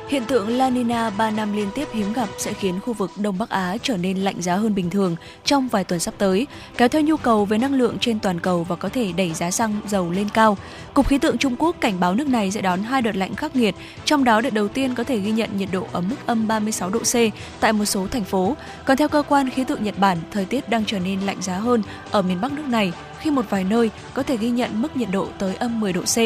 Hiện 0.08 0.26
tượng 0.26 0.58
La 0.58 0.70
Nina 0.70 1.10
3 1.10 1.32
năm 1.32 1.54
liên 1.54 1.68
tiếp 1.76 1.88
hiếm 1.94 2.14
gặp 2.14 2.30
sẽ 2.38 2.54
khiến 2.54 2.80
khu 2.80 2.94
vực 2.94 3.12
Đông 3.18 3.38
Bắc 3.38 3.50
Á 3.50 3.78
trở 3.82 3.98
nên 3.98 4.18
lạnh 4.18 4.42
giá 4.42 4.56
hơn 4.56 4.76
bình 4.76 4.90
thường 4.90 5.16
trong 5.46 5.68
vài 5.68 5.84
tuần 5.84 6.00
sắp 6.00 6.14
tới, 6.18 6.48
kéo 6.78 6.88
theo 6.88 7.02
nhu 7.02 7.18
cầu 7.18 7.46
về 7.46 7.58
năng 7.58 7.74
lượng 7.74 7.98
trên 8.00 8.20
toàn 8.20 8.40
cầu 8.40 8.64
và 8.64 8.76
có 8.76 8.90
thể 8.90 9.12
đẩy 9.12 9.34
giá 9.34 9.52
xăng 9.52 9.80
dầu 9.88 10.12
lên 10.12 10.30
cao. 10.34 10.58
Cục 10.94 11.08
khí 11.08 11.18
tượng 11.18 11.38
Trung 11.38 11.56
Quốc 11.60 11.76
cảnh 11.80 12.00
báo 12.00 12.16
nước 12.16 12.28
này 12.28 12.52
sẽ 12.52 12.62
đón 12.62 12.84
hai 12.84 13.02
đợt 13.02 13.16
lạnh 13.16 13.36
khắc 13.36 13.56
nghiệt, 13.56 13.76
trong 14.06 14.24
đó 14.24 14.42
đợt 14.42 14.54
đầu 14.54 14.68
tiên 14.68 14.96
có 14.96 15.04
thể 15.04 15.18
ghi 15.18 15.32
nhận 15.32 15.58
nhiệt 15.58 15.70
độ 15.72 15.88
ở 15.92 16.02
mức 16.02 16.16
âm 16.26 16.48
36 16.48 16.90
độ 16.90 17.00
C 17.00 17.16
tại 17.60 17.74
một 17.74 17.86
số 17.86 18.08
thành 18.08 18.24
phố. 18.24 18.56
Còn 18.86 18.98
theo 18.98 19.08
cơ 19.08 19.24
quan 19.28 19.50
khí 19.50 19.64
tượng 19.64 19.84
Nhật 19.84 20.00
Bản, 20.00 20.18
thời 20.32 20.46
tiết 20.46 20.70
đang 20.70 20.86
trở 20.86 21.00
nên 21.00 21.22
lạnh 21.22 21.42
giá 21.42 21.58
hơn 21.58 21.84
ở 22.12 22.22
miền 22.22 22.42
Bắc 22.42 22.52
nước 22.52 22.66
này 22.68 22.94
khi 23.20 23.32
một 23.32 23.46
vài 23.50 23.64
nơi 23.64 23.90
có 24.14 24.24
thể 24.24 24.38
ghi 24.38 24.50
nhận 24.50 24.82
mức 24.82 24.98
nhiệt 24.98 25.10
độ 25.12 25.28
tới 25.40 25.56
âm 25.56 25.80
10 25.80 25.94
độ 25.94 26.02
C. 26.02 26.18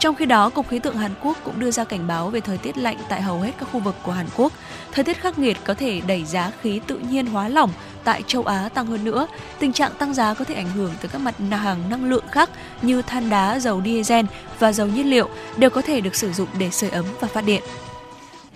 Trong 0.00 0.14
khi 0.14 0.26
đó, 0.26 0.50
Cục 0.50 0.68
Khí 0.68 0.78
tượng 0.78 0.96
Hàn 0.96 1.10
Quốc 1.22 1.36
cũng 1.44 1.60
đưa 1.60 1.70
ra 1.70 1.84
cảnh 1.84 2.06
báo 2.06 2.30
về 2.30 2.40
thời 2.40 2.58
tiết 2.58 2.78
lạnh 2.78 2.96
tại 3.08 3.22
hầu 3.22 3.40
hết 3.40 3.52
các 3.60 3.68
khu 3.72 3.80
vực 3.80 3.94
của 4.02 4.12
Hàn 4.12 4.26
Quốc. 4.36 4.52
Thời 4.92 5.04
tiết 5.04 5.20
khắc 5.20 5.38
nghiệt 5.38 5.56
có 5.64 5.74
thể 5.74 6.00
đẩy 6.06 6.24
giá 6.24 6.52
khí 6.62 6.80
tự 6.86 6.98
nhiên 6.98 7.26
hóa 7.26 7.48
lỏng 7.48 7.70
tại 8.04 8.22
châu 8.26 8.42
Á 8.42 8.68
tăng 8.74 8.86
hơn 8.86 9.04
nữa. 9.04 9.26
Tình 9.58 9.72
trạng 9.72 9.92
tăng 9.98 10.14
giá 10.14 10.34
có 10.34 10.44
thể 10.44 10.54
ảnh 10.54 10.70
hưởng 10.70 10.92
tới 11.00 11.08
các 11.08 11.18
mặt 11.18 11.34
hàng 11.50 11.90
năng 11.90 12.10
lượng 12.10 12.24
khác 12.30 12.50
như 12.82 13.02
than 13.02 13.30
đá, 13.30 13.58
dầu 13.58 13.82
diesel 13.84 14.26
và 14.58 14.72
dầu 14.72 14.86
nhiên 14.86 15.10
liệu 15.10 15.28
đều 15.56 15.70
có 15.70 15.82
thể 15.82 16.00
được 16.00 16.14
sử 16.14 16.32
dụng 16.32 16.48
để 16.58 16.70
sưởi 16.70 16.90
ấm 16.90 17.04
và 17.20 17.28
phát 17.28 17.44
điện. 17.44 17.62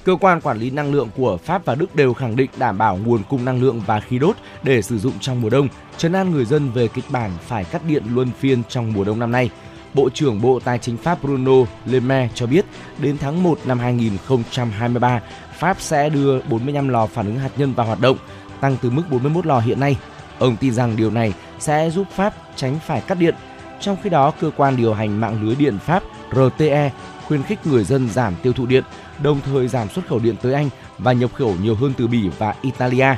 Cơ 0.04 0.16
quan 0.20 0.40
quản 0.40 0.58
lý 0.58 0.70
năng 0.70 0.92
lượng 0.92 1.08
của 1.16 1.36
Pháp 1.36 1.64
và 1.64 1.74
Đức 1.74 1.96
đều 1.96 2.14
khẳng 2.14 2.36
định 2.36 2.50
đảm 2.56 2.78
bảo 2.78 2.98
nguồn 3.04 3.22
cung 3.28 3.44
năng 3.44 3.62
lượng 3.62 3.82
và 3.86 4.00
khí 4.00 4.18
đốt 4.18 4.36
để 4.62 4.82
sử 4.82 4.98
dụng 4.98 5.14
trong 5.20 5.40
mùa 5.40 5.50
đông, 5.50 5.68
trấn 5.96 6.12
an 6.12 6.30
người 6.30 6.44
dân 6.44 6.70
về 6.70 6.88
kịch 6.88 7.04
bản 7.08 7.30
phải 7.46 7.64
cắt 7.64 7.82
điện 7.88 8.02
luân 8.10 8.30
phiên 8.40 8.62
trong 8.68 8.92
mùa 8.92 9.04
đông 9.04 9.18
năm 9.18 9.32
nay. 9.32 9.50
Bộ 9.94 10.10
trưởng 10.10 10.40
Bộ 10.40 10.60
Tài 10.60 10.78
chính 10.78 10.96
Pháp 10.96 11.22
Bruno 11.22 11.52
Le 11.86 12.00
Maire 12.00 12.32
cho 12.34 12.46
biết 12.46 12.64
đến 12.98 13.18
tháng 13.18 13.42
1 13.42 13.58
năm 13.64 13.78
2023, 13.78 15.20
Pháp 15.58 15.80
sẽ 15.80 16.08
đưa 16.08 16.40
45 16.40 16.88
lò 16.88 17.06
phản 17.06 17.26
ứng 17.26 17.38
hạt 17.38 17.50
nhân 17.56 17.74
vào 17.74 17.86
hoạt 17.86 18.00
động, 18.00 18.16
tăng 18.60 18.76
từ 18.82 18.90
mức 18.90 19.02
41 19.10 19.46
lò 19.46 19.60
hiện 19.60 19.80
nay. 19.80 19.96
Ông 20.38 20.56
tin 20.56 20.74
rằng 20.74 20.96
điều 20.96 21.10
này 21.10 21.32
sẽ 21.58 21.90
giúp 21.90 22.06
Pháp 22.10 22.34
tránh 22.56 22.78
phải 22.86 23.00
cắt 23.00 23.18
điện. 23.18 23.34
Trong 23.80 23.96
khi 24.02 24.10
đó, 24.10 24.30
cơ 24.40 24.50
quan 24.56 24.76
điều 24.76 24.94
hành 24.94 25.20
mạng 25.20 25.42
lưới 25.42 25.54
điện 25.54 25.78
Pháp 25.78 26.02
RTE 26.32 26.90
khuyến 27.26 27.42
khích 27.42 27.66
người 27.66 27.84
dân 27.84 28.08
giảm 28.10 28.34
tiêu 28.42 28.52
thụ 28.52 28.66
điện, 28.66 28.84
đồng 29.22 29.40
thời 29.40 29.68
giảm 29.68 29.88
xuất 29.88 30.06
khẩu 30.08 30.18
điện 30.18 30.34
tới 30.42 30.54
Anh 30.54 30.68
và 30.98 31.12
nhập 31.12 31.30
khẩu 31.34 31.54
nhiều 31.62 31.74
hơn 31.74 31.92
từ 31.96 32.06
Bỉ 32.06 32.28
và 32.38 32.54
Italia. 32.62 33.14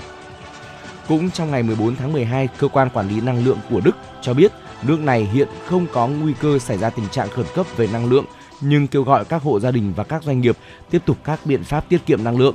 Cũng 1.08 1.30
trong 1.30 1.50
ngày 1.50 1.62
14 1.62 1.96
tháng 1.96 2.12
12, 2.12 2.48
cơ 2.58 2.68
quan 2.68 2.90
quản 2.90 3.08
lý 3.08 3.20
năng 3.20 3.44
lượng 3.44 3.58
của 3.70 3.80
Đức 3.80 3.96
cho 4.22 4.34
biết 4.34 4.52
nước 4.82 5.00
này 5.00 5.28
hiện 5.32 5.48
không 5.66 5.86
có 5.92 6.06
nguy 6.06 6.32
cơ 6.40 6.58
xảy 6.58 6.78
ra 6.78 6.90
tình 6.90 7.08
trạng 7.08 7.28
khẩn 7.28 7.46
cấp 7.54 7.66
về 7.76 7.88
năng 7.92 8.10
lượng, 8.10 8.24
nhưng 8.60 8.86
kêu 8.86 9.02
gọi 9.02 9.24
các 9.24 9.42
hộ 9.42 9.60
gia 9.60 9.70
đình 9.70 9.92
và 9.96 10.04
các 10.04 10.22
doanh 10.22 10.40
nghiệp 10.40 10.56
tiếp 10.90 11.02
tục 11.06 11.16
các 11.24 11.40
biện 11.44 11.64
pháp 11.64 11.88
tiết 11.88 12.06
kiệm 12.06 12.24
năng 12.24 12.38
lượng. 12.38 12.54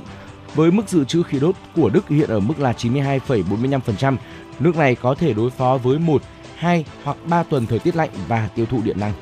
Với 0.54 0.70
mức 0.70 0.88
dự 0.88 1.04
trữ 1.04 1.22
khí 1.22 1.38
đốt 1.40 1.54
của 1.76 1.88
Đức 1.88 2.08
hiện 2.08 2.30
ở 2.30 2.40
mức 2.40 2.60
là 2.60 2.72
92,45%, 2.72 4.16
nước 4.60 4.76
này 4.76 4.94
có 4.94 5.14
thể 5.14 5.32
đối 5.34 5.50
phó 5.50 5.78
với 5.82 5.98
1, 5.98 6.22
2 6.56 6.84
hoặc 7.04 7.16
3 7.26 7.42
tuần 7.42 7.66
thời 7.66 7.78
tiết 7.78 7.96
lạnh 7.96 8.10
và 8.28 8.48
tiêu 8.54 8.66
thụ 8.66 8.80
điện 8.82 9.00
năng. 9.00 9.12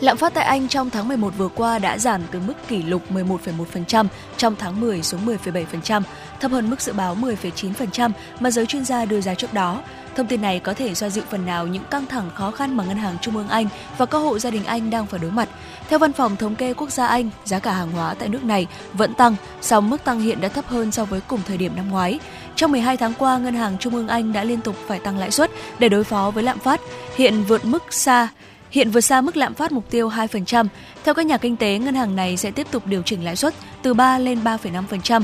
Lạm 0.00 0.16
phát 0.16 0.34
tại 0.34 0.44
Anh 0.44 0.68
trong 0.68 0.90
tháng 0.90 1.08
11 1.08 1.32
vừa 1.38 1.48
qua 1.48 1.78
đã 1.78 1.98
giảm 1.98 2.22
từ 2.30 2.40
mức 2.46 2.54
kỷ 2.68 2.82
lục 2.82 3.02
11,1% 3.10 4.06
trong 4.36 4.54
tháng 4.58 4.80
10 4.80 5.02
xuống 5.02 5.26
10,7%, 5.26 6.02
thấp 6.40 6.50
hơn 6.50 6.70
mức 6.70 6.80
dự 6.80 6.92
báo 6.92 7.16
10,9% 7.16 8.10
mà 8.40 8.50
giới 8.50 8.66
chuyên 8.66 8.84
gia 8.84 9.04
đưa 9.04 9.20
ra 9.20 9.34
trước 9.34 9.52
đó. 9.52 9.82
Thông 10.16 10.26
tin 10.26 10.42
này 10.42 10.58
có 10.58 10.74
thể 10.74 10.94
xoa 10.94 11.08
dịu 11.08 11.24
phần 11.30 11.46
nào 11.46 11.66
những 11.66 11.84
căng 11.90 12.06
thẳng 12.06 12.30
khó 12.34 12.50
khăn 12.50 12.76
mà 12.76 12.84
Ngân 12.84 12.96
hàng 12.96 13.16
Trung 13.20 13.36
ương 13.36 13.48
Anh 13.48 13.68
và 13.98 14.06
các 14.06 14.18
hộ 14.18 14.38
gia 14.38 14.50
đình 14.50 14.64
Anh 14.64 14.90
đang 14.90 15.06
phải 15.06 15.20
đối 15.20 15.30
mặt. 15.30 15.48
Theo 15.88 15.98
Văn 15.98 16.12
phòng 16.12 16.36
Thống 16.36 16.54
kê 16.54 16.74
Quốc 16.74 16.90
gia 16.90 17.06
Anh, 17.06 17.30
giá 17.44 17.58
cả 17.58 17.72
hàng 17.72 17.92
hóa 17.92 18.14
tại 18.14 18.28
nước 18.28 18.44
này 18.44 18.66
vẫn 18.92 19.14
tăng, 19.14 19.36
song 19.60 19.90
mức 19.90 20.04
tăng 20.04 20.20
hiện 20.20 20.40
đã 20.40 20.48
thấp 20.48 20.66
hơn 20.66 20.92
so 20.92 21.04
với 21.04 21.20
cùng 21.20 21.40
thời 21.46 21.56
điểm 21.56 21.76
năm 21.76 21.90
ngoái. 21.90 22.18
Trong 22.56 22.72
12 22.72 22.96
tháng 22.96 23.12
qua, 23.18 23.38
Ngân 23.38 23.54
hàng 23.54 23.76
Trung 23.78 23.94
ương 23.94 24.08
Anh 24.08 24.32
đã 24.32 24.44
liên 24.44 24.60
tục 24.60 24.76
phải 24.86 24.98
tăng 24.98 25.18
lãi 25.18 25.30
suất 25.30 25.50
để 25.78 25.88
đối 25.88 26.04
phó 26.04 26.30
với 26.30 26.42
lạm 26.42 26.58
phát, 26.58 26.80
hiện 27.16 27.44
vượt 27.48 27.64
mức 27.64 27.92
xa 27.92 28.28
hiện 28.70 28.90
vượt 28.90 29.00
xa 29.00 29.20
mức 29.20 29.36
lạm 29.36 29.54
phát 29.54 29.72
mục 29.72 29.90
tiêu 29.90 30.08
2%. 30.08 30.66
Theo 31.04 31.14
các 31.14 31.26
nhà 31.26 31.36
kinh 31.36 31.56
tế, 31.56 31.78
ngân 31.78 31.94
hàng 31.94 32.16
này 32.16 32.36
sẽ 32.36 32.50
tiếp 32.50 32.66
tục 32.70 32.86
điều 32.86 33.02
chỉnh 33.02 33.24
lãi 33.24 33.36
suất 33.36 33.54
từ 33.82 33.94
3 33.94 34.18
lên 34.18 34.44
3,5% 34.44 35.22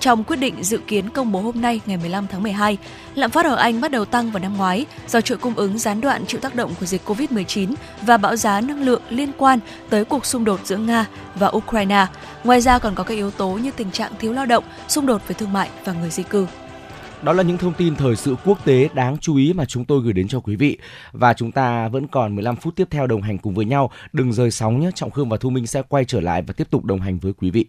trong 0.00 0.24
quyết 0.24 0.36
định 0.36 0.64
dự 0.64 0.78
kiến 0.86 1.10
công 1.10 1.32
bố 1.32 1.40
hôm 1.40 1.60
nay 1.60 1.80
ngày 1.86 1.96
15 1.96 2.26
tháng 2.26 2.42
12, 2.42 2.78
lạm 3.14 3.30
phát 3.30 3.46
ở 3.46 3.54
Anh 3.54 3.80
bắt 3.80 3.90
đầu 3.90 4.04
tăng 4.04 4.30
vào 4.30 4.42
năm 4.42 4.56
ngoái 4.56 4.86
do 5.08 5.20
chuỗi 5.20 5.38
cung 5.38 5.54
ứng 5.54 5.78
gián 5.78 6.00
đoạn 6.00 6.26
chịu 6.26 6.40
tác 6.40 6.54
động 6.54 6.74
của 6.80 6.86
dịch 6.86 7.02
Covid-19 7.06 7.74
và 8.02 8.16
bão 8.16 8.36
giá 8.36 8.60
năng 8.60 8.82
lượng 8.82 9.02
liên 9.10 9.32
quan 9.38 9.58
tới 9.90 10.04
cuộc 10.04 10.26
xung 10.26 10.44
đột 10.44 10.60
giữa 10.64 10.76
Nga 10.76 11.06
và 11.34 11.50
Ukraine. 11.56 12.06
Ngoài 12.44 12.60
ra 12.60 12.78
còn 12.78 12.94
có 12.94 13.04
các 13.04 13.14
yếu 13.14 13.30
tố 13.30 13.48
như 13.50 13.70
tình 13.70 13.90
trạng 13.90 14.12
thiếu 14.18 14.32
lao 14.32 14.46
động, 14.46 14.64
xung 14.88 15.06
đột 15.06 15.28
về 15.28 15.34
thương 15.34 15.52
mại 15.52 15.68
và 15.84 15.92
người 15.92 16.10
di 16.10 16.22
cư. 16.22 16.46
Đó 17.22 17.32
là 17.32 17.42
những 17.42 17.58
thông 17.58 17.72
tin 17.74 17.96
thời 17.96 18.16
sự 18.16 18.36
quốc 18.44 18.64
tế 18.64 18.88
đáng 18.94 19.18
chú 19.20 19.36
ý 19.36 19.52
mà 19.52 19.64
chúng 19.64 19.84
tôi 19.84 20.00
gửi 20.02 20.12
đến 20.12 20.28
cho 20.28 20.40
quý 20.40 20.56
vị. 20.56 20.78
Và 21.12 21.32
chúng 21.32 21.52
ta 21.52 21.88
vẫn 21.88 22.06
còn 22.06 22.34
15 22.34 22.56
phút 22.56 22.76
tiếp 22.76 22.88
theo 22.90 23.06
đồng 23.06 23.22
hành 23.22 23.38
cùng 23.38 23.54
với 23.54 23.64
nhau. 23.64 23.90
Đừng 24.12 24.32
rời 24.32 24.50
sóng 24.50 24.80
nhé. 24.80 24.90
Trọng 24.94 25.10
Khương 25.10 25.28
và 25.28 25.36
Thu 25.36 25.50
Minh 25.50 25.66
sẽ 25.66 25.82
quay 25.88 26.04
trở 26.04 26.20
lại 26.20 26.42
và 26.42 26.54
tiếp 26.56 26.70
tục 26.70 26.84
đồng 26.84 27.00
hành 27.00 27.18
với 27.18 27.32
quý 27.32 27.50
vị. 27.50 27.66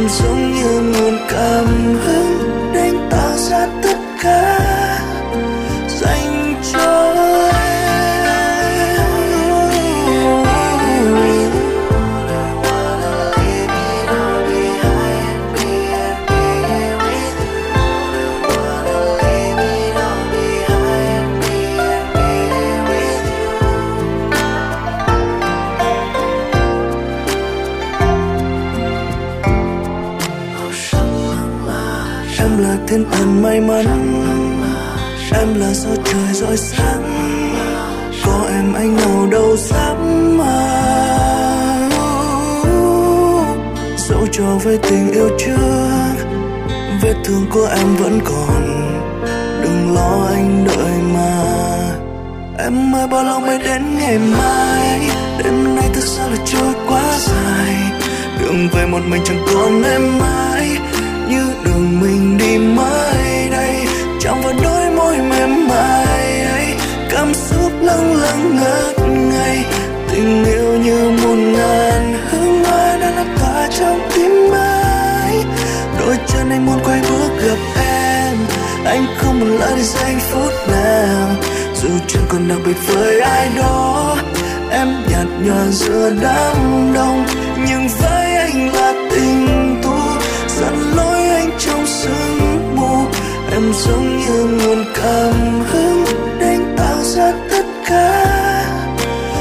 Em 0.00 0.29
giữa 85.80 86.12
đám 86.22 86.56
đông 86.94 87.24
nhưng 87.68 87.88
với 87.88 88.36
anh 88.36 88.74
là 88.74 89.08
tình 89.10 89.80
tu 89.82 89.98
dẫn 90.48 90.74
lối 90.96 91.18
anh 91.18 91.50
trong 91.58 91.86
sương 91.86 92.76
mù 92.76 93.04
em 93.52 93.72
giống 93.72 94.18
như 94.18 94.44
nguồn 94.44 94.84
cảm 94.94 95.60
hứng 95.70 96.04
để 96.40 96.58
tạo 96.76 97.02
ra 97.02 97.32
tất 97.50 97.64
cả. 97.86 98.64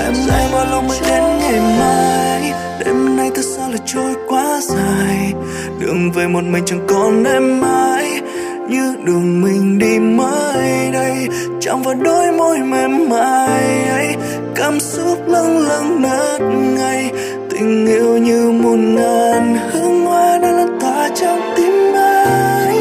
Em 0.04 0.14
dài 0.28 0.50
bao 0.54 0.66
lâu 0.66 0.82
mới 0.82 1.00
đến 1.08 1.24
ngày 1.40 1.60
mai? 1.80 2.54
Đêm 2.86 3.18
nay 3.18 3.32
thật 3.36 3.46
sao 3.56 3.70
là 3.72 3.78
trôi 3.86 4.16
quá 4.28 4.60
dài? 4.62 5.34
Đường 5.80 6.12
về 6.12 6.28
một 6.28 6.44
mình 6.44 6.64
chẳng 6.66 6.88
còn 6.88 7.24
em 7.24 7.62
mãi. 7.62 8.22
Như 8.70 8.96
đường 9.04 9.42
mình 9.42 9.80
đi 9.80 10.00
mãi 10.00 10.90
đây 10.94 11.28
chạm 11.62 11.82
vào 11.82 11.94
đôi 11.94 12.32
môi 12.32 12.58
mềm 12.58 13.10
mại 13.10 13.84
ấy 13.90 14.16
cảm 14.60 14.80
xúc 14.80 15.28
lâng 15.28 15.58
lâng 15.68 16.02
nát 16.02 16.40
ngay. 16.76 17.12
Tình 17.50 17.86
yêu 17.88 18.18
như 18.18 18.52
một 18.52 18.76
ngàn 18.80 19.58
hương 19.72 20.06
hoa 20.06 20.38
đã 20.42 20.52
lan 20.52 20.78
tỏa 20.82 21.10
trong 21.22 21.54
tim 21.56 21.94
ai 21.96 22.76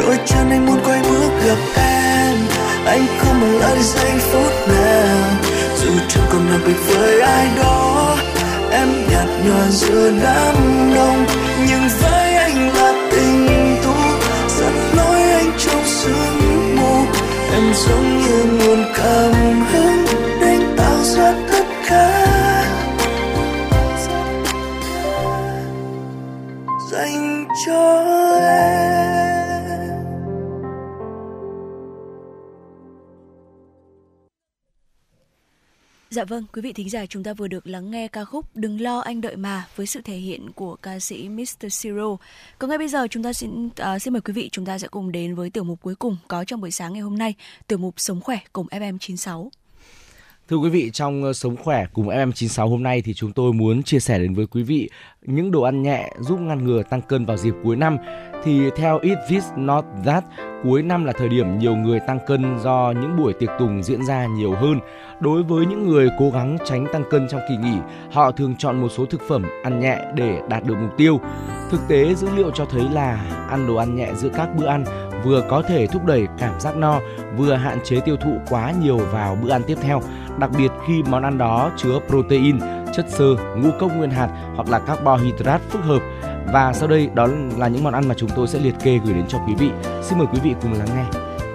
đôi 0.00 0.18
chân 0.26 0.50
anh 0.50 0.66
muốn 0.66 0.78
quay 0.84 1.00
bước 1.02 1.30
gặp 1.46 1.58
em. 1.76 2.36
Anh 2.86 3.06
không 3.18 3.40
một 3.40 3.58
lại 3.60 3.76
giây 3.82 4.12
phút 4.18 4.52
nào. 4.68 5.16
Dù 5.76 5.90
chẳng 6.08 6.24
còn 6.32 6.50
làm 6.50 6.60
việc 6.62 6.78
với 6.88 7.20
ai 7.20 7.48
đó, 7.58 8.16
em 8.70 8.88
nhạt 9.10 9.28
nhòa 9.46 9.68
giữa 9.70 10.10
đám 10.22 10.54
đông. 10.94 11.24
Nhưng 11.68 11.88
với 12.00 12.34
anh 12.34 12.74
là 12.74 13.08
tình 13.10 13.76
tu 13.84 13.94
dẫn 14.58 14.74
lối 14.96 15.22
anh 15.22 15.50
trong 15.58 15.82
sương 15.86 16.76
mù. 16.76 16.96
Em 17.52 17.72
giống 17.74 18.18
như 18.18 18.44
nguồn 18.58 18.84
cảm 18.96 19.64
hứng 19.72 20.07
ra 21.18 21.34
tất 21.50 21.64
cả 21.88 22.24
dành 26.90 27.48
cho 27.66 28.04
em 28.40 28.78
Dạ 36.10 36.24
vâng, 36.24 36.44
quý 36.52 36.62
vị 36.62 36.72
thính 36.72 36.90
giả 36.90 37.06
chúng 37.06 37.22
ta 37.22 37.32
vừa 37.32 37.48
được 37.48 37.66
lắng 37.66 37.90
nghe 37.90 38.08
ca 38.08 38.24
khúc 38.24 38.56
Đừng 38.56 38.80
lo 38.80 38.98
anh 38.98 39.20
đợi 39.20 39.36
mà 39.36 39.66
với 39.76 39.86
sự 39.86 40.00
thể 40.04 40.16
hiện 40.16 40.52
của 40.52 40.76
ca 40.76 40.98
sĩ 40.98 41.28
Mr. 41.28 41.66
Siro. 41.70 42.16
Còn 42.58 42.70
ngay 42.70 42.78
bây 42.78 42.88
giờ 42.88 43.06
chúng 43.10 43.22
ta 43.22 43.32
xin 43.32 43.68
à, 43.76 43.98
xin 43.98 44.12
mời 44.12 44.20
quý 44.20 44.32
vị 44.32 44.48
chúng 44.52 44.64
ta 44.64 44.78
sẽ 44.78 44.88
cùng 44.88 45.12
đến 45.12 45.34
với 45.34 45.50
tiểu 45.50 45.64
mục 45.64 45.80
cuối 45.82 45.94
cùng 45.94 46.16
có 46.28 46.44
trong 46.44 46.60
buổi 46.60 46.70
sáng 46.70 46.92
ngày 46.92 47.02
hôm 47.02 47.18
nay, 47.18 47.34
tiểu 47.66 47.78
mục 47.78 47.94
Sống 47.96 48.20
khỏe 48.20 48.38
cùng 48.52 48.66
FM96. 48.66 49.48
Thưa 50.50 50.56
quý 50.56 50.70
vị, 50.70 50.90
trong 50.92 51.24
ờ, 51.24 51.32
Sống 51.32 51.56
Khỏe 51.56 51.86
cùng 51.92 52.08
FM96 52.08 52.68
hôm 52.68 52.82
nay 52.82 53.02
thì 53.02 53.14
chúng 53.14 53.32
tôi 53.32 53.52
muốn 53.52 53.82
chia 53.82 54.00
sẻ 54.00 54.18
đến 54.18 54.34
với 54.34 54.46
quý 54.46 54.62
vị 54.62 54.90
những 55.22 55.50
đồ 55.50 55.62
ăn 55.62 55.82
nhẹ 55.82 56.10
giúp 56.20 56.40
ngăn 56.40 56.64
ngừa 56.64 56.82
tăng 56.82 57.02
cân 57.02 57.24
vào 57.24 57.36
dịp 57.36 57.54
cuối 57.64 57.76
năm. 57.76 57.96
Thì 58.44 58.70
theo 58.76 58.98
Eat 59.02 59.18
This 59.28 59.44
Not 59.56 59.84
That, 60.04 60.24
cuối 60.62 60.82
năm 60.82 61.04
là 61.04 61.12
thời 61.12 61.28
điểm 61.28 61.58
nhiều 61.58 61.76
người 61.76 62.00
tăng 62.00 62.18
cân 62.26 62.58
do 62.62 62.92
những 63.00 63.16
buổi 63.16 63.32
tiệc 63.32 63.48
tùng 63.58 63.82
diễn 63.82 64.04
ra 64.04 64.26
nhiều 64.26 64.52
hơn. 64.52 64.80
Đối 65.20 65.42
với 65.42 65.66
những 65.66 65.88
người 65.88 66.08
cố 66.18 66.30
gắng 66.30 66.58
tránh 66.64 66.86
tăng 66.92 67.04
cân 67.10 67.28
trong 67.30 67.40
kỳ 67.48 67.56
nghỉ, 67.56 67.78
họ 68.10 68.30
thường 68.30 68.54
chọn 68.58 68.80
một 68.80 68.88
số 68.88 69.06
thực 69.06 69.20
phẩm 69.28 69.42
ăn 69.62 69.80
nhẹ 69.80 69.98
để 70.14 70.40
đạt 70.48 70.64
được 70.64 70.76
mục 70.80 70.96
tiêu. 70.96 71.20
Thực 71.70 71.80
tế, 71.88 72.14
dữ 72.14 72.28
liệu 72.36 72.50
cho 72.50 72.64
thấy 72.64 72.82
là 72.92 73.14
ăn 73.50 73.66
đồ 73.66 73.74
ăn 73.76 73.96
nhẹ 73.96 74.08
giữa 74.16 74.30
các 74.36 74.48
bữa 74.56 74.66
ăn 74.66 74.84
vừa 75.24 75.42
có 75.48 75.62
thể 75.62 75.86
thúc 75.86 76.04
đẩy 76.04 76.26
cảm 76.38 76.60
giác 76.60 76.76
no, 76.76 77.00
vừa 77.36 77.54
hạn 77.54 77.78
chế 77.84 78.00
tiêu 78.00 78.16
thụ 78.16 78.38
quá 78.50 78.72
nhiều 78.82 78.96
vào 78.96 79.38
bữa 79.42 79.50
ăn 79.50 79.62
tiếp 79.66 79.78
theo, 79.82 80.00
đặc 80.38 80.50
biệt 80.58 80.70
khi 80.86 81.02
món 81.02 81.22
ăn 81.22 81.38
đó 81.38 81.70
chứa 81.76 81.98
protein, 82.08 82.58
chất 82.94 83.06
xơ, 83.08 83.24
ngũ 83.56 83.70
cốc 83.80 83.96
nguyên 83.96 84.10
hạt 84.10 84.28
hoặc 84.54 84.68
là 84.68 84.78
carbohydrate 84.78 85.64
phức 85.68 85.84
hợp. 85.84 86.00
Và 86.52 86.72
sau 86.72 86.88
đây 86.88 87.08
đó 87.14 87.28
là 87.56 87.68
những 87.68 87.84
món 87.84 87.94
ăn 87.94 88.08
mà 88.08 88.14
chúng 88.14 88.30
tôi 88.36 88.48
sẽ 88.48 88.58
liệt 88.58 88.74
kê 88.82 88.98
gửi 89.04 89.14
đến 89.14 89.24
cho 89.28 89.38
quý 89.46 89.54
vị. 89.58 89.70
Xin 90.02 90.18
mời 90.18 90.26
quý 90.32 90.38
vị 90.42 90.54
cùng 90.62 90.72
lắng 90.72 90.88
nghe. 90.96 91.04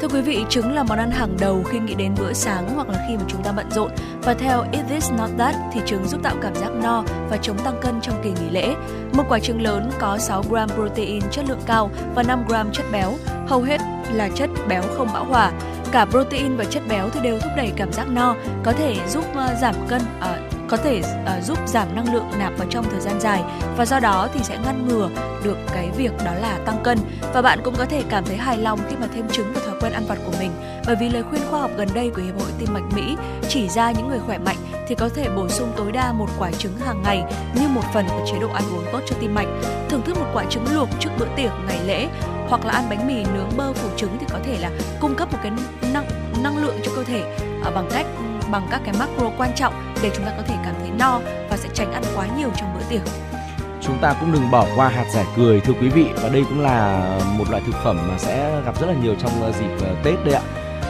Thưa 0.01 0.09
quý 0.09 0.21
vị, 0.21 0.45
trứng 0.49 0.73
là 0.73 0.83
món 0.83 0.97
ăn 0.97 1.11
hàng 1.11 1.37
đầu 1.39 1.63
khi 1.63 1.79
nghĩ 1.79 1.95
đến 1.95 2.15
bữa 2.19 2.33
sáng 2.33 2.69
hoặc 2.75 2.89
là 2.89 3.05
khi 3.07 3.17
mà 3.17 3.23
chúng 3.27 3.43
ta 3.43 3.51
bận 3.51 3.71
rộn. 3.71 3.91
Và 4.23 4.33
theo 4.33 4.65
Eat 4.71 4.87
This 4.89 5.11
Not 5.11 5.29
That 5.37 5.55
thì 5.73 5.81
trứng 5.85 6.07
giúp 6.07 6.23
tạo 6.23 6.35
cảm 6.41 6.55
giác 6.55 6.69
no 6.83 7.03
và 7.29 7.37
chống 7.37 7.57
tăng 7.57 7.79
cân 7.81 8.01
trong 8.01 8.15
kỳ 8.23 8.29
nghỉ 8.29 8.49
lễ. 8.49 8.75
Một 9.13 9.23
quả 9.29 9.39
trứng 9.39 9.61
lớn 9.61 9.89
có 9.99 10.17
6 10.17 10.43
gram 10.49 10.69
protein 10.69 11.21
chất 11.31 11.45
lượng 11.49 11.61
cao 11.65 11.89
và 12.15 12.23
5 12.23 12.43
gram 12.47 12.71
chất 12.71 12.85
béo, 12.91 13.13
hầu 13.47 13.61
hết 13.61 13.81
là 14.11 14.29
chất 14.35 14.49
béo 14.67 14.83
không 14.97 15.07
bão 15.13 15.25
hòa. 15.25 15.51
Cả 15.91 16.05
protein 16.05 16.57
và 16.57 16.63
chất 16.63 16.83
béo 16.89 17.09
thì 17.09 17.19
đều 17.23 17.39
thúc 17.39 17.51
đẩy 17.57 17.71
cảm 17.75 17.93
giác 17.93 18.09
no, 18.09 18.35
có 18.63 18.71
thể 18.71 18.95
giúp 19.07 19.25
uh, 19.31 19.57
giảm 19.61 19.75
cân, 19.87 20.01
uh, 20.01 20.69
có 20.69 20.77
thể 20.77 21.01
uh, 21.37 21.43
giúp 21.43 21.57
giảm 21.67 21.95
năng 21.95 22.13
lượng 22.13 22.31
nạp 22.39 22.53
vào 22.57 22.67
trong 22.69 22.85
thời 22.91 23.01
gian 23.01 23.21
dài 23.21 23.43
và 23.77 23.85
do 23.85 23.99
đó 23.99 24.27
thì 24.33 24.39
sẽ 24.43 24.57
ngăn 24.65 24.87
ngừa 24.87 25.09
được 25.43 25.57
cái 25.73 25.89
việc 25.97 26.11
đó 26.25 26.31
là 26.41 26.59
tăng 26.65 26.83
cân. 26.83 26.97
Và 27.33 27.41
bạn 27.41 27.59
cũng 27.63 27.75
có 27.77 27.85
thể 27.85 28.03
cảm 28.09 28.25
thấy 28.25 28.37
hài 28.37 28.57
lòng 28.57 28.79
khi 28.89 28.95
mà 28.95 29.07
thêm 29.15 29.27
trứng 29.27 29.53
vào 29.53 29.63
thói 29.65 29.75
quen 29.81 29.93
ăn 29.93 30.05
vặt 30.07 30.17
của 30.25 30.33
mình. 30.39 30.51
Bởi 30.85 30.95
vì 30.95 31.09
lời 31.09 31.23
khuyên 31.23 31.41
khoa 31.49 31.59
học 31.59 31.71
gần 31.77 31.87
đây 31.93 32.11
của 32.15 32.21
hiệp 32.21 32.39
hội 32.39 32.49
tim 32.59 32.73
mạch 32.73 32.93
Mỹ 32.95 33.15
chỉ 33.49 33.69
ra 33.69 33.91
những 33.91 34.07
người 34.07 34.19
khỏe 34.19 34.37
mạnh 34.37 34.57
thì 34.87 34.95
có 34.95 35.09
thể 35.15 35.29
bổ 35.35 35.49
sung 35.49 35.71
tối 35.77 35.91
đa 35.91 36.13
một 36.13 36.27
quả 36.39 36.51
trứng 36.51 36.77
hàng 36.77 37.03
ngày 37.03 37.23
như 37.55 37.67
một 37.67 37.83
phần 37.93 38.05
của 38.07 38.25
chế 38.31 38.39
độ 38.39 38.47
ăn 38.53 38.63
uống 38.73 38.85
tốt 38.91 38.99
cho 39.05 39.15
tim 39.19 39.35
mạch. 39.35 39.47
Thưởng 39.89 40.01
thức 40.01 40.17
một 40.17 40.27
quả 40.33 40.43
trứng 40.49 40.65
luộc 40.73 40.89
trước 40.99 41.09
bữa 41.19 41.27
tiệc 41.35 41.51
ngày 41.67 41.79
lễ 41.85 42.07
hoặc 42.53 42.65
là 42.65 42.73
ăn 42.73 42.89
bánh 42.89 43.07
mì 43.07 43.23
nướng 43.33 43.49
bơ 43.57 43.73
phủ 43.73 43.89
trứng 43.97 44.17
thì 44.19 44.25
có 44.31 44.39
thể 44.43 44.57
là 44.59 44.71
cung 45.01 45.15
cấp 45.15 45.31
một 45.31 45.39
cái 45.43 45.51
năng 45.93 46.05
năng 46.43 46.57
lượng 46.57 46.75
cho 46.83 46.91
cơ 46.95 47.03
thể 47.03 47.37
ờ, 47.63 47.71
bằng 47.71 47.89
cách, 47.91 48.05
bằng 48.51 48.67
các 48.71 48.81
cái 48.85 48.95
macro 48.99 49.29
quan 49.37 49.51
trọng 49.55 49.73
để 50.03 50.11
chúng 50.15 50.25
ta 50.25 50.31
có 50.37 50.43
thể 50.47 50.55
cảm 50.65 50.75
thấy 50.79 50.89
no 50.99 51.19
và 51.49 51.57
sẽ 51.57 51.69
tránh 51.73 51.93
ăn 51.93 52.03
quá 52.15 52.27
nhiều 52.37 52.49
trong 52.55 52.73
bữa 52.75 52.83
tiệc 52.89 53.01
chúng 53.81 53.97
ta 54.01 54.15
cũng 54.19 54.31
đừng 54.31 54.51
bỏ 54.51 54.67
qua 54.75 54.89
hạt 54.89 55.05
giải 55.13 55.25
cười, 55.35 55.59
thưa 55.59 55.73
quý 55.81 55.89
vị, 55.89 56.05
và 56.21 56.29
đây 56.29 56.43
cũng 56.49 56.61
là 56.61 57.09
một 57.37 57.45
loại 57.49 57.63
thực 57.65 57.75
phẩm 57.83 57.97
mà 58.07 58.17
sẽ 58.17 58.61
gặp 58.65 58.79
rất 58.79 58.87
là 58.87 58.93
nhiều 59.03 59.15
trong 59.19 59.41
ờ, 59.41 59.51
dịp 59.51 59.85
ờ, 59.87 59.95
Tết 60.03 60.25
đấy 60.25 60.33
ạ. 60.33 60.41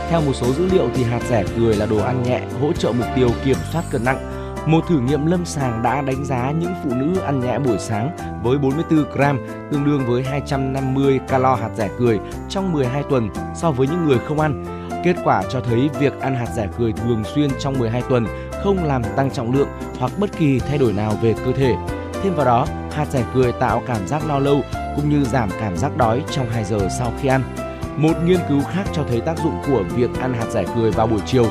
Theo 0.09 0.21
một 0.21 0.33
số 0.33 0.53
dữ 0.53 0.67
liệu 0.71 0.89
thì 0.95 1.03
hạt 1.03 1.19
rẻ 1.29 1.43
cười 1.57 1.75
là 1.75 1.85
đồ 1.85 1.97
ăn 1.97 2.23
nhẹ, 2.23 2.41
hỗ 2.61 2.73
trợ 2.73 2.91
mục 2.91 3.07
tiêu 3.15 3.29
kiểm 3.45 3.57
soát 3.71 3.83
cân 3.89 4.05
nặng. 4.05 4.32
Một 4.65 4.87
thử 4.87 4.99
nghiệm 4.99 5.25
lâm 5.25 5.45
sàng 5.45 5.83
đã 5.83 6.01
đánh 6.01 6.25
giá 6.25 6.51
những 6.51 6.73
phụ 6.83 6.89
nữ 6.95 7.19
ăn 7.19 7.39
nhẹ 7.39 7.59
buổi 7.59 7.77
sáng 7.79 8.17
với 8.43 8.57
44 8.57 9.05
gram 9.13 9.39
tương 9.71 9.85
đương 9.85 10.01
với 10.07 10.23
250 10.23 11.19
calo 11.27 11.55
hạt 11.55 11.69
rẻ 11.75 11.89
cười 11.99 12.19
trong 12.49 12.73
12 12.73 13.03
tuần 13.09 13.29
so 13.55 13.71
với 13.71 13.87
những 13.87 14.05
người 14.05 14.19
không 14.27 14.39
ăn. 14.39 14.65
Kết 15.03 15.15
quả 15.23 15.43
cho 15.49 15.61
thấy 15.61 15.89
việc 15.99 16.19
ăn 16.19 16.35
hạt 16.35 16.47
rẻ 16.55 16.67
cười 16.77 16.93
thường 16.93 17.23
xuyên 17.35 17.49
trong 17.59 17.79
12 17.79 18.01
tuần 18.09 18.25
không 18.63 18.83
làm 18.83 19.01
tăng 19.15 19.31
trọng 19.31 19.53
lượng 19.53 19.67
hoặc 19.99 20.11
bất 20.17 20.37
kỳ 20.37 20.59
thay 20.59 20.77
đổi 20.77 20.93
nào 20.93 21.13
về 21.21 21.35
cơ 21.45 21.51
thể. 21.51 21.73
Thêm 22.23 22.35
vào 22.35 22.45
đó, 22.45 22.67
hạt 22.91 23.05
rẻ 23.09 23.23
cười 23.33 23.51
tạo 23.51 23.81
cảm 23.87 24.07
giác 24.07 24.27
no 24.27 24.39
lâu 24.39 24.61
cũng 24.95 25.09
như 25.09 25.23
giảm 25.23 25.49
cảm 25.59 25.77
giác 25.77 25.97
đói 25.97 26.23
trong 26.31 26.49
2 26.49 26.63
giờ 26.63 26.77
sau 26.99 27.13
khi 27.21 27.27
ăn. 27.27 27.41
Một 27.97 28.13
nghiên 28.25 28.39
cứu 28.49 28.61
khác 28.61 28.83
cho 28.93 29.03
thấy 29.09 29.21
tác 29.21 29.37
dụng 29.37 29.61
của 29.67 29.83
việc 29.95 30.09
ăn 30.19 30.33
hạt 30.33 30.45
rẻ 30.49 30.65
cười 30.75 30.91
vào 30.91 31.07
buổi 31.07 31.19
chiều. 31.25 31.45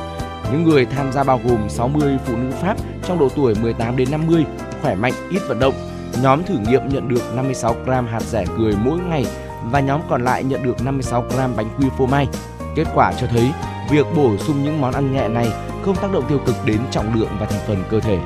Những 0.52 0.64
người 0.64 0.86
tham 0.86 1.12
gia 1.12 1.24
bao 1.24 1.40
gồm 1.44 1.68
60 1.68 2.18
phụ 2.26 2.36
nữ 2.36 2.50
Pháp 2.62 2.76
trong 3.04 3.18
độ 3.18 3.28
tuổi 3.36 3.54
18 3.54 3.96
đến 3.96 4.10
50, 4.10 4.44
khỏe 4.82 4.94
mạnh, 4.94 5.12
ít 5.30 5.40
vận 5.48 5.58
động. 5.58 5.74
Nhóm 6.22 6.44
thử 6.44 6.54
nghiệm 6.58 6.88
nhận 6.88 7.08
được 7.08 7.34
56 7.36 7.76
gram 7.84 8.06
hạt 8.06 8.22
rẻ 8.22 8.44
cười 8.58 8.74
mỗi 8.84 8.98
ngày 8.98 9.26
và 9.64 9.80
nhóm 9.80 10.00
còn 10.08 10.24
lại 10.24 10.44
nhận 10.44 10.62
được 10.62 10.84
56 10.84 11.24
gram 11.34 11.56
bánh 11.56 11.68
quy 11.78 11.86
phô 11.98 12.06
mai. 12.06 12.28
Kết 12.76 12.84
quả 12.94 13.12
cho 13.20 13.26
thấy 13.26 13.50
việc 13.90 14.06
bổ 14.16 14.36
sung 14.36 14.64
những 14.64 14.80
món 14.80 14.92
ăn 14.92 15.12
nhẹ 15.12 15.28
này 15.28 15.48
không 15.82 15.96
tác 15.96 16.12
động 16.12 16.24
tiêu 16.28 16.38
cực 16.46 16.56
đến 16.64 16.78
trọng 16.90 17.14
lượng 17.14 17.30
và 17.40 17.46
thành 17.46 17.60
phần 17.66 17.84
cơ 17.90 18.00
thể. 18.00 18.18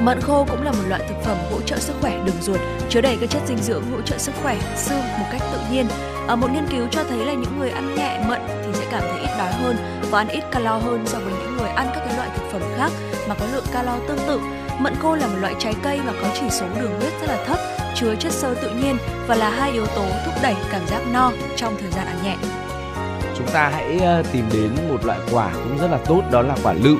Mận 0.00 0.20
khô 0.20 0.46
cũng 0.50 0.62
là 0.62 0.72
một 0.72 0.84
loại 0.88 1.02
thực 1.08 1.22
phẩm 1.24 1.36
hỗ 1.52 1.60
trợ 1.60 1.78
sức 1.78 1.94
khỏe 2.00 2.24
đường 2.24 2.36
ruột, 2.40 2.60
chứa 2.88 3.00
đầy 3.00 3.16
các 3.20 3.30
chất 3.30 3.42
dinh 3.46 3.58
dưỡng 3.58 3.90
hỗ 3.90 4.00
trợ 4.00 4.18
sức 4.18 4.32
khỏe 4.42 4.58
xương 4.76 5.02
một 5.18 5.26
cách 5.32 5.42
tự 5.52 5.58
nhiên. 5.72 5.86
Ở 6.26 6.36
một 6.36 6.48
nghiên 6.52 6.66
cứu 6.66 6.86
cho 6.90 7.04
thấy 7.04 7.26
là 7.26 7.32
những 7.32 7.58
người 7.58 7.70
ăn 7.70 7.94
nhẹ 7.94 8.24
mận 8.28 8.40
thì 8.46 8.72
sẽ 8.72 8.86
cảm 8.90 9.00
thấy 9.00 9.20
ít 9.20 9.30
đói 9.38 9.52
hơn 9.52 9.76
và 10.10 10.18
ăn 10.18 10.28
ít 10.28 10.44
calo 10.50 10.76
hơn 10.76 11.06
so 11.06 11.18
với 11.18 11.32
những 11.32 11.56
người 11.56 11.68
ăn 11.68 11.86
các 11.94 12.02
cái 12.06 12.16
loại 12.16 12.28
thực 12.34 12.42
phẩm 12.52 12.62
khác 12.76 12.92
mà 13.28 13.34
có 13.34 13.46
lượng 13.52 13.64
calo 13.72 13.96
tương 14.08 14.18
tự. 14.26 14.40
Mận 14.78 14.94
khô 15.02 15.14
là 15.14 15.26
một 15.26 15.36
loại 15.40 15.54
trái 15.58 15.74
cây 15.82 16.00
mà 16.06 16.12
có 16.22 16.28
chỉ 16.40 16.50
số 16.50 16.66
đường 16.80 17.00
huyết 17.00 17.12
rất 17.20 17.26
là 17.26 17.44
thấp, 17.46 17.58
chứa 17.94 18.14
chất 18.14 18.32
xơ 18.32 18.54
tự 18.54 18.70
nhiên 18.70 18.96
và 19.26 19.34
là 19.34 19.50
hai 19.50 19.70
yếu 19.72 19.86
tố 19.86 20.04
thúc 20.24 20.34
đẩy 20.42 20.54
cảm 20.72 20.86
giác 20.86 21.00
no 21.12 21.32
trong 21.56 21.76
thời 21.80 21.90
gian 21.90 22.06
ăn 22.06 22.16
nhẹ. 22.24 22.36
Chúng 23.38 23.46
ta 23.46 23.68
hãy 23.68 23.98
ờ, 23.98 24.22
tìm 24.32 24.44
đến 24.52 24.70
một 24.88 25.04
loại 25.04 25.18
quả 25.32 25.50
cũng 25.54 25.78
rất 25.78 25.90
là 25.90 25.98
tốt 26.06 26.22
đó 26.30 26.42
là 26.42 26.56
quả 26.62 26.72
lựu 26.72 26.98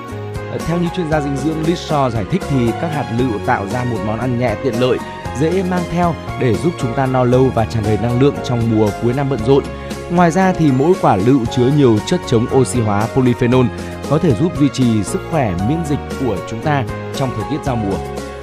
ờ, 0.52 0.58
theo 0.66 0.78
như 0.78 0.88
chuyên 0.96 1.10
gia 1.10 1.20
dinh 1.20 1.36
dưỡng 1.36 1.62
Lishaw 1.62 2.10
giải 2.10 2.24
thích 2.30 2.42
thì 2.50 2.70
các 2.80 2.88
hạt 2.88 3.12
lựu 3.18 3.38
tạo 3.46 3.66
ra 3.66 3.84
một 3.84 3.98
món 4.06 4.18
ăn 4.18 4.38
nhẹ 4.38 4.54
tiện 4.64 4.80
lợi, 4.80 4.98
dễ 5.40 5.62
mang 5.70 5.82
theo 5.90 6.14
để 6.40 6.54
giúp 6.54 6.72
chúng 6.80 6.94
ta 6.94 7.06
no 7.06 7.24
lâu 7.24 7.50
và 7.54 7.64
tràn 7.64 7.82
đầy 7.82 7.98
năng 8.02 8.20
lượng 8.20 8.34
trong 8.44 8.60
mùa 8.78 8.90
cuối 9.02 9.12
năm 9.16 9.30
bận 9.30 9.40
rộn. 9.46 9.64
Ngoài 10.10 10.30
ra 10.30 10.52
thì 10.52 10.72
mỗi 10.72 10.92
quả 11.00 11.16
lựu 11.16 11.44
chứa 11.46 11.70
nhiều 11.76 11.98
chất 12.06 12.20
chống 12.26 12.46
oxy 12.54 12.80
hóa 12.80 13.06
polyphenol 13.14 13.66
có 14.10 14.18
thể 14.18 14.34
giúp 14.34 14.52
duy 14.58 14.68
trì 14.72 15.04
sức 15.04 15.20
khỏe 15.30 15.54
miễn 15.68 15.78
dịch 15.88 15.98
của 16.20 16.36
chúng 16.50 16.62
ta 16.62 16.84
trong 17.16 17.30
thời 17.36 17.44
tiết 17.50 17.64
giao 17.64 17.76
mùa. 17.76 17.96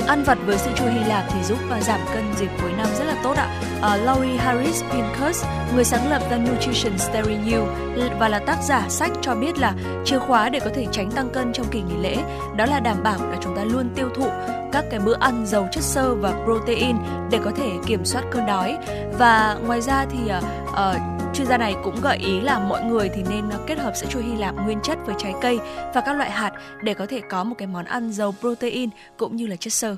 Ăn 0.07 0.23
vặt 0.23 0.37
với 0.45 0.57
sữa 0.57 0.71
chua 0.75 0.85
Hy 0.85 0.99
Lạp 0.99 1.23
thì 1.33 1.43
giúp 1.43 1.57
à, 1.71 1.81
giảm 1.81 1.99
cân 2.13 2.23
dịp 2.37 2.49
cuối 2.61 2.71
năm 2.77 2.87
rất 2.97 3.03
là 3.03 3.15
tốt 3.23 3.33
ạ. 3.37 3.61
À, 3.81 3.95
Laurie 3.95 4.37
Harris 4.37 4.83
Pincus, 4.91 5.45
người 5.75 5.83
sáng 5.83 6.09
lập 6.09 6.21
The 6.29 6.37
Nutrition 6.37 6.97
Stereo 6.97 7.37
You 7.51 7.65
và 8.19 8.29
là 8.29 8.39
tác 8.39 8.57
giả 8.63 8.85
sách 8.89 9.11
cho 9.21 9.35
biết 9.35 9.57
là 9.57 9.73
chìa 10.05 10.19
khóa 10.19 10.49
để 10.49 10.59
có 10.59 10.69
thể 10.75 10.85
tránh 10.91 11.11
tăng 11.11 11.29
cân 11.29 11.53
trong 11.53 11.67
kỳ 11.71 11.81
nghỉ 11.81 11.97
lễ 12.01 12.17
đó 12.55 12.65
là 12.65 12.79
đảm 12.79 13.03
bảo 13.03 13.17
là 13.31 13.37
chúng 13.41 13.55
ta 13.55 13.63
luôn 13.63 13.89
tiêu 13.95 14.09
thụ 14.15 14.27
các 14.71 14.85
cái 14.91 14.99
bữa 14.99 15.15
ăn 15.19 15.45
giàu 15.45 15.67
chất 15.71 15.83
xơ 15.83 16.15
và 16.15 16.33
protein 16.43 16.95
để 17.31 17.39
có 17.43 17.51
thể 17.55 17.71
kiểm 17.85 18.05
soát 18.05 18.23
cơn 18.31 18.45
đói 18.45 18.77
và 19.17 19.57
ngoài 19.65 19.81
ra 19.81 20.05
thì 20.11 20.19
uh, 20.69 21.14
chuyên 21.35 21.47
gia 21.47 21.57
này 21.57 21.75
cũng 21.83 21.95
gợi 22.01 22.17
ý 22.17 22.41
là 22.41 22.59
mọi 22.59 22.83
người 22.83 23.09
thì 23.09 23.23
nên 23.29 23.49
ờ, 23.49 23.59
kết 23.67 23.79
hợp 23.79 23.95
sữa 23.95 24.07
chua 24.09 24.19
Hy 24.19 24.35
Lạp 24.35 24.55
nguyên 24.55 24.79
chất 24.83 24.97
với 25.05 25.15
trái 25.17 25.33
cây 25.41 25.59
và 25.93 26.01
các 26.05 26.13
loại 26.13 26.31
hạt 26.31 26.51
để 26.83 26.93
có 26.93 27.05
thể 27.05 27.21
có 27.29 27.43
một 27.43 27.55
cái 27.57 27.67
món 27.67 27.85
ăn 27.85 28.11
giàu 28.11 28.35
protein 28.39 28.89
cũng 29.17 29.35
như 29.35 29.47
là 29.47 29.55
chất 29.55 29.73
xơ. 29.73 29.97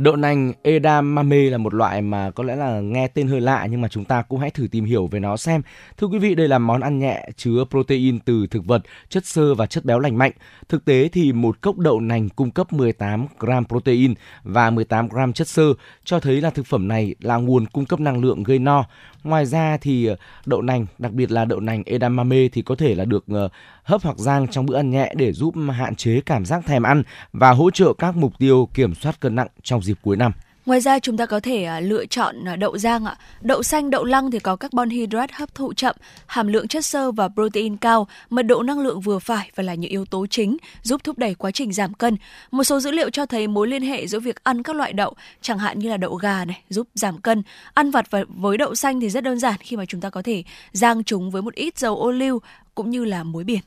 Đậu 0.00 0.16
nành 0.16 0.52
edamame 0.62 1.50
là 1.50 1.58
một 1.58 1.74
loại 1.74 2.02
mà 2.02 2.30
có 2.30 2.44
lẽ 2.44 2.56
là 2.56 2.80
nghe 2.80 3.08
tên 3.08 3.28
hơi 3.28 3.40
lạ 3.40 3.66
nhưng 3.70 3.80
mà 3.80 3.88
chúng 3.88 4.04
ta 4.04 4.22
cũng 4.22 4.40
hãy 4.40 4.50
thử 4.50 4.66
tìm 4.70 4.84
hiểu 4.84 5.06
về 5.06 5.20
nó 5.20 5.36
xem. 5.36 5.62
Thưa 5.96 6.06
quý 6.06 6.18
vị, 6.18 6.34
đây 6.34 6.48
là 6.48 6.58
món 6.58 6.80
ăn 6.80 6.98
nhẹ 6.98 7.28
chứa 7.36 7.64
protein 7.70 8.18
từ 8.18 8.46
thực 8.46 8.66
vật, 8.66 8.82
chất 9.08 9.26
xơ 9.26 9.54
và 9.54 9.66
chất 9.66 9.84
béo 9.84 9.98
lành 9.98 10.18
mạnh. 10.18 10.32
Thực 10.68 10.84
tế 10.84 11.08
thì 11.12 11.32
một 11.32 11.60
cốc 11.60 11.78
đậu 11.78 12.00
nành 12.00 12.28
cung 12.28 12.50
cấp 12.50 12.72
18 12.72 13.26
gram 13.38 13.64
protein 13.64 14.14
và 14.42 14.70
18 14.70 15.08
gram 15.08 15.32
chất 15.32 15.48
xơ, 15.48 15.74
cho 16.04 16.20
thấy 16.20 16.40
là 16.40 16.50
thực 16.50 16.66
phẩm 16.66 16.88
này 16.88 17.14
là 17.20 17.36
nguồn 17.36 17.66
cung 17.66 17.86
cấp 17.86 18.00
năng 18.00 18.20
lượng 18.20 18.42
gây 18.42 18.58
no. 18.58 18.84
Ngoài 19.24 19.46
ra 19.46 19.76
thì 19.80 20.06
ờ, 20.06 20.16
đậu 20.46 20.62
nành, 20.62 20.86
đặc 20.98 21.12
biệt 21.12 21.30
là 21.30 21.44
đậu 21.44 21.60
nành 21.60 21.82
edamame 21.86 22.48
thì 22.52 22.62
có 22.62 22.74
thể 22.74 22.94
là 22.94 23.04
được 23.04 23.24
ờ, 23.28 23.48
hấp 23.90 24.02
hoặc 24.02 24.18
rang 24.18 24.48
trong 24.48 24.66
bữa 24.66 24.76
ăn 24.76 24.90
nhẹ 24.90 25.12
để 25.16 25.32
giúp 25.32 25.54
hạn 25.72 25.94
chế 25.94 26.20
cảm 26.26 26.44
giác 26.46 26.66
thèm 26.66 26.82
ăn 26.82 27.02
và 27.32 27.50
hỗ 27.50 27.70
trợ 27.70 27.92
các 27.98 28.16
mục 28.16 28.32
tiêu 28.38 28.68
kiểm 28.74 28.94
soát 28.94 29.20
cân 29.20 29.34
nặng 29.34 29.48
trong 29.62 29.82
dịp 29.82 29.98
cuối 30.02 30.16
năm. 30.16 30.32
Ngoài 30.66 30.80
ra 30.80 30.98
chúng 30.98 31.16
ta 31.16 31.26
có 31.26 31.40
thể 31.40 31.64
à, 31.64 31.80
lựa 31.80 32.06
chọn 32.06 32.48
à, 32.48 32.56
đậu 32.56 32.78
rang 32.78 33.04
ạ. 33.04 33.16
Đậu 33.40 33.62
xanh, 33.62 33.90
đậu 33.90 34.04
lăng 34.04 34.30
thì 34.30 34.38
có 34.38 34.56
carbon 34.56 34.90
hydrate 34.90 35.34
hấp 35.36 35.54
thụ 35.54 35.72
chậm, 35.72 35.96
hàm 36.26 36.46
lượng 36.46 36.68
chất 36.68 36.84
xơ 36.84 37.12
và 37.12 37.28
protein 37.28 37.76
cao, 37.76 38.08
mật 38.30 38.42
độ 38.42 38.62
năng 38.62 38.80
lượng 38.80 39.00
vừa 39.00 39.18
phải 39.18 39.50
và 39.54 39.62
là 39.62 39.74
những 39.74 39.90
yếu 39.90 40.04
tố 40.04 40.26
chính 40.26 40.56
giúp 40.82 41.04
thúc 41.04 41.18
đẩy 41.18 41.34
quá 41.34 41.50
trình 41.50 41.72
giảm 41.72 41.94
cân. 41.94 42.16
Một 42.50 42.64
số 42.64 42.80
dữ 42.80 42.90
liệu 42.90 43.10
cho 43.10 43.26
thấy 43.26 43.46
mối 43.48 43.68
liên 43.68 43.82
hệ 43.82 44.06
giữa 44.06 44.20
việc 44.20 44.44
ăn 44.44 44.62
các 44.62 44.76
loại 44.76 44.92
đậu, 44.92 45.14
chẳng 45.40 45.58
hạn 45.58 45.78
như 45.78 45.88
là 45.88 45.96
đậu 45.96 46.14
gà 46.14 46.44
này 46.44 46.62
giúp 46.68 46.88
giảm 46.94 47.20
cân. 47.20 47.42
Ăn 47.74 47.90
vặt 47.90 48.06
với 48.28 48.56
đậu 48.56 48.74
xanh 48.74 49.00
thì 49.00 49.10
rất 49.10 49.24
đơn 49.24 49.38
giản 49.38 49.56
khi 49.60 49.76
mà 49.76 49.84
chúng 49.86 50.00
ta 50.00 50.10
có 50.10 50.22
thể 50.22 50.42
rang 50.72 51.04
chúng 51.04 51.30
với 51.30 51.42
một 51.42 51.54
ít 51.54 51.78
dầu 51.78 51.96
ô 51.96 52.10
liu 52.10 52.40
cũng 52.74 52.90
như 52.90 53.04
là 53.04 53.24
muối 53.24 53.44
biển. 53.44 53.60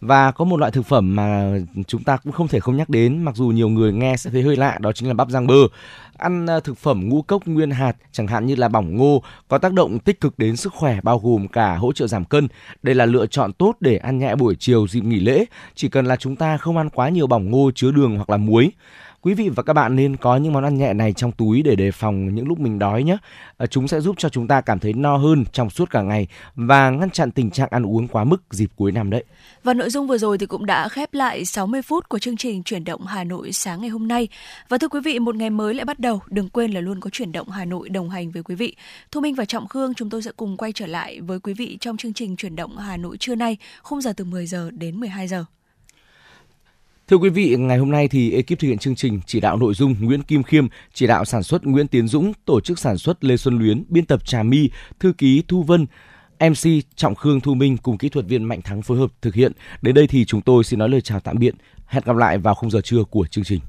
Và 0.00 0.30
có 0.30 0.44
một 0.44 0.56
loại 0.56 0.72
thực 0.72 0.86
phẩm 0.86 1.16
mà 1.16 1.52
chúng 1.86 2.02
ta 2.02 2.16
cũng 2.16 2.32
không 2.32 2.48
thể 2.48 2.60
không 2.60 2.76
nhắc 2.76 2.88
đến 2.88 3.22
mặc 3.22 3.36
dù 3.36 3.46
nhiều 3.46 3.68
người 3.68 3.92
nghe 3.92 4.16
sẽ 4.16 4.30
thấy 4.30 4.42
hơi 4.42 4.56
lạ 4.56 4.78
đó 4.80 4.92
chính 4.92 5.08
là 5.08 5.14
bắp 5.14 5.30
rang 5.30 5.46
bơ. 5.46 5.54
Ăn 6.16 6.46
ờ, 6.46 6.60
thực 6.60 6.78
phẩm 6.78 7.08
ngũ 7.08 7.22
cốc 7.22 7.46
nguyên 7.46 7.70
hạt 7.70 7.96
chẳng 8.12 8.26
hạn 8.26 8.46
như 8.46 8.54
là 8.54 8.68
bỏng 8.68 8.96
ngô 8.96 9.22
có 9.48 9.58
tác 9.58 9.72
động 9.72 9.98
tích 9.98 10.20
cực 10.20 10.38
đến 10.38 10.56
sức 10.56 10.72
khỏe 10.72 11.00
bao 11.02 11.18
gồm 11.18 11.48
cả 11.48 11.76
hỗ 11.76 11.92
trợ 11.92 12.06
giảm 12.06 12.24
cân. 12.24 12.48
Đây 12.82 12.94
là 12.94 13.06
lựa 13.06 13.26
chọn 13.26 13.52
tốt 13.52 13.74
để 13.80 13.96
ăn 13.96 14.18
nhẹ 14.18 14.34
buổi 14.34 14.56
chiều 14.58 14.86
dịp 14.88 15.04
nghỉ 15.04 15.20
lễ, 15.20 15.44
chỉ 15.74 15.88
cần 15.88 16.06
là 16.06 16.16
chúng 16.16 16.36
ta 16.36 16.56
không 16.56 16.76
ăn 16.76 16.90
quá 16.90 17.08
nhiều 17.08 17.26
bỏng 17.26 17.50
ngô 17.50 17.70
chứa 17.74 17.90
đường 17.90 18.16
hoặc 18.16 18.30
là 18.30 18.36
muối. 18.36 18.72
Quý 19.22 19.34
vị 19.34 19.48
và 19.48 19.62
các 19.62 19.72
bạn 19.72 19.96
nên 19.96 20.16
có 20.16 20.36
những 20.36 20.52
món 20.52 20.64
ăn 20.64 20.78
nhẹ 20.78 20.92
này 20.92 21.12
trong 21.12 21.32
túi 21.32 21.62
để 21.62 21.76
đề 21.76 21.90
phòng 21.90 22.34
những 22.34 22.48
lúc 22.48 22.60
mình 22.60 22.78
đói 22.78 23.02
nhé. 23.02 23.16
À, 23.56 23.66
chúng 23.66 23.88
sẽ 23.88 24.00
giúp 24.00 24.14
cho 24.18 24.28
chúng 24.28 24.48
ta 24.48 24.60
cảm 24.60 24.78
thấy 24.78 24.92
no 24.92 25.16
hơn 25.16 25.44
trong 25.52 25.70
suốt 25.70 25.90
cả 25.90 26.02
ngày 26.02 26.26
và 26.54 26.90
ngăn 26.90 27.10
chặn 27.10 27.30
tình 27.30 27.50
trạng 27.50 27.68
ăn 27.70 27.86
uống 27.86 28.08
quá 28.08 28.24
mức 28.24 28.42
dịp 28.50 28.70
cuối 28.76 28.92
năm 28.92 29.10
đấy. 29.10 29.24
Và 29.64 29.74
nội 29.74 29.90
dung 29.90 30.06
vừa 30.06 30.18
rồi 30.18 30.38
thì 30.38 30.46
cũng 30.46 30.66
đã 30.66 30.88
khép 30.88 31.14
lại 31.14 31.44
60 31.44 31.82
phút 31.82 32.08
của 32.08 32.18
chương 32.18 32.36
trình 32.36 32.62
chuyển 32.62 32.84
động 32.84 33.06
Hà 33.06 33.24
Nội 33.24 33.52
sáng 33.52 33.80
ngày 33.80 33.90
hôm 33.90 34.08
nay. 34.08 34.28
Và 34.68 34.78
thưa 34.78 34.88
quý 34.88 35.00
vị, 35.04 35.18
một 35.18 35.34
ngày 35.36 35.50
mới 35.50 35.74
lại 35.74 35.84
bắt 35.84 35.98
đầu, 35.98 36.20
đừng 36.26 36.48
quên 36.48 36.70
là 36.70 36.80
luôn 36.80 37.00
có 37.00 37.10
chuyển 37.10 37.32
động 37.32 37.48
Hà 37.48 37.64
Nội 37.64 37.88
đồng 37.88 38.10
hành 38.10 38.30
với 38.30 38.42
quý 38.42 38.54
vị. 38.54 38.76
Thu 39.10 39.20
Minh 39.20 39.34
và 39.34 39.44
Trọng 39.44 39.68
Khương 39.68 39.94
chúng 39.94 40.10
tôi 40.10 40.22
sẽ 40.22 40.30
cùng 40.36 40.56
quay 40.56 40.72
trở 40.72 40.86
lại 40.86 41.20
với 41.20 41.40
quý 41.40 41.54
vị 41.54 41.78
trong 41.80 41.96
chương 41.96 42.12
trình 42.12 42.36
chuyển 42.36 42.56
động 42.56 42.76
Hà 42.76 42.96
Nội 42.96 43.16
trưa 43.20 43.34
nay, 43.34 43.56
khung 43.82 44.00
giờ 44.00 44.12
từ 44.16 44.24
10 44.24 44.46
giờ 44.46 44.70
đến 44.70 45.00
12 45.00 45.28
giờ. 45.28 45.44
Thưa 47.08 47.16
quý 47.16 47.30
vị, 47.30 47.56
ngày 47.58 47.78
hôm 47.78 47.90
nay 47.90 48.08
thì 48.08 48.32
ekip 48.32 48.48
thực 48.48 48.68
hiện 48.68 48.78
chương 48.78 48.94
trình 48.94 49.20
chỉ 49.26 49.40
đạo 49.40 49.56
nội 49.56 49.74
dung 49.74 49.94
Nguyễn 50.00 50.22
Kim 50.22 50.42
Khiêm, 50.42 50.66
chỉ 50.94 51.06
đạo 51.06 51.24
sản 51.24 51.42
xuất 51.42 51.66
Nguyễn 51.66 51.88
Tiến 51.88 52.08
Dũng, 52.08 52.32
tổ 52.44 52.60
chức 52.60 52.78
sản 52.78 52.98
xuất 52.98 53.24
Lê 53.24 53.36
Xuân 53.36 53.58
Luyến, 53.58 53.84
biên 53.88 54.04
tập 54.04 54.26
Trà 54.26 54.42
My, 54.42 54.70
thư 55.00 55.12
ký 55.18 55.42
Thu 55.48 55.62
Vân, 55.62 55.86
MC 56.40 56.68
Trọng 56.96 57.14
Khương 57.14 57.40
Thu 57.40 57.54
Minh 57.54 57.76
cùng 57.76 57.98
kỹ 57.98 58.08
thuật 58.08 58.26
viên 58.26 58.44
Mạnh 58.44 58.62
Thắng 58.62 58.82
phối 58.82 58.98
hợp 58.98 59.10
thực 59.22 59.34
hiện. 59.34 59.52
Đến 59.82 59.94
đây 59.94 60.06
thì 60.06 60.24
chúng 60.24 60.40
tôi 60.40 60.64
xin 60.64 60.78
nói 60.78 60.88
lời 60.88 61.00
chào 61.00 61.20
tạm 61.20 61.38
biệt. 61.38 61.54
Hẹn 61.86 62.02
gặp 62.06 62.16
lại 62.16 62.38
vào 62.38 62.54
khung 62.54 62.70
giờ 62.70 62.80
trưa 62.80 63.04
của 63.04 63.26
chương 63.26 63.44
trình. 63.44 63.60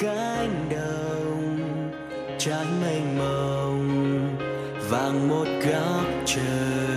Cánh 0.00 0.68
đồng 0.70 1.58
trái 2.38 2.66
mênh 2.82 3.18
mông 3.18 4.36
vàng 4.90 5.28
một 5.28 5.46
góc 5.66 6.04
trời. 6.26 6.89